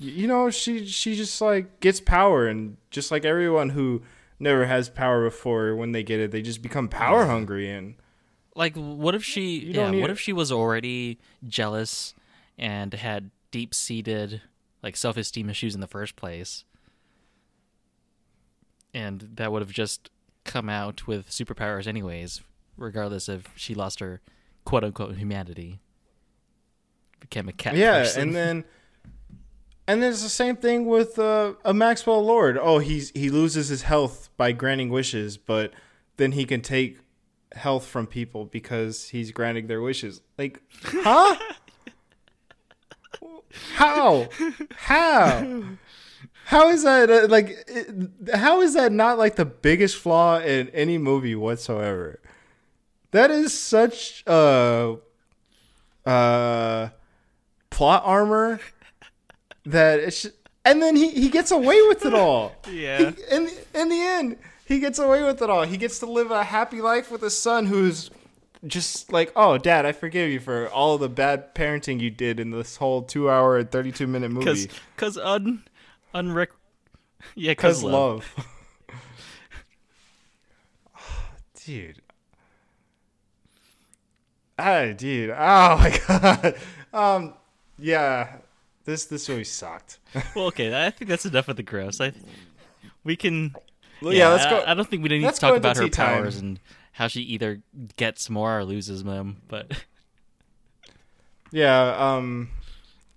you 0.00 0.26
know, 0.26 0.50
she 0.50 0.86
she 0.86 1.14
just 1.14 1.40
like 1.40 1.78
gets 1.80 2.00
power 2.00 2.48
and 2.48 2.76
just 2.90 3.10
like 3.10 3.24
everyone 3.24 3.68
who 3.70 4.02
never 4.40 4.64
has 4.66 4.88
power 4.88 5.22
before 5.22 5.76
when 5.76 5.92
they 5.92 6.02
get 6.02 6.18
it, 6.18 6.30
they 6.32 6.42
just 6.42 6.62
become 6.62 6.88
power 6.88 7.26
hungry 7.26 7.70
and 7.70 7.94
like 8.54 8.74
what 8.76 9.14
if 9.14 9.24
she 9.24 9.58
You 9.60 9.72
yeah, 9.74 9.90
what 9.90 10.10
it. 10.10 10.10
if 10.10 10.20
she 10.20 10.32
was 10.32 10.52
already 10.52 11.18
jealous 11.46 12.14
and 12.58 12.92
had 12.92 13.30
deep 13.50 13.74
seated 13.74 14.42
like 14.82 14.96
self 14.96 15.16
esteem 15.16 15.48
issues 15.50 15.74
in 15.74 15.80
the 15.80 15.86
first 15.86 16.16
place? 16.16 16.64
And 18.94 19.30
that 19.34 19.50
would 19.52 19.62
have 19.62 19.72
just 19.72 20.10
come 20.44 20.68
out 20.68 21.06
with 21.06 21.30
superpowers 21.30 21.86
anyways, 21.86 22.42
regardless 22.76 23.28
if 23.28 23.46
she 23.56 23.74
lost 23.74 24.00
her 24.00 24.20
quote 24.64 24.84
unquote 24.84 25.16
humanity. 25.16 25.80
Became 27.20 27.48
a 27.48 27.52
cat 27.52 27.76
yeah, 27.76 28.00
person. 28.00 28.22
and 28.22 28.36
then 28.36 28.64
and 29.86 30.02
then 30.02 30.12
it's 30.12 30.22
the 30.22 30.28
same 30.28 30.56
thing 30.56 30.86
with 30.86 31.18
uh, 31.18 31.54
a 31.64 31.72
Maxwell 31.72 32.24
Lord. 32.24 32.58
Oh, 32.60 32.78
he's 32.78 33.10
he 33.10 33.30
loses 33.30 33.68
his 33.68 33.82
health 33.82 34.28
by 34.36 34.52
granting 34.52 34.90
wishes, 34.90 35.36
but 35.36 35.72
then 36.16 36.32
he 36.32 36.44
can 36.44 36.60
take 36.60 36.98
health 37.54 37.86
from 37.86 38.06
people 38.06 38.44
because 38.46 39.08
he's 39.10 39.30
granting 39.32 39.66
their 39.66 39.80
wishes. 39.80 40.20
Like, 40.38 40.60
huh? 40.82 41.36
How? 43.74 44.28
How? 44.76 45.62
How 46.46 46.68
is 46.70 46.82
that 46.84 47.10
uh, 47.10 47.26
like? 47.28 47.50
it- 47.68 48.10
How 48.34 48.60
is 48.62 48.74
that 48.74 48.92
not 48.92 49.18
like 49.18 49.36
the 49.36 49.44
biggest 49.44 49.96
flaw 49.96 50.38
in 50.40 50.68
any 50.70 50.98
movie 50.98 51.34
whatsoever? 51.34 52.20
That 53.12 53.30
is 53.30 53.56
such 53.58 54.26
uh 54.26 54.96
uh 56.06 56.88
plot 57.70 58.02
armor 58.04 58.60
that 59.64 60.00
it's 60.00 60.26
and 60.64 60.80
then 60.82 60.96
he, 60.96 61.10
he 61.10 61.28
gets 61.28 61.50
away 61.50 61.80
with 61.88 62.04
it 62.06 62.14
all. 62.14 62.54
Yeah. 62.70 63.10
He- 63.10 63.34
in 63.36 63.48
in 63.74 63.88
the 63.90 64.00
end, 64.00 64.38
he 64.64 64.78
gets 64.80 64.98
away 64.98 65.22
with 65.22 65.42
it 65.42 65.50
all. 65.50 65.62
He 65.64 65.76
gets 65.76 65.98
to 66.00 66.06
live 66.06 66.30
a 66.30 66.44
happy 66.44 66.80
life 66.80 67.10
with 67.10 67.20
his 67.22 67.36
son 67.36 67.66
who's 67.66 68.10
just 68.66 69.12
like, 69.12 69.32
"Oh, 69.34 69.58
dad, 69.58 69.84
I 69.86 69.92
forgive 69.92 70.30
you 70.30 70.40
for 70.40 70.68
all 70.68 70.98
the 70.98 71.08
bad 71.08 71.54
parenting 71.54 72.00
you 72.00 72.10
did 72.10 72.38
in 72.40 72.50
this 72.50 72.76
whole 72.76 73.02
2-hour 73.02 73.58
and 73.58 73.70
32-minute 73.70 74.30
movie." 74.30 74.46
Cause, 74.46 74.68
cause 74.96 75.18
un, 75.18 75.64
unrec, 76.14 76.48
yeah, 77.34 77.54
Cuz 77.54 77.62
cause 77.62 77.82
love. 77.84 78.32
love. 78.36 78.46
dude. 81.64 82.02
Ah, 84.58 84.86
dude. 84.96 85.30
Oh 85.30 85.34
my 85.36 86.00
god. 86.08 86.54
Um 86.92 87.34
yeah. 87.78 88.36
This 88.84 89.06
this 89.06 89.28
movie 89.28 89.44
sucked. 89.44 89.98
Well, 90.36 90.46
okay, 90.46 90.86
I 90.86 90.90
think 90.90 91.08
that's 91.08 91.24
enough 91.26 91.48
of 91.48 91.56
the 91.56 91.62
gross. 91.62 92.00
I, 92.00 92.12
we 93.04 93.16
can. 93.16 93.54
Well, 94.02 94.12
yeah, 94.12 94.28
let's 94.28 94.44
go. 94.46 94.64
I, 94.66 94.74
don't 94.74 94.88
think 94.88 95.02
we 95.02 95.08
need 95.08 95.20
to 95.22 95.32
talk 95.32 95.56
about 95.56 95.76
her 95.76 95.88
time. 95.88 96.18
powers 96.22 96.36
and 96.38 96.58
how 96.92 97.08
she 97.08 97.22
either 97.22 97.62
gets 97.96 98.28
more 98.28 98.58
or 98.58 98.64
loses 98.64 99.04
them. 99.04 99.42
But 99.48 99.84
Yeah, 101.52 102.16
um 102.16 102.50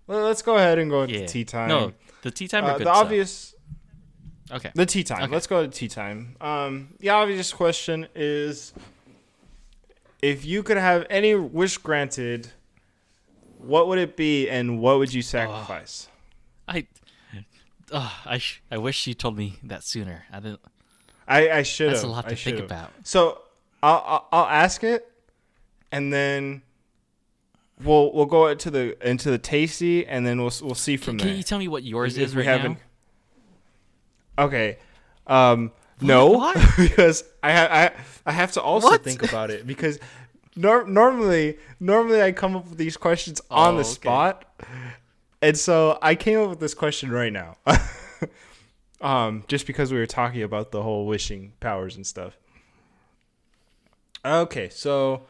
let's 0.08 0.42
go 0.42 0.58
ahead 0.58 0.78
and 0.78 0.90
go 0.90 1.04
into 1.04 1.20
yeah, 1.20 1.26
tea 1.26 1.46
time. 1.46 1.70
No, 1.70 1.94
the 2.22 2.32
tea 2.32 2.48
time. 2.48 2.66
Uh, 2.66 2.74
good 2.78 2.88
the 2.88 2.94
stuff. 2.94 2.98
obvious 2.98 3.56
Okay. 4.52 4.72
the 4.76 4.86
tea 4.86 5.04
time. 5.04 5.24
Okay. 5.24 5.32
Let's 5.34 5.48
go 5.48 5.66
to 5.66 5.72
tea 5.72 5.88
time. 5.88 6.36
Um 6.42 6.90
the 7.00 7.10
obvious 7.10 7.52
question 7.52 8.08
is 8.14 8.74
if 10.22 10.46
you 10.46 10.64
could 10.64 10.78
have 10.78 11.06
any 11.10 11.36
wish 11.36 11.78
granted, 11.78 12.52
what 13.58 13.88
would 13.88 14.00
it 14.00 14.16
be 14.16 14.50
and 14.50 14.80
what 14.80 14.98
would 15.00 15.14
you 15.14 15.22
sacrifice? 15.22 16.08
I. 16.68 16.88
Oh, 17.92 18.12
I 18.26 18.40
sh- 18.40 18.64
I 18.72 18.78
wish 18.80 19.06
you 19.06 19.14
told 19.14 19.38
me 19.38 19.58
that 19.64 19.84
sooner. 19.84 20.24
I 20.32 20.40
didn't. 20.40 20.62
I, 21.28 21.50
I 21.50 21.62
should 21.64 21.88
have. 21.88 21.96
That's 21.96 22.04
a 22.04 22.08
lot 22.08 22.26
I 22.26 22.30
to 22.30 22.36
think 22.36 22.58
should've. 22.58 22.66
about. 22.66 22.92
So 23.04 23.42
I'll, 23.82 24.04
I'll 24.06 24.28
I'll 24.32 24.46
ask 24.46 24.84
it, 24.84 25.12
and 25.92 26.12
then 26.14 26.62
we'll 27.84 28.14
we'll 28.14 28.26
go 28.26 28.48
into 28.48 28.70
the 28.72 28.96
into 29.08 29.32
the 29.32 29.38
tasty, 29.38 30.06
and 30.06 30.26
then 30.26 30.40
we'll 30.40 30.54
we'll 30.62 30.76
see 30.76 30.98
from 30.98 31.18
there. 31.18 31.26
Can 31.26 31.28
there. 31.30 31.38
you 31.38 31.44
tell 31.44 31.60
me 31.60 31.68
what 31.68 31.84
yours 31.84 32.18
is 32.18 32.36
right 32.36 32.46
now? 32.46 32.78
Okay. 34.38 34.78
Um. 35.28 35.72
No, 36.02 36.28
Why? 36.28 36.54
because 36.78 37.24
I 37.42 37.52
ha- 37.54 37.68
I 37.72 37.92
I 38.26 38.32
have 38.34 38.52
to 38.54 38.62
also 38.62 38.90
What? 38.90 39.04
think 39.04 39.24
about 39.24 39.50
it 39.50 39.66
because 39.66 39.98
nor- 40.58 40.86
normally 40.86 41.58
normally 41.80 42.22
I 42.22 42.34
come 42.34 42.56
up 42.58 42.68
with 42.68 42.78
these 42.78 42.98
questions 42.98 43.40
on 43.50 43.76
Oh, 43.76 43.78
the 43.78 43.84
okay. 43.84 43.90
spot, 43.90 44.62
and 45.42 45.58
so 45.58 45.98
I 46.02 46.16
came 46.16 46.40
up 46.40 46.50
with 46.50 46.60
this 46.60 46.74
question 46.74 47.12
right 47.12 47.32
now. 47.32 47.56
um, 49.02 49.44
just 49.48 49.68
because 49.68 49.92
we 49.92 49.98
were 49.98 50.06
talking 50.06 50.44
about 50.44 50.72
the 50.72 50.84
whole 50.84 51.06
wishing 51.06 51.54
powers 51.60 51.96
and 51.96 52.06
stuff. 52.06 52.38
Okay, 54.24 54.70
so 54.70 55.24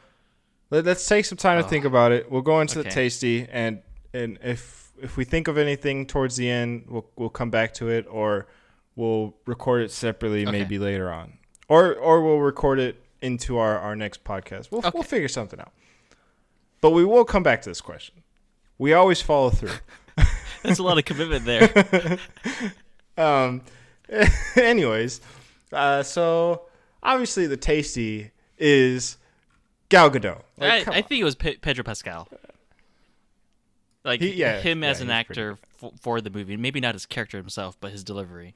let, 0.69 0.88
us 0.88 1.06
take 1.08 1.25
some 1.25 1.38
time 1.38 1.62
to 1.62 1.67
think 1.67 1.86
about 1.86 2.12
it. 2.12 2.32
We'll 2.32 2.41
go 2.41 2.62
into 2.62 2.82
the 2.82 2.89
tasty, 2.89 3.47
and 3.51 3.82
and 4.13 4.39
if 4.41 4.91
if 5.01 5.17
we 5.17 5.25
think 5.25 5.47
of 5.47 5.58
anything 5.58 6.06
towards 6.06 6.38
the 6.38 6.49
end, 6.49 6.86
we'll 6.88 7.06
we'll 7.15 7.30
come 7.30 7.49
back 7.49 7.73
to 7.75 7.89
it, 7.89 8.06
or 8.10 8.47
we'll 8.95 9.36
record 9.45 9.82
it 9.84 9.91
separately 9.91 10.43
Okay. 10.43 10.51
maybe 10.51 10.80
later 10.80 11.12
on, 11.12 11.34
or 11.67 11.93
or 11.95 12.21
we'll 12.21 12.39
record 12.39 12.80
it 12.80 13.04
into 13.21 13.58
our 13.58 13.78
our 13.78 13.95
next 13.95 14.23
podcast. 14.23 14.71
We'll 14.71 14.82
we'll 14.93 15.04
figure 15.04 15.28
something 15.28 15.60
out. 15.60 15.73
But 16.80 16.91
we 16.91 17.04
will 17.04 17.25
come 17.25 17.43
back 17.43 17.62
to 17.63 17.69
this 17.69 17.82
question. 17.82 18.23
We 18.78 18.93
always 18.93 19.21
follow 19.21 19.49
through. 19.49 19.71
That's 20.63 20.80
a 20.80 20.84
lot 20.84 20.97
of 20.97 21.06
commitment 21.06 21.45
there. 21.45 22.19
um, 23.17 23.62
anyways, 24.56 25.21
uh, 25.71 26.04
so 26.04 26.63
obviously 27.04 27.47
the 27.47 27.58
tasty 27.58 28.32
is 28.58 29.17
Gal 29.89 30.10
Gadot. 30.10 30.41
Like, 30.58 30.88
I, 30.88 30.97
I 30.97 31.01
think 31.01 31.21
it 31.21 31.23
was 31.25 31.36
Pe- 31.36 31.58
Pedro 31.58 31.84
Pascal. 31.84 32.28
Like 34.04 34.21
He- 34.21 34.34
yeah, 34.34 34.60
him 34.62 34.84
yeah, 34.84 34.89
as 34.89 35.01
an 35.01 35.08
pretty 35.08 35.19
actor 35.19 35.58
f- 35.84 35.91
for 35.99 36.21
the 36.21 36.30
movie, 36.30 36.58
maybe 36.58 36.80
not 36.80 36.93
his 36.93 37.06
character 37.06 37.38
himself, 37.38 37.78
but 37.82 37.91
his 37.91 38.04
delivery. 38.04 38.54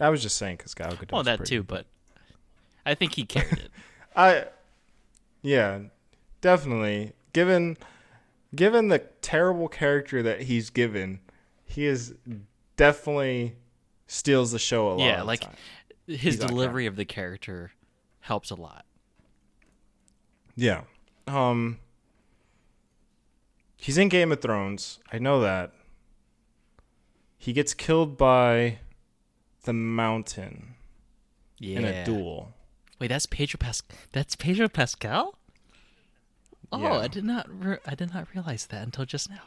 I 0.00 0.08
was 0.08 0.22
just 0.22 0.36
saying 0.36 0.56
because 0.56 0.74
Gal 0.74 0.92
Gadot. 0.92 1.12
Well, 1.12 1.22
that 1.22 1.44
too, 1.44 1.62
but 1.62 1.86
I 2.86 2.94
think 2.94 3.14
he 3.14 3.24
carried 3.24 3.52
it. 3.58 3.70
I, 4.16 4.46
yeah, 5.42 5.80
definitely. 6.40 7.12
Given, 7.32 7.76
given 8.54 8.88
the 8.88 9.00
terrible 9.20 9.68
character 9.68 10.22
that 10.22 10.42
he's 10.42 10.70
given, 10.70 11.20
he 11.64 11.86
is 11.86 12.14
definitely 12.76 13.56
steals 14.06 14.52
the 14.52 14.58
show 14.58 14.88
a 14.88 14.94
lot. 14.94 15.00
yeah, 15.00 15.22
like 15.22 15.44
his 16.06 16.20
He's 16.20 16.36
delivery 16.38 16.86
of 16.86 16.96
the 16.96 17.04
character 17.04 17.72
helps 18.20 18.50
a 18.50 18.54
lot. 18.54 18.84
yeah. 20.56 20.82
Um, 21.26 21.78
he's 23.76 23.96
in 23.98 24.08
Game 24.10 24.30
of 24.32 24.40
Thrones. 24.42 24.98
I 25.12 25.18
know 25.18 25.40
that. 25.40 25.72
He 27.38 27.52
gets 27.54 27.72
killed 27.74 28.16
by 28.18 28.78
the 29.64 29.72
Mountain 29.72 30.74
Yeah. 31.58 31.78
in 31.78 31.84
a 31.86 32.04
duel. 32.04 32.52
Wait, 32.98 33.08
that's 33.08 33.26
Pedro 33.26 33.58
Pascal. 33.58 33.96
That's 34.12 34.36
Pedro 34.36 34.68
Pascal. 34.68 35.38
Oh, 36.72 36.78
Yeah. 36.80 36.98
I 36.98 37.08
did 37.08 37.24
not. 37.24 37.46
Re- 37.48 37.78
I 37.86 37.94
did 37.94 38.12
not 38.12 38.28
realize 38.34 38.66
that 38.66 38.82
until 38.82 39.04
just 39.06 39.30
now. 39.30 39.42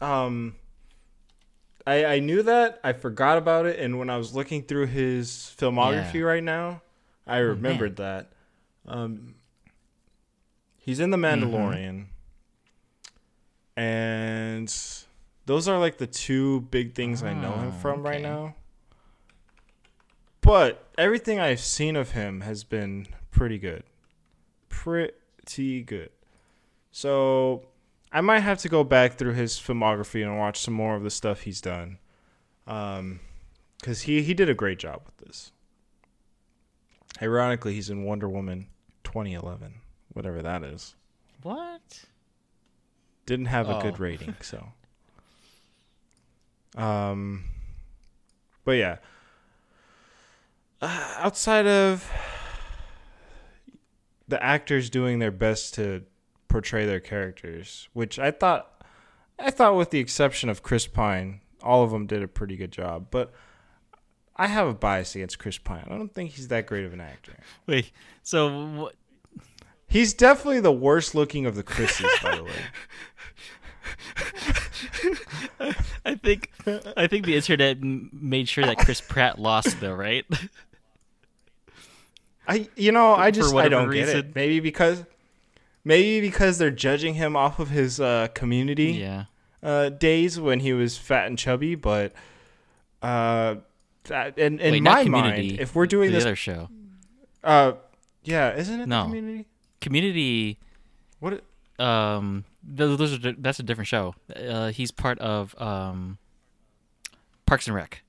Um, 0.00 0.56
I 1.86 2.04
I 2.04 2.18
knew 2.20 2.42
that. 2.42 2.80
I 2.84 2.92
forgot 2.92 3.38
about 3.38 3.66
it, 3.66 3.78
and 3.80 3.98
when 3.98 4.08
I 4.10 4.16
was 4.16 4.34
looking 4.34 4.62
through 4.62 4.86
his 4.86 5.52
filmography 5.58 6.14
Yeah. 6.14 6.20
right 6.22 6.42
now, 6.44 6.82
I 7.26 7.38
Oh, 7.38 7.42
remembered 7.44 7.96
that. 7.96 8.32
Um, 8.86 9.34
he's 10.76 11.00
in 11.00 11.10
The 11.10 11.16
Mm-hmm. 11.16 11.44
Mandalorian, 11.54 12.06
and 13.76 14.74
those 15.46 15.68
are 15.68 15.78
like 15.78 15.98
the 15.98 16.06
two 16.06 16.62
big 16.62 16.94
things 16.94 17.22
I 17.22 17.32
know 17.32 17.58
him 17.58 17.68
Oh, 17.68 17.72
from 17.72 18.02
right 18.02 18.20
now. 18.22 18.54
But 20.40 20.88
everything 20.98 21.38
I've 21.38 21.60
seen 21.60 21.94
of 21.96 22.12
him 22.12 22.40
has 22.40 22.64
been 22.64 23.06
pretty 23.30 23.58
good, 23.58 23.84
pretty 24.68 25.82
good. 25.82 26.10
So 26.90 27.64
I 28.12 28.20
might 28.20 28.40
have 28.40 28.58
to 28.58 28.68
go 28.68 28.84
back 28.84 29.14
through 29.14 29.32
his 29.34 29.54
filmography 29.58 30.22
and 30.22 30.38
watch 30.38 30.60
some 30.60 30.74
more 30.74 30.94
of 30.96 31.02
the 31.02 31.10
stuff 31.10 31.42
he's 31.42 31.60
done. 31.60 31.98
Um, 32.66 33.20
because 33.80 34.02
he 34.02 34.22
he 34.22 34.34
did 34.34 34.48
a 34.48 34.54
great 34.54 34.78
job 34.78 35.02
with 35.04 35.16
this. 35.26 35.50
Ironically, 37.20 37.74
he's 37.74 37.90
in 37.90 38.04
Wonder 38.04 38.28
Woman 38.28 38.68
2011, 39.04 39.74
whatever 40.12 40.42
that 40.42 40.62
is. 40.62 40.94
What? 41.42 42.04
Didn't 43.26 43.46
have 43.46 43.68
a 43.68 43.76
Oh. 43.78 43.80
good 43.80 43.98
rating, 43.98 44.36
so. 44.40 44.68
Um, 46.74 47.44
but 48.64 48.72
yeah. 48.72 48.96
Uh, 50.80 51.14
outside 51.18 51.66
of 51.66 52.10
the 54.26 54.42
actors 54.42 54.88
doing 54.88 55.18
their 55.18 55.30
best 55.30 55.74
to 55.74 56.04
portray 56.52 56.84
their 56.84 57.00
characters, 57.00 57.88
which 57.94 58.18
I 58.18 58.30
thought, 58.30 58.84
I 59.38 59.50
thought 59.50 59.74
with 59.74 59.90
the 59.90 59.98
exception 59.98 60.50
of 60.50 60.62
Chris 60.62 60.86
Pine, 60.86 61.40
all 61.62 61.82
of 61.82 61.90
them 61.90 62.06
did 62.06 62.22
a 62.22 62.28
pretty 62.28 62.56
good 62.56 62.70
job. 62.70 63.06
But 63.10 63.32
I 64.36 64.46
have 64.46 64.68
a 64.68 64.74
bias 64.74 65.16
against 65.16 65.38
Chris 65.38 65.58
Pine. 65.58 65.86
I 65.86 65.96
don't 65.96 66.12
think 66.12 66.32
he's 66.32 66.48
that 66.48 66.66
great 66.66 66.84
of 66.84 66.92
an 66.92 67.00
actor. 67.00 67.32
Wait. 67.66 67.90
So 68.22 68.66
what? 68.66 68.94
He's 69.88 70.14
definitely 70.14 70.60
the 70.60 70.72
worst 70.72 71.14
looking 71.14 71.44
of 71.46 71.54
the 71.54 71.62
Chris's, 71.62 72.06
by 72.22 72.36
the 72.36 72.44
way. 72.44 72.52
I 76.04 76.14
think. 76.14 76.50
I 76.96 77.06
think 77.06 77.26
the 77.26 77.36
internet 77.36 77.82
made 77.82 78.48
sure 78.48 78.64
that 78.64 78.78
Chris 78.78 79.00
Pratt 79.00 79.38
lost, 79.38 79.80
though, 79.80 79.94
right? 79.94 80.24
I 82.48 82.68
you 82.76 82.90
know 82.92 83.14
I 83.14 83.30
just 83.30 83.54
I 83.54 83.68
don't 83.68 83.90
get 83.90 84.08
it. 84.08 84.34
Maybe 84.34 84.60
because 84.60 85.04
maybe 85.84 86.20
because 86.20 86.58
they're 86.58 86.70
judging 86.70 87.14
him 87.14 87.36
off 87.36 87.58
of 87.58 87.70
his 87.70 88.00
uh, 88.00 88.28
community 88.34 88.92
yeah. 88.92 89.24
uh, 89.62 89.88
days 89.88 90.38
when 90.40 90.60
he 90.60 90.72
was 90.72 90.96
fat 90.98 91.26
and 91.26 91.38
chubby, 91.38 91.74
but 91.74 92.12
uh, 93.02 93.56
that, 94.04 94.38
in 94.38 94.58
in 94.60 94.72
Wait, 94.72 94.82
my 94.82 95.04
Community, 95.04 95.48
mind, 95.48 95.60
if 95.60 95.74
we're 95.74 95.86
doing 95.86 96.10
the 96.10 96.16
this, 96.16 96.24
other 96.24 96.36
show, 96.36 96.68
uh, 97.44 97.72
yeah, 98.22 98.54
isn't 98.54 98.80
it 98.80 98.86
No. 98.88 99.02
the 99.02 99.08
community? 99.08 99.46
Community. 99.80 100.58
What? 101.20 101.42
Um, 101.78 102.44
those 102.62 103.14
are 103.14 103.32
that's 103.38 103.58
a 103.58 103.62
different 103.64 103.88
show. 103.88 104.14
Uh, 104.34 104.70
he's 104.70 104.90
part 104.92 105.18
of 105.18 105.60
um, 105.60 106.18
Parks 107.46 107.66
and 107.66 107.74
Rec. 107.74 108.02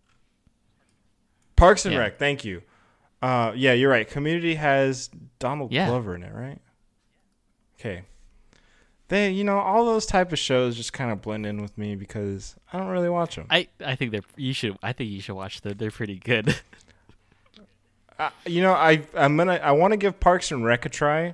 Parks 1.56 1.86
and 1.86 1.94
Yeah. 1.94 2.02
Rec. 2.02 2.18
Thank 2.20 2.46
you. 2.46 2.62
Uh, 3.22 3.54
yeah, 3.56 3.74
you're 3.74 3.90
right. 3.90 4.08
Community 4.08 4.56
has 4.56 5.10
Donald 5.40 5.72
Yeah. 5.72 5.88
Glover 5.88 6.16
in 6.16 6.24
it, 6.24 6.34
right? 6.34 6.60
Okay. 7.84 8.04
They, 9.10 9.30
you 9.32 9.43
know, 9.43 9.60
all 9.60 9.86
those 9.86 10.06
type 10.06 10.32
of 10.32 10.39
shows 10.39 10.78
just 10.78 10.93
kind 10.93 11.12
of 11.12 11.22
blend 11.22 11.46
in 11.46 11.62
with 11.62 11.78
me 11.78 11.96
because 11.96 12.56
I 12.72 12.78
don't 12.80 12.88
really 12.88 13.10
watch 13.10 13.36
them. 13.36 13.48
I 13.50 13.67
I 13.86 13.96
think 13.96 14.12
they're 14.12 14.22
you 14.38 14.54
should 14.54 14.78
I 14.82 14.93
think 14.93 15.10
you 15.10 15.19
should 15.22 15.36
watch 15.36 15.60
them. 15.62 15.76
They're 15.78 15.91
pretty 15.91 16.17
good. 16.17 16.56
Uh, 18.19 18.30
you 18.46 18.62
know, 18.62 18.74
I 18.74 19.02
I'm 19.15 19.36
gonna 19.38 19.54
I 19.56 19.72
want 19.72 19.91
to 19.91 19.98
give 19.98 20.19
Parks 20.19 20.52
and 20.52 20.63
Rec 20.63 20.86
a 20.86 20.89
try, 20.89 21.34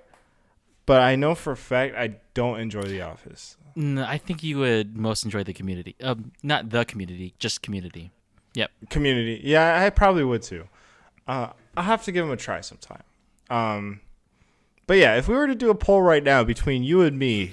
but 0.85 1.01
I 1.01 1.17
know 1.17 1.35
for 1.35 1.51
a 1.51 1.57
fact 1.57 1.93
I 1.97 2.15
don't 2.33 2.57
enjoy 2.61 2.83
The 2.83 3.01
Office. 3.01 3.57
no, 3.75 4.05
I 4.05 4.17
think 4.17 4.43
you 4.43 4.59
would 4.59 4.95
most 4.95 5.25
enjoy 5.25 5.43
the 5.43 5.51
Community. 5.53 5.97
Um, 6.01 6.31
not 6.41 6.69
the 6.69 6.85
Community, 6.85 7.33
just 7.37 7.61
Community. 7.61 8.11
Yep. 8.55 8.71
Community, 8.89 9.41
yeah, 9.43 9.83
I 9.83 9.89
probably 9.89 10.23
would 10.23 10.41
too. 10.41 10.69
Uh, 11.27 11.49
I'll 11.75 11.83
have 11.83 12.03
to 12.05 12.13
give 12.13 12.23
them 12.25 12.31
a 12.31 12.37
try 12.37 12.61
sometime. 12.61 13.03
Um, 13.49 13.99
but 14.89 14.97
yeah, 14.97 15.17
if 15.17 15.27
we 15.27 15.35
were 15.35 15.45
to 15.45 15.53
do 15.53 15.69
a 15.69 15.75
poll 15.75 16.01
right 16.01 16.23
now 16.23 16.43
between 16.43 16.81
you 16.81 17.01
and 17.03 17.19
me, 17.19 17.51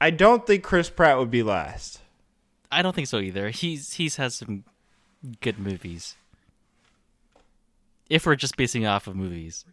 I 0.00 0.08
don't 0.08 0.46
think 0.46 0.64
Chris 0.64 0.88
Pratt 0.88 1.18
would 1.18 1.30
be 1.30 1.42
last. 1.42 2.00
I 2.72 2.80
don't 2.80 2.96
think 2.96 3.08
so 3.08 3.18
either. 3.18 3.50
He's 3.50 3.92
he's 3.92 4.16
has 4.16 4.36
some 4.36 4.64
good 5.42 5.58
movies. 5.58 6.16
If 8.08 8.24
we're 8.24 8.36
just 8.36 8.56
basing 8.56 8.86
off 8.86 9.06
of 9.06 9.14
movies, 9.14 9.66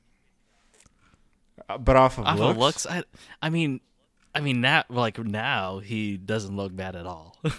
Uh, 1.69 1.77
but 1.77 1.95
off 1.95 2.17
of 2.17 2.25
off 2.25 2.37
looks, 2.37 2.51
of 2.51 2.57
looks, 2.57 2.85
I 2.85 3.03
I 3.41 3.49
mean, 3.49 3.79
I 4.35 4.41
mean 4.41 4.59
now 4.59 4.83
like 4.89 5.17
now 5.17 5.79
he 5.79 6.17
doesn't 6.17 6.53
look 6.53 6.75
bad 6.75 6.97
at 6.97 7.05
all. 7.05 7.37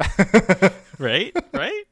right? 0.98 1.36
Right? 1.52 1.84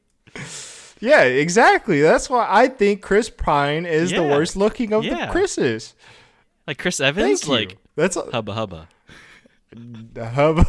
Yeah, 1.01 1.23
exactly. 1.23 1.99
That's 2.01 2.29
why 2.29 2.47
I 2.49 2.67
think 2.67 3.01
Chris 3.01 3.29
Pine 3.29 3.85
is 3.87 4.11
the 4.11 4.21
worst 4.23 4.55
looking 4.55 4.93
of 4.93 5.03
Yeah. 5.03 5.25
the 5.25 5.31
Chris's. 5.31 5.95
Like 6.67 6.77
Chris 6.77 6.99
Evans, 6.99 7.47
like 7.47 7.77
That's 7.95 8.15
a, 8.15 8.21
hubba 8.31 8.53
hubba. 8.53 8.87
The 9.73 10.29
hub. 10.29 10.67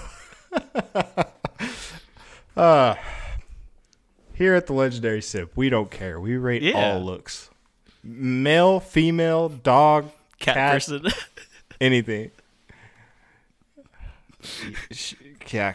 uh, 2.57 2.95
here 4.33 4.55
at 4.55 4.67
the 4.67 4.73
Legendary 4.73 5.21
Sip, 5.23 5.53
we 5.55 5.69
don't 5.69 5.91
care. 5.91 6.19
We 6.19 6.37
rate 6.37 6.63
Yeah. 6.63 6.95
all 6.95 7.05
looks. 7.05 7.51
Male, 8.03 8.81
female, 8.81 9.49
dog, 9.51 10.11
Cat, 10.39 10.55
cat, 10.55 10.73
person. 10.73 11.07
anything. 11.81 12.31
Yeah. 15.51 15.75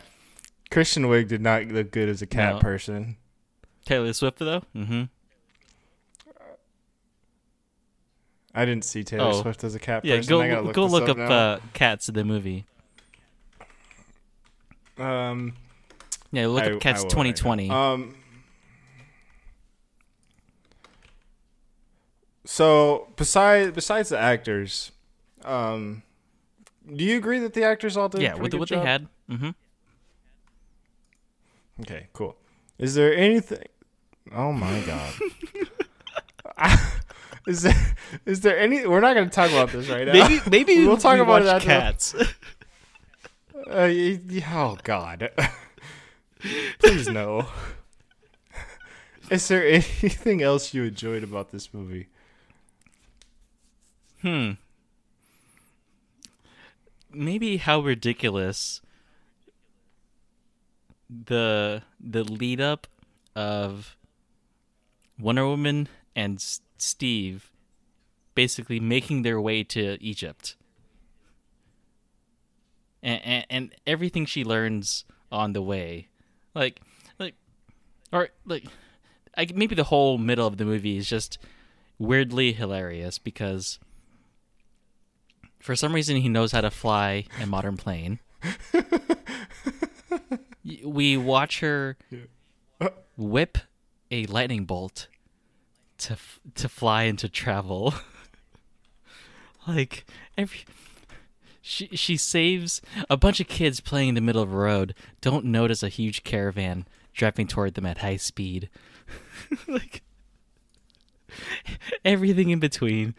Kristen 0.71 1.03
Wiig 1.03 1.27
did 1.27 1.41
not 1.41 1.65
look 1.67 1.91
good 1.91 2.09
as 2.09 2.21
a 2.21 2.25
cat 2.27 2.55
No. 2.55 2.59
person. 2.59 3.17
Taylor 3.88 4.11
Swift 4.11 4.39
though. 4.39 4.61
Mm-hmm. 4.75 5.03
I 8.53 8.65
didn't 8.65 8.83
see 8.83 9.03
Taylor 9.05 9.29
Oh. 9.33 9.41
Swift 9.41 9.63
as 9.63 9.75
a 9.75 9.79
cat 9.79 10.03
Yeah, 10.03 10.17
person. 10.17 10.29
go 10.29 10.61
look 10.61 10.73
go 10.75 10.85
look 10.88 11.07
up, 11.07 11.15
now. 11.17 11.29
uh, 11.31 11.59
cats 11.73 12.09
in 12.09 12.15
the 12.15 12.25
movie. 12.25 12.65
um, 14.97 15.53
Yeah, 16.33 16.47
look 16.47 16.63
I- 16.63 16.71
up 16.73 16.79
cats 16.81 17.03
right 17.03 17.09
2020. 17.09 17.69
Um. 17.69 18.15
So 22.45 23.07
besides 23.15 23.71
besides 23.71 24.09
the 24.09 24.17
actors, 24.19 24.91
um, 25.45 26.03
do 26.93 27.03
you 27.05 27.17
agree 27.17 27.39
that 27.39 27.53
the 27.53 27.63
actors 27.63 27.95
all 27.95 28.09
did? 28.09 28.21
yeah, 28.21 28.35
with 28.35 28.51
good 28.51 28.59
what 28.59 28.69
job? 28.69 28.81
they 28.83 28.85
had. 28.89 29.07
Mm-hmm. 29.29 29.49
Okay, 31.81 32.07
cool. 32.13 32.35
Is 32.79 32.95
there 32.95 33.13
anything? 33.15 33.63
Oh 34.36 34.51
my 34.51 34.80
god. 34.82 35.13
is 37.47 37.61
there 37.63 37.95
is 38.25 38.41
there 38.41 38.57
any? 38.59 38.86
We're 38.86 38.99
not 38.99 39.13
going 39.15 39.30
to 39.30 39.34
talk 39.36 39.51
about 39.51 39.71
this 39.71 39.88
right 39.89 40.05
now. 40.07 40.13
Maybe 40.13 40.41
maybe 40.49 40.86
We'll 40.88 40.97
talk 40.97 41.15
we 41.15 41.21
about 41.21 41.43
watch 41.43 41.63
it 41.63 41.67
after- 41.67 41.67
Cats. 41.67 42.15
Uh, 43.55 43.89
y- 43.91 44.19
y- 44.30 44.43
oh 44.53 44.78
God! 44.84 45.30
Please 46.80 47.09
no. 47.09 47.47
Is 49.30 49.47
there 49.49 49.65
anything 49.67 50.41
else 50.41 50.73
you 50.73 50.86
enjoyed 50.86 51.21
about 51.23 51.51
this 51.51 51.73
movie? 51.73 52.07
Hmm. 54.21 54.51
Maybe 57.11 57.57
how 57.57 57.82
ridiculous 57.82 58.80
the 61.09 61.82
the 61.99 62.23
lead 62.23 62.61
up 62.61 62.88
of 63.36 63.96
Wonder 65.20 65.47
Woman 65.47 65.88
and 66.15 66.38
S- 66.38 66.61
Steve 66.78 67.51
basically 68.36 68.80
making 68.80 69.24
their 69.24 69.41
way 69.41 69.63
to 69.63 69.97
Egypt. 70.01 70.55
And, 73.01 73.22
and 73.24 73.45
and 73.49 73.76
everything 73.86 74.26
she 74.26 74.43
learns 74.43 75.05
on 75.32 75.53
the 75.53 75.61
way. 75.61 76.07
Like 76.53 76.82
like 77.20 77.36
or 78.11 78.30
like 78.45 78.65
I, 79.36 79.47
maybe 79.53 79.76
the 79.76 79.86
whole 79.86 80.18
middle 80.18 80.47
of 80.47 80.57
the 80.57 80.65
movie 80.65 80.97
is 80.97 81.07
just 81.07 81.38
weirdly 81.99 82.53
hilarious 82.53 83.18
because 83.18 83.80
for 85.59 85.76
some 85.76 85.93
reason 85.93 86.18
he 86.18 86.30
knows 86.30 86.51
how 86.51 86.61
to 86.61 86.72
fly 86.72 87.26
a 87.41 87.45
modern 87.45 87.78
plane. 87.78 88.20
We 90.84 91.15
watch 91.15 91.61
her 91.61 91.97
whip 93.15 93.57
a 94.11 94.25
lightning 94.27 94.65
bolt 94.65 95.07
to 95.99 96.13
f- 96.13 96.39
to 96.55 96.69
fly 96.69 97.03
and 97.03 97.17
to 97.19 97.29
travel. 97.29 97.93
like 99.67 100.05
every 100.37 100.59
she 101.61 101.87
she 101.95 102.15
saves 102.17 102.81
a 103.09 103.17
bunch 103.17 103.39
of 103.39 103.47
kids 103.47 103.79
playing 103.81 104.09
in 104.09 104.15
the 104.15 104.21
middle 104.21 104.41
of 104.41 104.53
a 104.53 104.55
road 104.57 104.93
don't 105.21 105.43
notice 105.45 105.83
a 105.83 105.89
huge 105.89 106.23
caravan 106.23 106.85
driving 107.13 107.47
toward 107.47 107.73
them 107.73 107.85
at 107.85 107.97
high 107.99 108.15
speed. 108.17 108.69
like 109.67 110.01
everything 112.05 112.49
in 112.49 112.59
between. 112.59 113.15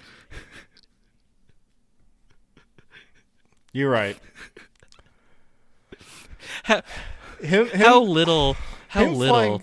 You're 3.72 3.90
right. 3.90 4.16
How, 6.64 6.82
Him, 7.40 7.66
him, 7.68 7.78
how 7.80 8.00
little 8.02 8.56
how 8.88 9.04
little 9.06 9.34
flying- 9.34 9.62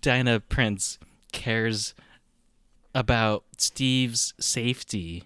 Diana 0.00 0.40
Prince 0.40 0.98
cares 1.32 1.94
about 2.94 3.44
Steve's 3.58 4.34
safety 4.40 5.24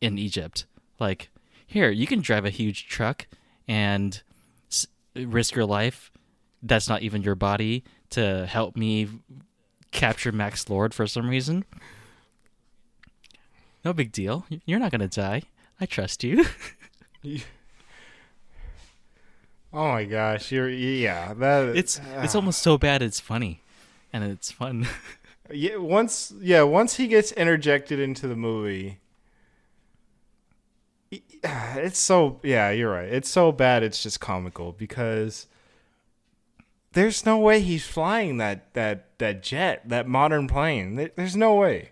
in 0.00 0.18
Egypt. 0.18 0.66
Like, 1.00 1.30
here, 1.66 1.90
you 1.90 2.06
can 2.06 2.20
drive 2.20 2.44
a 2.44 2.50
huge 2.50 2.86
truck 2.86 3.26
and 3.66 4.22
s- 4.70 4.86
risk 5.16 5.54
your 5.54 5.64
life. 5.66 6.10
That's 6.62 6.88
not 6.88 7.02
even 7.02 7.22
your 7.22 7.34
body 7.34 7.84
to 8.10 8.46
help 8.46 8.76
me 8.76 9.08
capture 9.90 10.32
Max 10.32 10.68
Lord 10.68 10.94
for 10.94 11.06
some 11.06 11.28
reason. 11.28 11.64
No 13.84 13.92
big 13.92 14.12
deal. 14.12 14.46
You're 14.64 14.78
not 14.78 14.90
going 14.90 15.08
to 15.08 15.08
die. 15.08 15.42
I 15.80 15.86
trust 15.86 16.24
you. 16.24 16.44
Oh 19.76 19.88
my 19.88 20.04
gosh! 20.04 20.52
You're 20.52 20.68
yeah. 20.68 21.34
That 21.34 21.74
It's 21.76 22.00
it's 22.18 22.34
ah. 22.36 22.38
almost 22.38 22.62
so 22.62 22.78
bad 22.78 23.02
it's 23.02 23.18
funny 23.18 23.60
and 24.14 24.22
it's 24.24 24.52
fun. 24.52 24.86
yeah. 25.50 25.76
Once 25.76 26.32
yeah, 26.40 26.62
once 26.62 26.94
he 26.94 27.08
gets 27.08 27.32
interjected 27.32 27.98
into 27.98 28.28
the 28.28 28.36
movie, 28.36 29.00
it's 31.12 31.98
so 31.98 32.40
yeah. 32.42 32.70
You're 32.70 32.92
right. 32.92 33.08
It's 33.08 33.28
so 33.28 33.52
bad. 33.52 33.82
It's 33.82 34.02
just 34.02 34.20
comical 34.20 34.72
because 34.72 35.48
there's 36.92 37.26
no 37.26 37.38
way 37.38 37.60
he's 37.60 37.86
flying 37.86 38.38
that 38.38 38.72
that 38.74 39.18
that 39.18 39.42
jet, 39.42 39.82
that 39.88 40.08
modern 40.08 40.46
plane. 40.46 41.10
There's 41.16 41.36
no 41.36 41.56
way. 41.56 41.90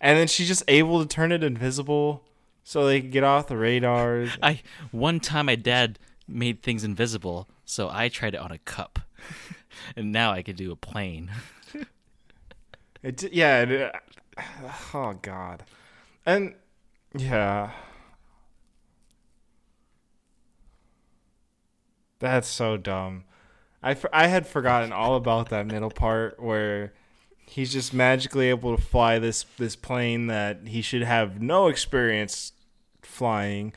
And 0.00 0.16
then 0.16 0.28
she's 0.28 0.46
just 0.46 0.62
able 0.68 1.02
to 1.02 1.08
turn 1.08 1.32
it 1.32 1.42
invisible 1.42 2.22
so 2.62 2.86
they 2.86 3.00
can 3.00 3.10
get 3.10 3.24
off 3.24 3.48
the 3.48 3.56
radars. 3.56 4.30
I 4.42 4.62
one 4.92 5.18
time 5.18 5.46
my 5.46 5.56
dad 5.56 5.98
made 6.28 6.62
things 6.62 6.84
invisible, 6.84 7.48
so 7.64 7.90
I 7.90 8.08
tried 8.08 8.34
it 8.34 8.40
on 8.40 8.52
a 8.52 8.58
cup, 8.58 9.00
and 9.96 10.12
now 10.12 10.32
I 10.32 10.42
can 10.42 10.56
do 10.56 10.72
a 10.72 10.76
plane. 10.76 11.30
It 13.02 13.32
yeah. 13.32 13.62
It, 13.62 13.94
uh, 13.94 14.72
oh 14.92 15.18
God, 15.22 15.62
and 16.26 16.54
yeah, 17.16 17.70
that's 22.18 22.48
so 22.48 22.76
dumb. 22.76 23.24
I, 23.82 23.96
I 24.12 24.26
had 24.26 24.46
forgotten 24.46 24.92
all 24.92 25.14
about 25.14 25.50
that 25.50 25.66
middle 25.66 25.90
part 25.90 26.42
where 26.42 26.92
he's 27.46 27.72
just 27.72 27.94
magically 27.94 28.48
able 28.48 28.76
to 28.76 28.82
fly 28.82 29.18
this 29.18 29.44
this 29.56 29.76
plane 29.76 30.26
that 30.26 30.66
he 30.66 30.82
should 30.82 31.02
have 31.02 31.40
no 31.40 31.68
experience 31.68 32.52
flying. 33.02 33.72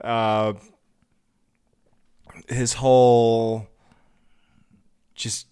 Uh, 0.00 0.54
his 2.48 2.74
whole 2.74 3.68
just 5.22 5.46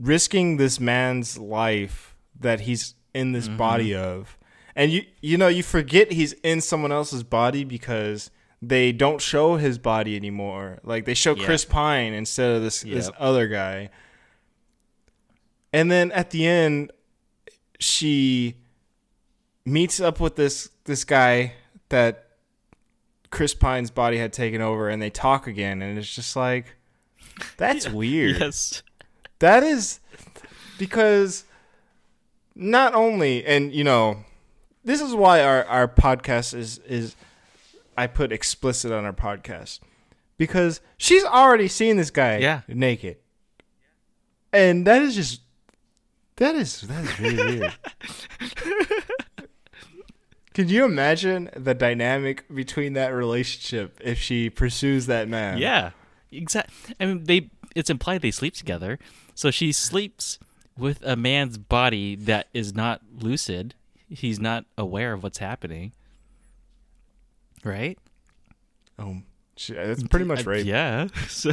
risking 0.00 0.56
this 0.56 0.80
man's 0.80 1.38
life 1.38 2.16
that 2.40 2.60
he's 2.60 2.94
in 3.14 3.32
this 3.32 3.46
mm-hmm. 3.46 3.56
body 3.56 3.94
of. 3.94 4.38
And 4.74 4.92
you 4.92 5.04
you 5.20 5.38
know 5.38 5.48
you 5.48 5.62
forget 5.62 6.12
he's 6.12 6.32
in 6.34 6.60
someone 6.60 6.92
else's 6.92 7.22
body 7.22 7.64
because 7.64 8.30
they 8.60 8.92
don't 8.92 9.20
show 9.20 9.56
his 9.56 9.78
body 9.78 10.16
anymore. 10.16 10.78
Like 10.82 11.04
they 11.04 11.14
show 11.14 11.34
Yeah. 11.34 11.44
chris 11.44 11.64
pine 11.64 12.12
instead 12.12 12.56
of 12.56 12.62
this 12.62 12.82
this 12.82 13.10
other 13.18 13.48
guy. 13.48 13.90
And 15.72 15.90
then 15.90 16.12
at 16.12 16.30
the 16.30 16.46
end 16.46 16.92
she 17.78 18.56
meets 19.64 20.00
up 20.00 20.20
with 20.20 20.36
this 20.36 20.70
this 20.84 21.04
guy 21.04 21.54
that 21.88 22.28
chris 23.30 23.54
pine's 23.54 23.90
body 23.90 24.18
had 24.18 24.32
taken 24.32 24.60
over 24.60 24.88
and 24.88 25.00
they 25.00 25.10
talk 25.10 25.46
again. 25.46 25.80
And 25.80 25.98
it's 25.98 26.14
just 26.14 26.36
like 26.36 26.76
that's 27.56 27.88
weird 27.88 28.38
Yes. 28.40 28.82
that 29.40 29.62
is 29.62 30.00
because 30.78 31.44
not 32.54 32.94
only 32.94 33.44
and 33.44 33.72
you 33.72 33.84
know 33.84 34.18
this 34.84 35.00
is 35.00 35.14
why 35.14 35.42
our, 35.42 35.64
our 35.64 35.88
podcast 35.88 36.54
is 36.54 36.78
is 36.78 37.16
I 37.98 38.06
put 38.06 38.30
explicit 38.32 38.92
on 38.92 39.04
our 39.04 39.12
podcast 39.12 39.80
because 40.38 40.80
she's 40.96 41.24
already 41.24 41.66
seen 41.68 41.96
this 41.96 42.10
guy 42.10 42.36
Yeah. 42.38 42.60
naked. 42.68 43.16
And 44.52 44.86
that 44.86 45.02
is 45.02 45.14
just 45.16 45.40
that 46.36 46.54
is 46.54 46.82
that 46.82 47.04
is 47.04 47.18
really 47.20 47.58
weird. 47.60 47.74
Can 50.54 50.68
you 50.68 50.84
imagine 50.86 51.50
the 51.54 51.74
dynamic 51.74 52.44
between 52.54 52.94
that 52.94 53.08
relationship 53.08 54.00
if 54.02 54.18
she 54.18 54.48
pursues 54.48 55.06
that 55.06 55.28
man? 55.28 55.58
Yeah. 55.58 55.90
Exact. 56.36 56.70
I 57.00 57.06
mean, 57.06 57.24
they. 57.24 57.50
It's 57.74 57.90
implied 57.90 58.22
they 58.22 58.30
sleep 58.30 58.54
together, 58.54 58.98
so 59.34 59.50
she 59.50 59.70
sleeps 59.72 60.38
with 60.78 61.02
a 61.04 61.14
man's 61.16 61.58
body 61.58 62.16
that 62.16 62.48
is 62.54 62.74
not 62.74 63.00
lucid. 63.12 63.74
He's 64.08 64.38
not 64.40 64.64
aware 64.78 65.12
of 65.12 65.22
what's 65.22 65.38
happening. 65.38 65.92
Right. 67.64 67.98
Oh, 68.98 69.18
she, 69.56 69.74
that's 69.74 70.02
pretty 70.04 70.24
much 70.24 70.46
Uh. 70.46 70.64
Yeah. 70.66 71.08
So- 71.28 71.52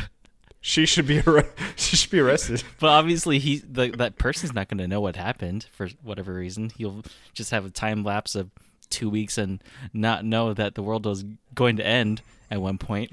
She 0.61 0.86
should 0.86 1.07
be 1.07 1.19
arre- 1.19 1.49
she 1.75 1.97
should 1.97 2.11
be 2.11 2.19
arrested. 2.19 2.63
But 2.79 2.88
obviously, 2.89 3.39
he 3.39 3.57
the, 3.57 3.89
that 3.97 4.17
person's 4.17 4.53
not 4.53 4.69
going 4.69 4.77
to 4.77 4.88
know 4.88 5.01
what 5.01 5.15
happened 5.17 5.67
for 5.73 5.89
whatever 6.03 6.34
reason. 6.34 6.71
He'll 6.77 7.03
just 7.34 7.51
have 7.51 7.65
a 7.65 7.69
time 7.69 8.03
lapse 8.03 8.34
of 8.36 8.49
two 8.89 9.09
weeks 9.09 9.38
and 9.38 9.61
not 9.91 10.23
know 10.23 10.53
that 10.53 10.75
the 10.75 10.84
world 10.84 11.05
was 11.05 11.25
going 11.53 11.75
to 11.77 11.86
end 11.86 12.21
at 12.49 12.61
one 12.61 12.77
point. 12.77 13.11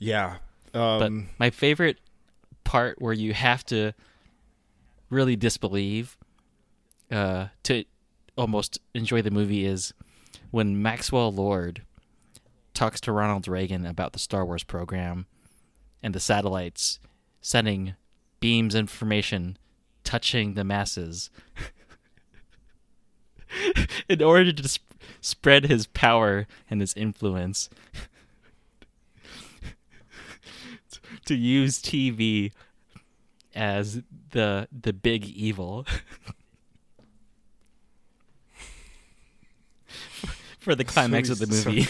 Yeah. 0.00 0.36
But 0.72 1.02
Um, 1.02 1.28
my 1.38 1.50
favorite 1.50 1.98
part 2.64 3.00
where 3.00 3.12
you 3.12 3.34
have 3.34 3.64
to 3.66 3.92
really 5.10 5.36
disbelieve 5.36 6.16
uh, 7.10 7.48
to 7.64 7.84
almost 8.36 8.78
enjoy 8.94 9.22
the 9.22 9.30
movie 9.30 9.64
is 9.64 9.92
when 10.50 10.80
Maxwell 10.80 11.32
Lord 11.32 11.82
talks 12.74 13.00
to 13.02 13.12
Ronald 13.12 13.46
Reagan 13.46 13.84
about 13.84 14.12
the 14.12 14.18
Star 14.18 14.44
Wars 14.44 14.64
program 14.64 15.26
and 16.02 16.14
the 16.14 16.20
satellites 16.20 16.98
sending 17.40 17.94
beams 18.38 18.74
of 18.74 18.80
information 18.80 19.58
touching 20.04 20.54
the 20.54 20.64
masses 20.64 21.30
in 24.08 24.22
order 24.22 24.52
to 24.52 24.68
sp- 24.70 24.86
spread 25.20 25.66
his 25.66 25.86
power 25.88 26.46
and 26.70 26.80
his 26.80 26.94
influence 26.94 27.68
to 31.30 31.36
use 31.36 31.78
TV 31.80 32.50
as 33.54 34.02
the 34.32 34.66
the 34.72 34.92
big 34.92 35.24
evil 35.24 35.86
for 40.58 40.74
the 40.74 40.82
climax 40.84 41.30
of 41.30 41.38
the 41.38 41.46
movie. 41.46 41.86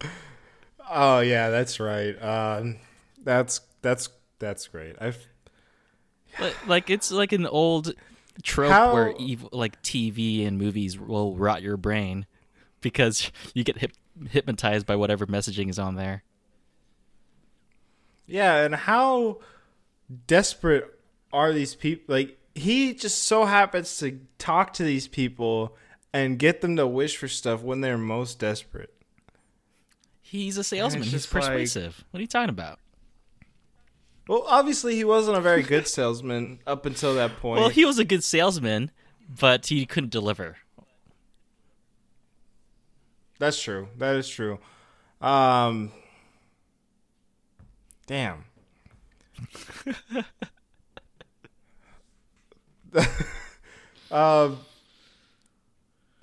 oh 0.90 1.20
yeah, 1.20 1.48
that's 1.48 1.80
right. 1.80 2.12
Um, 2.22 2.76
that's 3.24 3.62
that's 3.80 4.10
that's 4.38 4.68
great. 4.68 4.96
I've 5.00 5.26
Like- 6.66 6.90
it's 6.90 7.10
like 7.10 7.32
an 7.32 7.46
old 7.46 7.94
trope 8.42 8.70
How- 8.70 8.92
where 8.92 9.14
evil, 9.18 9.48
like 9.52 9.80
TV 9.82 10.46
and 10.46 10.58
movies 10.58 10.98
will 10.98 11.34
rot 11.34 11.62
your 11.62 11.78
brain 11.78 12.26
because 12.82 13.32
you 13.54 13.64
get 13.64 13.78
hip, 13.78 13.92
hypnotized 14.30 14.84
by 14.84 14.96
whatever 14.96 15.26
messaging 15.26 15.70
is 15.70 15.78
on 15.78 15.94
there. 15.94 16.22
Yeah, 18.26 18.56
and 18.64 18.74
how 18.74 19.38
desperate 20.26 20.98
are 21.32 21.52
these 21.52 21.74
people? 21.74 22.14
Like 22.14 22.38
he 22.54 22.94
just 22.94 23.22
so 23.24 23.44
happens 23.44 23.98
to 23.98 24.20
talk 24.38 24.72
to 24.74 24.82
these 24.82 25.06
people 25.08 25.76
and 26.12 26.38
get 26.38 26.60
them 26.60 26.76
to 26.76 26.86
wish 26.86 27.16
for 27.16 27.28
stuff 27.28 27.62
when 27.62 27.80
they're 27.82 27.98
most 27.98 28.38
desperate. 28.38 28.92
He's 30.22 30.56
a 30.56 30.64
salesman. 30.64 31.02
He's 31.04 31.12
just 31.12 31.32
like- 31.32 31.44
persuasive. 31.44 32.04
what 32.10 32.18
are 32.18 32.22
you 32.22 32.26
talking 32.26 32.48
about? 32.48 32.78
Well, 34.28 34.42
obviously 34.48 34.96
he 34.96 35.04
wasn't 35.04 35.36
a 35.36 35.40
very 35.40 35.62
good 35.62 35.86
salesman 35.96 36.58
up 36.66 36.84
until 36.84 37.14
that 37.14 37.36
point. 37.36 37.60
Well, 37.60 37.68
he 37.68 37.84
was 37.84 37.98
a 38.00 38.04
good 38.04 38.24
salesman, 38.24 38.90
but 39.28 39.66
he 39.66 39.86
couldn't 39.86 40.10
deliver. 40.10 40.56
That's 43.38 43.60
true. 43.60 43.88
That 43.98 44.16
is 44.16 44.28
true. 44.28 44.58
Um 45.20 45.92
Damn. 48.06 48.44
um 54.10 54.58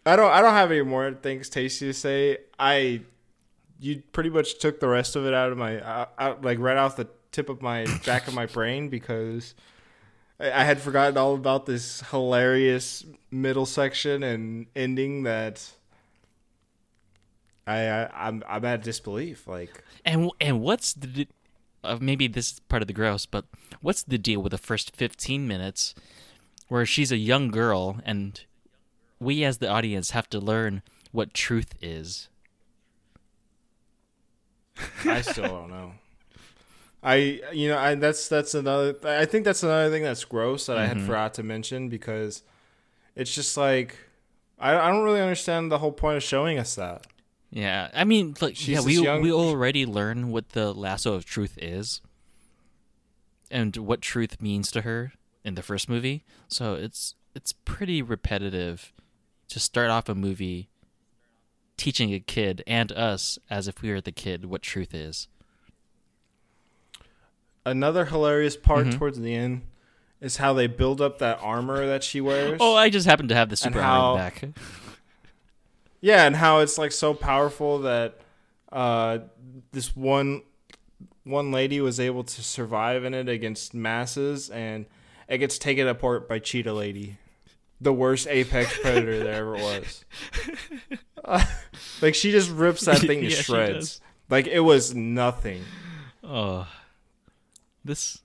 I 0.06 0.16
don't 0.16 0.32
I 0.32 0.42
don't 0.42 0.54
have 0.54 0.72
any 0.72 0.82
more 0.82 1.12
things 1.14 1.50
tasty 1.50 1.86
to 1.88 1.94
say. 1.94 2.38
I 2.60 3.02
you 3.80 4.02
pretty 4.12 4.30
much 4.30 4.60
took 4.60 4.80
the 4.80 4.88
rest 4.88 5.16
of 5.16 5.26
it 5.26 5.34
out 5.34 5.52
of 5.52 5.58
my 5.58 5.80
uh, 5.80 6.06
out, 6.18 6.44
like 6.44 6.60
right 6.60 6.78
off 6.78 6.96
the 6.96 7.08
tip 7.32 7.50
of 7.50 7.62
my 7.62 7.86
back 8.06 8.28
of 8.28 8.34
my 8.34 8.46
brain 8.46 8.90
because 8.90 9.56
I, 10.40 10.52
I 10.52 10.64
had 10.64 10.82
forgotten 10.82 11.18
all 11.18 11.36
about 11.36 11.66
this 11.66 12.02
hilarious 12.12 13.06
middle 13.32 13.66
section 13.66 14.24
and 14.24 14.68
ending 14.76 15.24
that 15.24 15.70
I, 17.68 17.88
I 17.88 18.28
I'm 18.28 18.44
I'm 18.48 18.66
at 18.66 18.84
disbelief. 18.84 19.48
Like 19.48 19.84
And 20.06 20.32
and 20.42 20.62
what's 20.62 20.94
the 20.94 21.28
uh, 21.84 21.98
maybe 22.00 22.28
this 22.28 22.54
is 22.54 22.60
part 22.62 22.82
of 22.82 22.88
the 22.88 22.94
gross, 22.94 23.26
but 23.26 23.46
what's 23.82 24.04
the 24.04 24.18
deal 24.18 24.42
with 24.42 24.52
the 24.52 24.58
first 24.58 24.96
15 24.96 25.48
minutes 25.48 25.94
where 26.68 26.86
she's 26.86 27.12
a 27.12 27.18
young 27.18 27.50
girl 27.50 27.98
and 28.06 28.42
we 29.20 29.44
as 29.44 29.58
the 29.58 29.68
audience 29.68 30.12
have 30.12 30.30
to 30.30 30.40
learn 30.40 30.82
what 31.12 31.34
truth 31.34 31.74
is? 31.82 32.30
I 35.06 35.22
still 35.22 35.48
don't 35.48 35.70
know. 35.70 35.94
I 37.04 37.42
you 37.52 37.68
know 37.68 37.78
I 37.78 37.96
that's 37.96 38.30
that's 38.30 38.56
another 38.56 38.96
I 39.04 39.26
think 39.26 39.44
that's 39.44 39.62
another 39.62 39.92
thing 39.92 40.04
that's 40.04 40.24
gross 40.24 40.68
that 40.68 40.78
I 40.78 40.86
had 40.86 41.02
forgot 41.02 41.34
to 41.36 41.44
mention 41.44 41.90
because 41.90 42.44
it's 43.16 43.36
just 43.36 43.58
like 43.58 43.98
I 44.58 44.76
I 44.78 44.90
don't 44.90 45.04
really 45.04 45.20
understand 45.20 45.72
the 45.72 45.80
whole 45.80 45.92
point 45.92 46.18
of 46.18 46.24
showing 46.24 46.58
us 46.58 46.76
that. 46.76 47.06
Yeah, 47.56 47.90
I 47.94 48.04
mean, 48.04 48.34
like, 48.42 48.56
She's 48.56 48.70
yeah, 48.70 48.82
we 48.82 49.00
young- 49.00 49.22
we 49.22 49.32
already 49.32 49.86
learn 49.86 50.32
what 50.32 50.50
the 50.50 50.74
lasso 50.74 51.14
of 51.14 51.24
truth 51.24 51.56
is, 51.62 52.02
and 53.52 53.78
what 53.78 54.02
truth 54.02 54.42
means 54.42 54.72
to 54.72 54.82
her 54.82 55.14
in 55.44 55.54
the 55.54 55.62
first 55.62 55.88
movie. 55.88 56.24
So 56.48 56.74
it's 56.74 57.14
it's 57.36 57.54
pretty 57.54 58.02
repetitive 58.02 58.92
to 59.50 59.60
start 59.60 59.92
off 59.92 60.10
a 60.10 60.16
movie 60.16 60.70
teaching 61.78 62.12
a 62.14 62.20
kid 62.20 62.64
and 62.66 62.92
us 62.92 63.38
as 63.52 63.68
if 63.68 63.82
we 63.84 63.92
were 63.92 64.02
the 64.02 64.12
kid 64.12 64.46
what 64.46 64.64
truth 64.64 64.94
is. 64.96 65.28
Another 67.66 68.06
hilarious 68.06 68.58
part 68.58 68.88
Mhm. 68.88 68.98
towards 68.98 69.20
the 69.20 69.34
end 69.36 69.62
is 70.20 70.38
how 70.38 70.54
they 70.54 70.68
build 70.68 71.02
up 71.02 71.20
that 71.20 71.40
armor 71.42 71.86
that 71.86 72.04
she 72.04 72.20
wears. 72.20 72.58
Oh, 72.60 72.76
I 72.76 72.90
just 72.90 73.06
happen 73.08 73.28
to 73.30 73.36
have 73.36 73.50
the 73.50 73.56
super 73.56 73.80
armor 73.82 74.18
back. 74.18 74.44
Yeah, 76.04 76.26
and 76.26 76.36
how 76.36 76.60
it's 76.60 76.78
like 76.78 76.92
so 76.92 77.14
powerful 77.14 77.80
that 77.80 78.18
uh, 78.74 79.20
this 79.72 79.96
one 79.96 80.42
one 81.24 81.54
lady 81.54 81.80
was 81.80 81.98
able 81.98 82.26
to 82.26 82.44
survive 82.44 83.06
in 83.06 83.14
it 83.14 83.30
against 83.30 83.74
masses, 83.74 84.50
and 84.50 84.86
it 85.30 85.38
gets 85.38 85.58
taken 85.58 85.88
apart 85.88 86.28
by 86.28 86.40
Cheetah 86.40 86.74
Lady, 86.74 87.18
the 87.80 87.94
worst 87.94 88.28
apex 88.28 88.78
predator 88.82 89.24
there 89.24 89.36
ever 89.36 89.54
was. 89.54 90.04
Uh, 91.24 91.46
like 92.02 92.16
she 92.16 92.32
just 92.32 92.52
rips 92.52 92.84
that 92.84 93.00
thing 93.00 93.22
to 93.22 93.28
Yeah, 93.30 93.36
shreds. 93.42 94.02
Like 94.30 94.48
it 94.48 94.60
was 94.60 94.94
nothing. 94.94 95.64
Oh, 96.22 96.68
this 97.86 98.20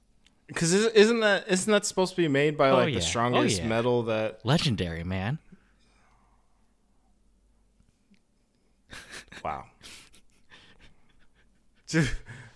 Because 0.48 0.72
isn't 0.72 1.20
that 1.20 1.44
isn't 1.46 1.70
that 1.72 1.86
supposed 1.86 2.16
to 2.16 2.20
be 2.20 2.26
made 2.26 2.56
by 2.58 2.70
Oh, 2.70 2.74
like 2.78 2.88
yeah. 2.88 2.94
the 2.98 3.04
Oh, 3.04 3.08
strongest 3.08 3.60
yeah. 3.60 3.68
metal 3.68 4.02
that? 4.04 4.40
legendary 4.44 5.04
man. 5.04 5.38
Wow. 9.44 9.64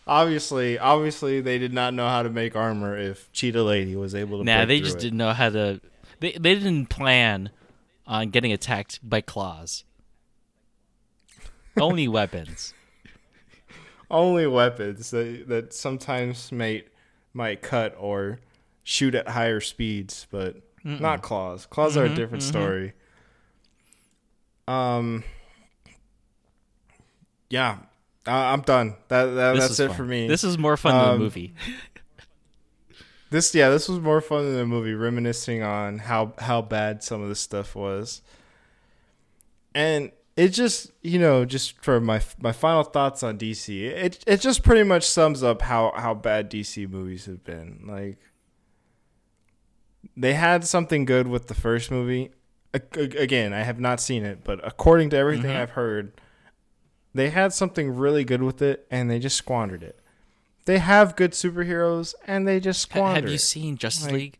obviously, 0.07 0.79
obviously, 0.79 1.41
they 1.41 1.59
did 1.59 1.73
not 1.73 1.95
know 1.95 2.09
how 2.09 2.23
to 2.23 2.31
make 2.31 2.55
armor. 2.57 2.97
If 2.99 3.31
Cheetah 3.33 3.63
Lady 3.63 3.97
was 3.97 4.15
able 4.15 4.39
to, 4.39 4.45
Nah, 4.45 4.65
they 4.65 4.81
just 4.81 4.97
it. 4.99 5.01
didn't 5.01 5.19
know 5.19 5.33
how 5.33 5.51
to. 5.51 5.81
They 6.21 6.33
they 6.33 6.55
didn't 6.55 6.87
plan 6.87 7.51
on 8.07 8.31
getting 8.31 8.53
attacked 8.53 9.01
by 9.03 9.21
claws. 9.21 9.85
Only 11.81 12.07
weapons. 12.09 12.75
Only 14.11 14.47
weapons 14.47 15.11
that 15.11 15.45
that 15.49 15.73
sometimes 15.73 16.53
might 16.53 16.89
might 17.33 17.63
cut 17.63 17.95
or 17.99 18.41
shoot 18.85 19.15
at 19.15 19.29
higher 19.29 19.61
speeds, 19.61 20.27
but 20.31 20.57
not 20.85 21.23
claws. 21.23 21.65
Claws 21.67 21.97
are 21.97 22.05
a 22.05 22.09
Mhm, 22.11 22.17
different 22.17 22.43
mhm. 22.45 22.49
story. 22.49 22.93
Um. 24.69 25.25
Yeah, 27.53 27.77
uh, 28.27 28.31
I'm 28.31 28.63
done. 28.63 28.95
That, 29.09 29.25
that 29.27 29.57
that's 29.59 29.79
it 29.79 29.89
fun. 29.89 29.97
for 29.97 30.05
me. 30.05 30.27
This 30.27 30.43
is 30.43 30.57
more 30.57 30.79
fun 30.79 30.95
than 30.97 31.05
Um, 31.09 31.17
a 31.17 31.19
movie. 31.19 31.55
This 33.31 33.55
yeah, 33.55 33.71
this 33.71 33.89
was 33.89 33.99
more 34.01 34.21
fun 34.21 34.45
than 34.45 34.57
the 34.57 34.67
movie, 34.67 34.93
reminiscing 34.95 35.63
on 35.63 35.99
how 35.99 36.35
how 36.39 36.61
bad 36.61 37.03
some 37.03 37.23
of 37.23 37.29
this 37.31 37.41
stuff 37.41 37.75
was. 37.75 38.21
And 39.75 40.13
it 40.37 40.49
just 40.49 40.93
you 41.01 41.19
know 41.19 41.47
just 41.47 41.83
for 41.83 41.99
my 41.99 42.21
my 42.39 42.53
final 42.53 42.83
thoughts 42.83 43.23
on 43.23 43.39
DC, 43.39 43.85
it 43.85 44.23
it 44.27 44.41
just 44.43 44.63
pretty 44.63 44.83
much 44.83 45.05
sums 45.05 45.43
up 45.43 45.63
how 45.63 45.93
how 45.97 46.13
bad 46.13 46.51
DC 46.51 46.87
movies 46.91 47.25
have 47.25 47.43
been. 47.43 47.85
Like 47.87 48.19
they 50.15 50.35
had 50.35 50.65
something 50.67 51.07
good 51.07 51.27
with 51.27 51.47
the 51.49 51.55
first 51.55 51.91
movie. 51.91 52.33
Again, 52.75 53.55
I 53.55 53.63
have 53.63 53.81
not 53.81 53.99
seen 54.01 54.25
it, 54.27 54.45
but 54.45 54.61
according 54.67 55.09
to 55.11 55.17
everything 55.17 55.51
Mhm. 55.51 55.57
I've 55.57 55.71
heard, 55.71 56.13
they 57.15 57.31
had 57.31 57.53
something 57.53 57.95
really 57.95 58.25
good 58.25 58.43
with 58.43 58.63
it, 58.63 58.87
and 58.91 59.11
they 59.11 59.19
just 59.19 59.37
squandered 59.37 59.83
it. 59.83 59.99
They 60.65 60.79
have 60.79 61.17
good 61.17 61.33
superheroes, 61.33 62.15
and 62.27 62.47
they 62.47 62.61
just 62.61 62.91
Ha- 62.93 62.97
squander. 62.99 63.21
have 63.23 63.29
you 63.29 63.35
it. 63.35 63.41
seen 63.41 63.77
Justice 63.77 64.05
Like- 64.05 64.13
League? 64.15 64.39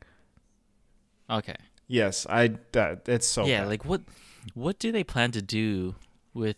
Okay. 1.31 1.57
Yes, 1.89 2.27
I. 2.29 2.53
That 2.73 3.09
it's 3.09 3.27
so. 3.27 3.45
yeah, 3.45 3.61
bad. 3.63 3.69
like 3.69 3.85
what 3.85 4.03
what 4.55 4.79
do 4.79 4.91
they 4.93 5.05
plan 5.05 5.31
to 5.33 5.43
do 5.43 5.95
with 6.35 6.57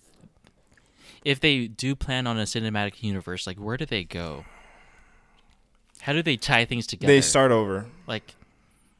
if 1.25 1.41
they 1.41 1.67
do 1.67 1.95
plan 1.97 2.27
on 2.27 2.39
a 2.39 2.43
cinematic 2.43 3.03
universe, 3.03 3.47
like 3.47 3.57
where 3.57 3.77
do 3.77 3.85
they 3.87 4.05
go? 4.05 4.45
How 6.03 6.13
do 6.13 6.23
they 6.23 6.37
tie 6.37 6.65
things 6.65 6.87
together? 6.87 7.13
they 7.13 7.21
start 7.21 7.51
over. 7.51 7.87
like 8.07 8.35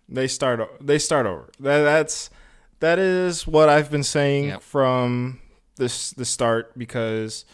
They 0.09 0.27
start. 0.27 0.61
They 0.81 0.99
start 0.99 1.27
over. 1.27 1.51
That, 1.61 1.83
that's 1.83 2.31
that 2.81 2.99
is 2.99 3.47
what 3.47 3.69
I've 3.69 3.91
been 3.91 4.03
saying 4.05 4.47
Yep. 4.47 4.63
from 4.63 5.41
this 5.77 6.11
the 6.13 6.25
start 6.25 6.77
because 6.79 7.45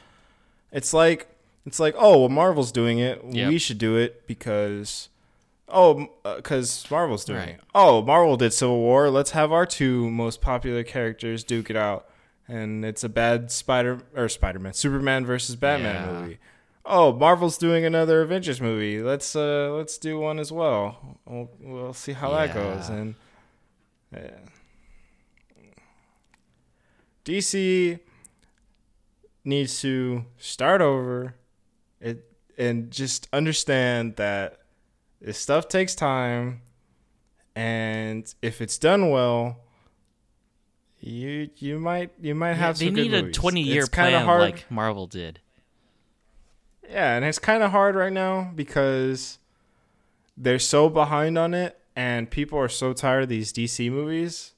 it's 0.73 0.93
like 0.93 1.29
it's 1.67 1.81
like 1.81 1.95
oh 1.99 2.21
well 2.21 2.29
Marvel's 2.29 2.73
doing 2.73 2.99
it. 2.99 3.23
Yep. 3.29 3.49
we 3.49 3.59
should 3.59 3.79
do 3.79 3.97
it 3.97 4.27
because 4.27 5.09
oh 5.69 6.09
because 6.37 6.89
Marvel's 6.91 7.25
doing 7.25 7.39
Right. 7.39 7.49
it. 7.51 7.61
Oh 7.75 8.03
Marvel 8.03 8.37
did 8.37 8.53
Civil 8.53 8.79
War. 8.79 9.11
Let's 9.11 9.31
have 9.33 9.53
our 9.53 9.67
two 9.67 10.11
most 10.11 10.41
popular 10.41 10.83
characters 10.85 11.45
duke 11.45 11.71
it 11.71 11.77
out. 11.77 12.07
And 12.49 12.85
it's 12.85 13.05
a 13.05 13.09
bad 13.09 13.53
Spider 13.53 14.01
or 14.17 14.29
Spider 14.29 14.59
Man 14.59 14.73
Superman 14.73 15.25
versus 15.25 15.55
Batman 15.57 15.95
Yeah. 15.95 16.21
movie. 16.21 16.39
Oh 16.85 17.13
Marvel's 17.13 17.57
doing 17.59 17.85
another 17.85 18.23
Avengers 18.23 18.61
movie. 18.61 19.01
Let's 19.03 19.37
uh 19.37 19.73
let's 19.75 19.99
do 19.99 20.19
one 20.19 20.39
as 20.41 20.51
well. 20.51 21.19
We'll, 21.27 21.51
we'll 21.61 21.93
see 21.93 22.13
how 22.13 22.31
that 22.33 22.53
goes. 22.55 22.89
And 22.89 23.15
yeah. 24.13 24.31
DC 27.25 28.01
needs 29.51 29.81
to 29.83 30.25
start 30.39 30.81
over. 30.81 31.35
It 32.01 32.25
and 32.57 32.91
just 32.91 33.29
understand 33.33 34.17
that 34.17 34.59
this 35.21 35.39
stuff 35.39 35.69
takes 35.69 35.95
time, 35.95 36.63
and 37.55 38.33
if 38.41 38.61
it's 38.63 38.79
done 38.79 39.11
well, 39.11 39.59
you 41.01 41.51
you 41.57 41.79
might 41.79 42.11
you 42.21 42.35
might 42.35 42.55
have 42.55 42.79
they 42.79 42.87
some 42.87 42.95
need 42.95 43.11
good 43.11 43.19
a 43.19 43.23
movies. 43.23 43.37
20 43.37 43.61
year 43.63 43.81
It's 43.81 43.89
plan 43.91 44.25
hard. 44.25 44.41
like 44.41 44.71
Marvel 44.71 45.07
did. 45.07 45.41
Yeah, 46.89 47.15
and 47.17 47.25
it's 47.25 47.39
kind 47.39 47.63
of 47.63 47.71
hard 47.71 47.95
right 47.95 48.13
now 48.13 48.51
because 48.55 49.39
they're 50.37 50.59
so 50.59 50.89
behind 50.89 51.39
on 51.39 51.55
it, 51.55 51.79
and 51.95 52.31
people 52.31 52.59
are 52.59 52.69
so 52.69 52.93
tired 52.93 53.25
of 53.25 53.29
these 53.29 53.53
DC 53.53 53.91
movies 53.91 54.55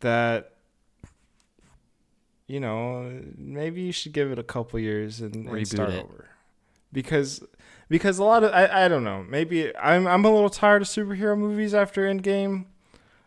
that 0.00 0.52
you 2.46 2.60
know 2.60 3.20
maybe 3.36 3.80
you 3.82 3.92
should 3.92 4.12
give 4.12 4.30
it 4.30 4.38
a 4.38 4.42
couple 4.42 4.78
years 4.78 5.20
and, 5.20 5.46
and 5.48 5.66
start 5.68 5.90
it. 5.90 6.04
over 6.04 6.28
because 6.92 7.42
because 7.88 8.18
a 8.18 8.24
lot 8.24 8.44
of 8.44 8.52
I, 8.52 8.84
I 8.84 8.88
don't 8.88 9.04
know 9.04 9.24
maybe 9.28 9.74
I'm 9.76 10.06
I'm 10.06 10.24
a 10.24 10.30
little 10.32 10.50
tired 10.50 10.82
of 10.82 10.88
superhero 10.88 11.36
movies 11.38 11.74
after 11.74 12.02
Endgame. 12.02 12.66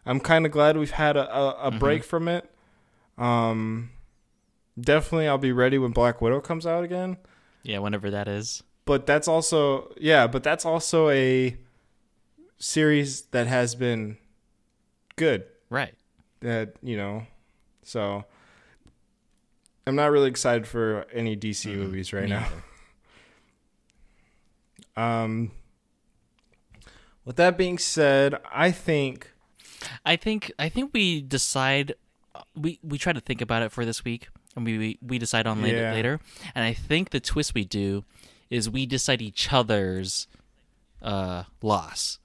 I'm 0.06 0.20
kind 0.22 0.46
of 0.46 0.52
glad 0.54 0.78
we've 0.78 0.92
had 0.92 1.18
a, 1.18 1.30
a, 1.36 1.68
a 1.68 1.72
Mhm. 1.72 1.80
break 1.80 2.04
from 2.06 2.28
it. 2.30 2.50
Um, 3.18 3.90
definitely, 4.80 5.28
I'll 5.28 5.38
be 5.38 5.52
ready 5.52 5.78
when 5.78 5.92
Black 5.92 6.22
Widow 6.22 6.40
comes 6.40 6.66
out 6.66 6.84
again 6.86 7.18
Yeah, 7.64 7.80
whenever 7.80 8.10
that 8.12 8.28
is. 8.30 8.64
but 8.86 9.06
that's 9.06 9.28
also 9.28 9.92
yeah 9.98 10.28
but 10.28 10.44
that's 10.44 10.64
also 10.66 11.10
a 11.10 11.58
series 12.60 13.24
that 13.32 13.48
has 13.48 13.76
been 13.76 14.18
good 15.16 15.44
Right. 15.70 15.94
that 16.40 16.76
you 16.82 16.96
know 16.96 17.28
so 17.84 18.24
i'm 19.88 19.96
not 19.96 20.12
really 20.12 20.30
excited 20.30 20.68
for 20.68 21.06
any 21.14 21.36
dc 21.36 21.66
Mm, 21.66 21.78
movies 21.78 22.14
right 22.14 22.24
me 22.26 22.30
now 22.30 22.48
um 24.98 25.52
with 27.26 27.36
that 27.38 27.58
being 27.58 27.78
said 27.78 28.36
i 28.52 28.72
think 28.72 29.32
I 30.06 30.16
think 30.16 30.52
I 30.58 30.70
think 30.70 30.90
we 30.92 31.22
decide 31.22 31.94
we 32.56 32.80
we 32.82 32.98
try 32.98 33.14
to 33.14 33.20
think 33.22 33.42
about 33.42 33.62
it 33.62 33.72
for 33.72 33.86
this 33.86 34.04
week 34.04 34.28
and 34.56 34.66
we 34.66 34.78
we, 34.78 34.98
we 35.06 35.20
decide 35.20 35.46
on 35.46 35.62
later 35.62 35.82
Yeah. 35.82 35.92
later. 35.94 36.20
And 36.56 36.66
I 36.66 36.74
think 36.74 37.12
the 37.12 37.20
twist 37.20 37.54
we 37.54 37.64
do 37.64 38.04
is 38.50 38.70
we 38.70 38.88
decide 38.88 39.22
each 39.22 39.54
other's 39.54 40.28
uh 41.02 41.44
loss. 41.62 42.18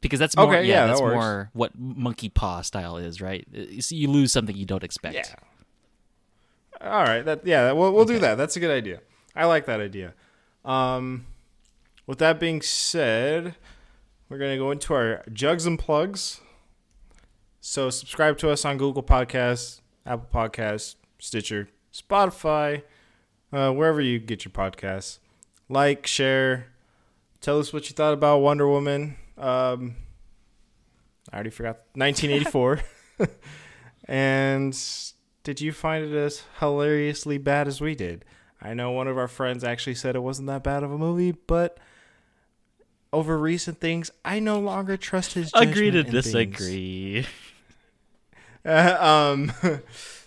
Because 0.00 0.18
that's 0.18 0.34
more 0.36 0.54
Okay, 0.54 0.64
yeah, 0.66 0.80
yeah, 0.80 0.86
that's 0.86 1.02
works. 1.02 1.12
more 1.12 1.50
what 1.52 1.78
monkey 1.78 2.30
paw 2.30 2.62
style 2.62 2.96
is, 2.96 3.20
right? 3.20 3.46
You 3.52 3.82
You 3.90 4.08
lose 4.08 4.32
something 4.32 4.56
you 4.56 4.64
don't 4.66 4.84
expect. 4.84 5.14
yeah 5.14 5.34
all 6.82 7.04
right 7.04 7.24
that 7.24 7.46
yeah 7.46 7.72
we'll, 7.72 7.92
we'll 7.92 8.04
do 8.04 8.18
that. 8.18 8.36
That's 8.36 8.56
a 8.56 8.60
good 8.60 8.70
idea. 8.70 9.00
I 9.34 9.46
like 9.46 9.66
that 9.66 9.80
idea. 9.80 10.14
Um 10.64 11.26
with 12.06 12.18
that 12.18 12.40
being 12.40 12.62
said 12.62 13.54
we're 14.28 14.38
going 14.38 14.52
to 14.52 14.58
go 14.58 14.70
into 14.70 14.94
our 14.94 15.22
jugs 15.32 15.66
and 15.66 15.78
plugs. 15.78 16.40
So 17.60 17.90
subscribe 17.90 18.38
to 18.38 18.50
us 18.50 18.64
on 18.64 18.76
google 18.76 19.02
podcasts 19.02 19.80
apple 20.04 20.28
podcasts 20.32 20.96
stitcher 21.20 21.68
spotify 21.92 22.82
uh, 23.52 23.70
wherever 23.70 24.00
you 24.00 24.18
get 24.18 24.44
your 24.44 24.52
podcasts. 24.52 25.18
Like 25.68 26.06
share 26.06 26.72
tell 27.40 27.58
us 27.58 27.72
what 27.72 27.90
you 27.90 27.94
thought 27.94 28.14
about 28.14 28.38
wonder 28.38 28.66
woman. 28.68 29.16
Um, 29.36 29.96
i 31.30 31.36
already 31.36 31.50
forgot 31.50 31.80
1984 31.94 32.80
and 34.06 34.74
did 35.42 35.60
you 35.60 35.72
find 35.72 36.04
it 36.04 36.16
as 36.16 36.44
hilariously 36.60 37.38
bad 37.38 37.68
as 37.68 37.80
we 37.80 37.94
did? 37.94 38.24
I 38.60 38.74
know 38.74 38.92
one 38.92 39.08
of 39.08 39.18
our 39.18 39.28
friends 39.28 39.64
actually 39.64 39.96
said 39.96 40.14
it 40.14 40.20
wasn't 40.20 40.46
that 40.46 40.62
bad 40.62 40.82
of 40.84 40.92
a 40.92 40.98
movie, 40.98 41.32
but 41.32 41.78
over 43.12 43.36
recent 43.36 43.80
things, 43.80 44.10
I 44.24 44.38
no 44.38 44.60
longer 44.60 44.96
trust 44.96 45.34
his 45.34 45.50
judgment 45.50 45.70
Agree 45.72 45.90
to 45.90 46.02
disagree. 46.02 47.26
Uh, 48.64 49.32
um, 49.34 49.52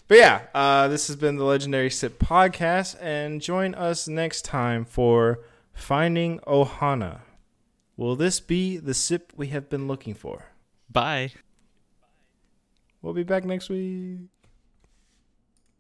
but 0.10 0.18
yeah, 0.18 0.42
uh, 0.54 0.90
this 0.90 1.08
has 1.08 1.16
been 1.16 1.38
the 1.38 1.46
Legendary 1.46 1.90
Sip 1.90 2.20
podcast, 2.20 2.98
and 3.00 3.42
join 3.42 3.74
us 3.74 4.10
next 4.10 4.44
time 4.44 4.84
for 4.84 5.40
Finding 5.74 6.40
Ohana. 6.40 7.22
Will 7.96 8.18
this 8.18 8.42
be 8.42 8.76
the 8.76 8.94
sip 8.94 9.32
we 9.38 9.48
have 9.48 9.70
been 9.70 9.88
looking 9.88 10.14
for? 10.14 10.48
Bye. 10.92 11.32
We'll 13.02 13.14
be 13.14 13.24
back 13.24 13.46
next 13.46 13.70
week. 13.70 14.18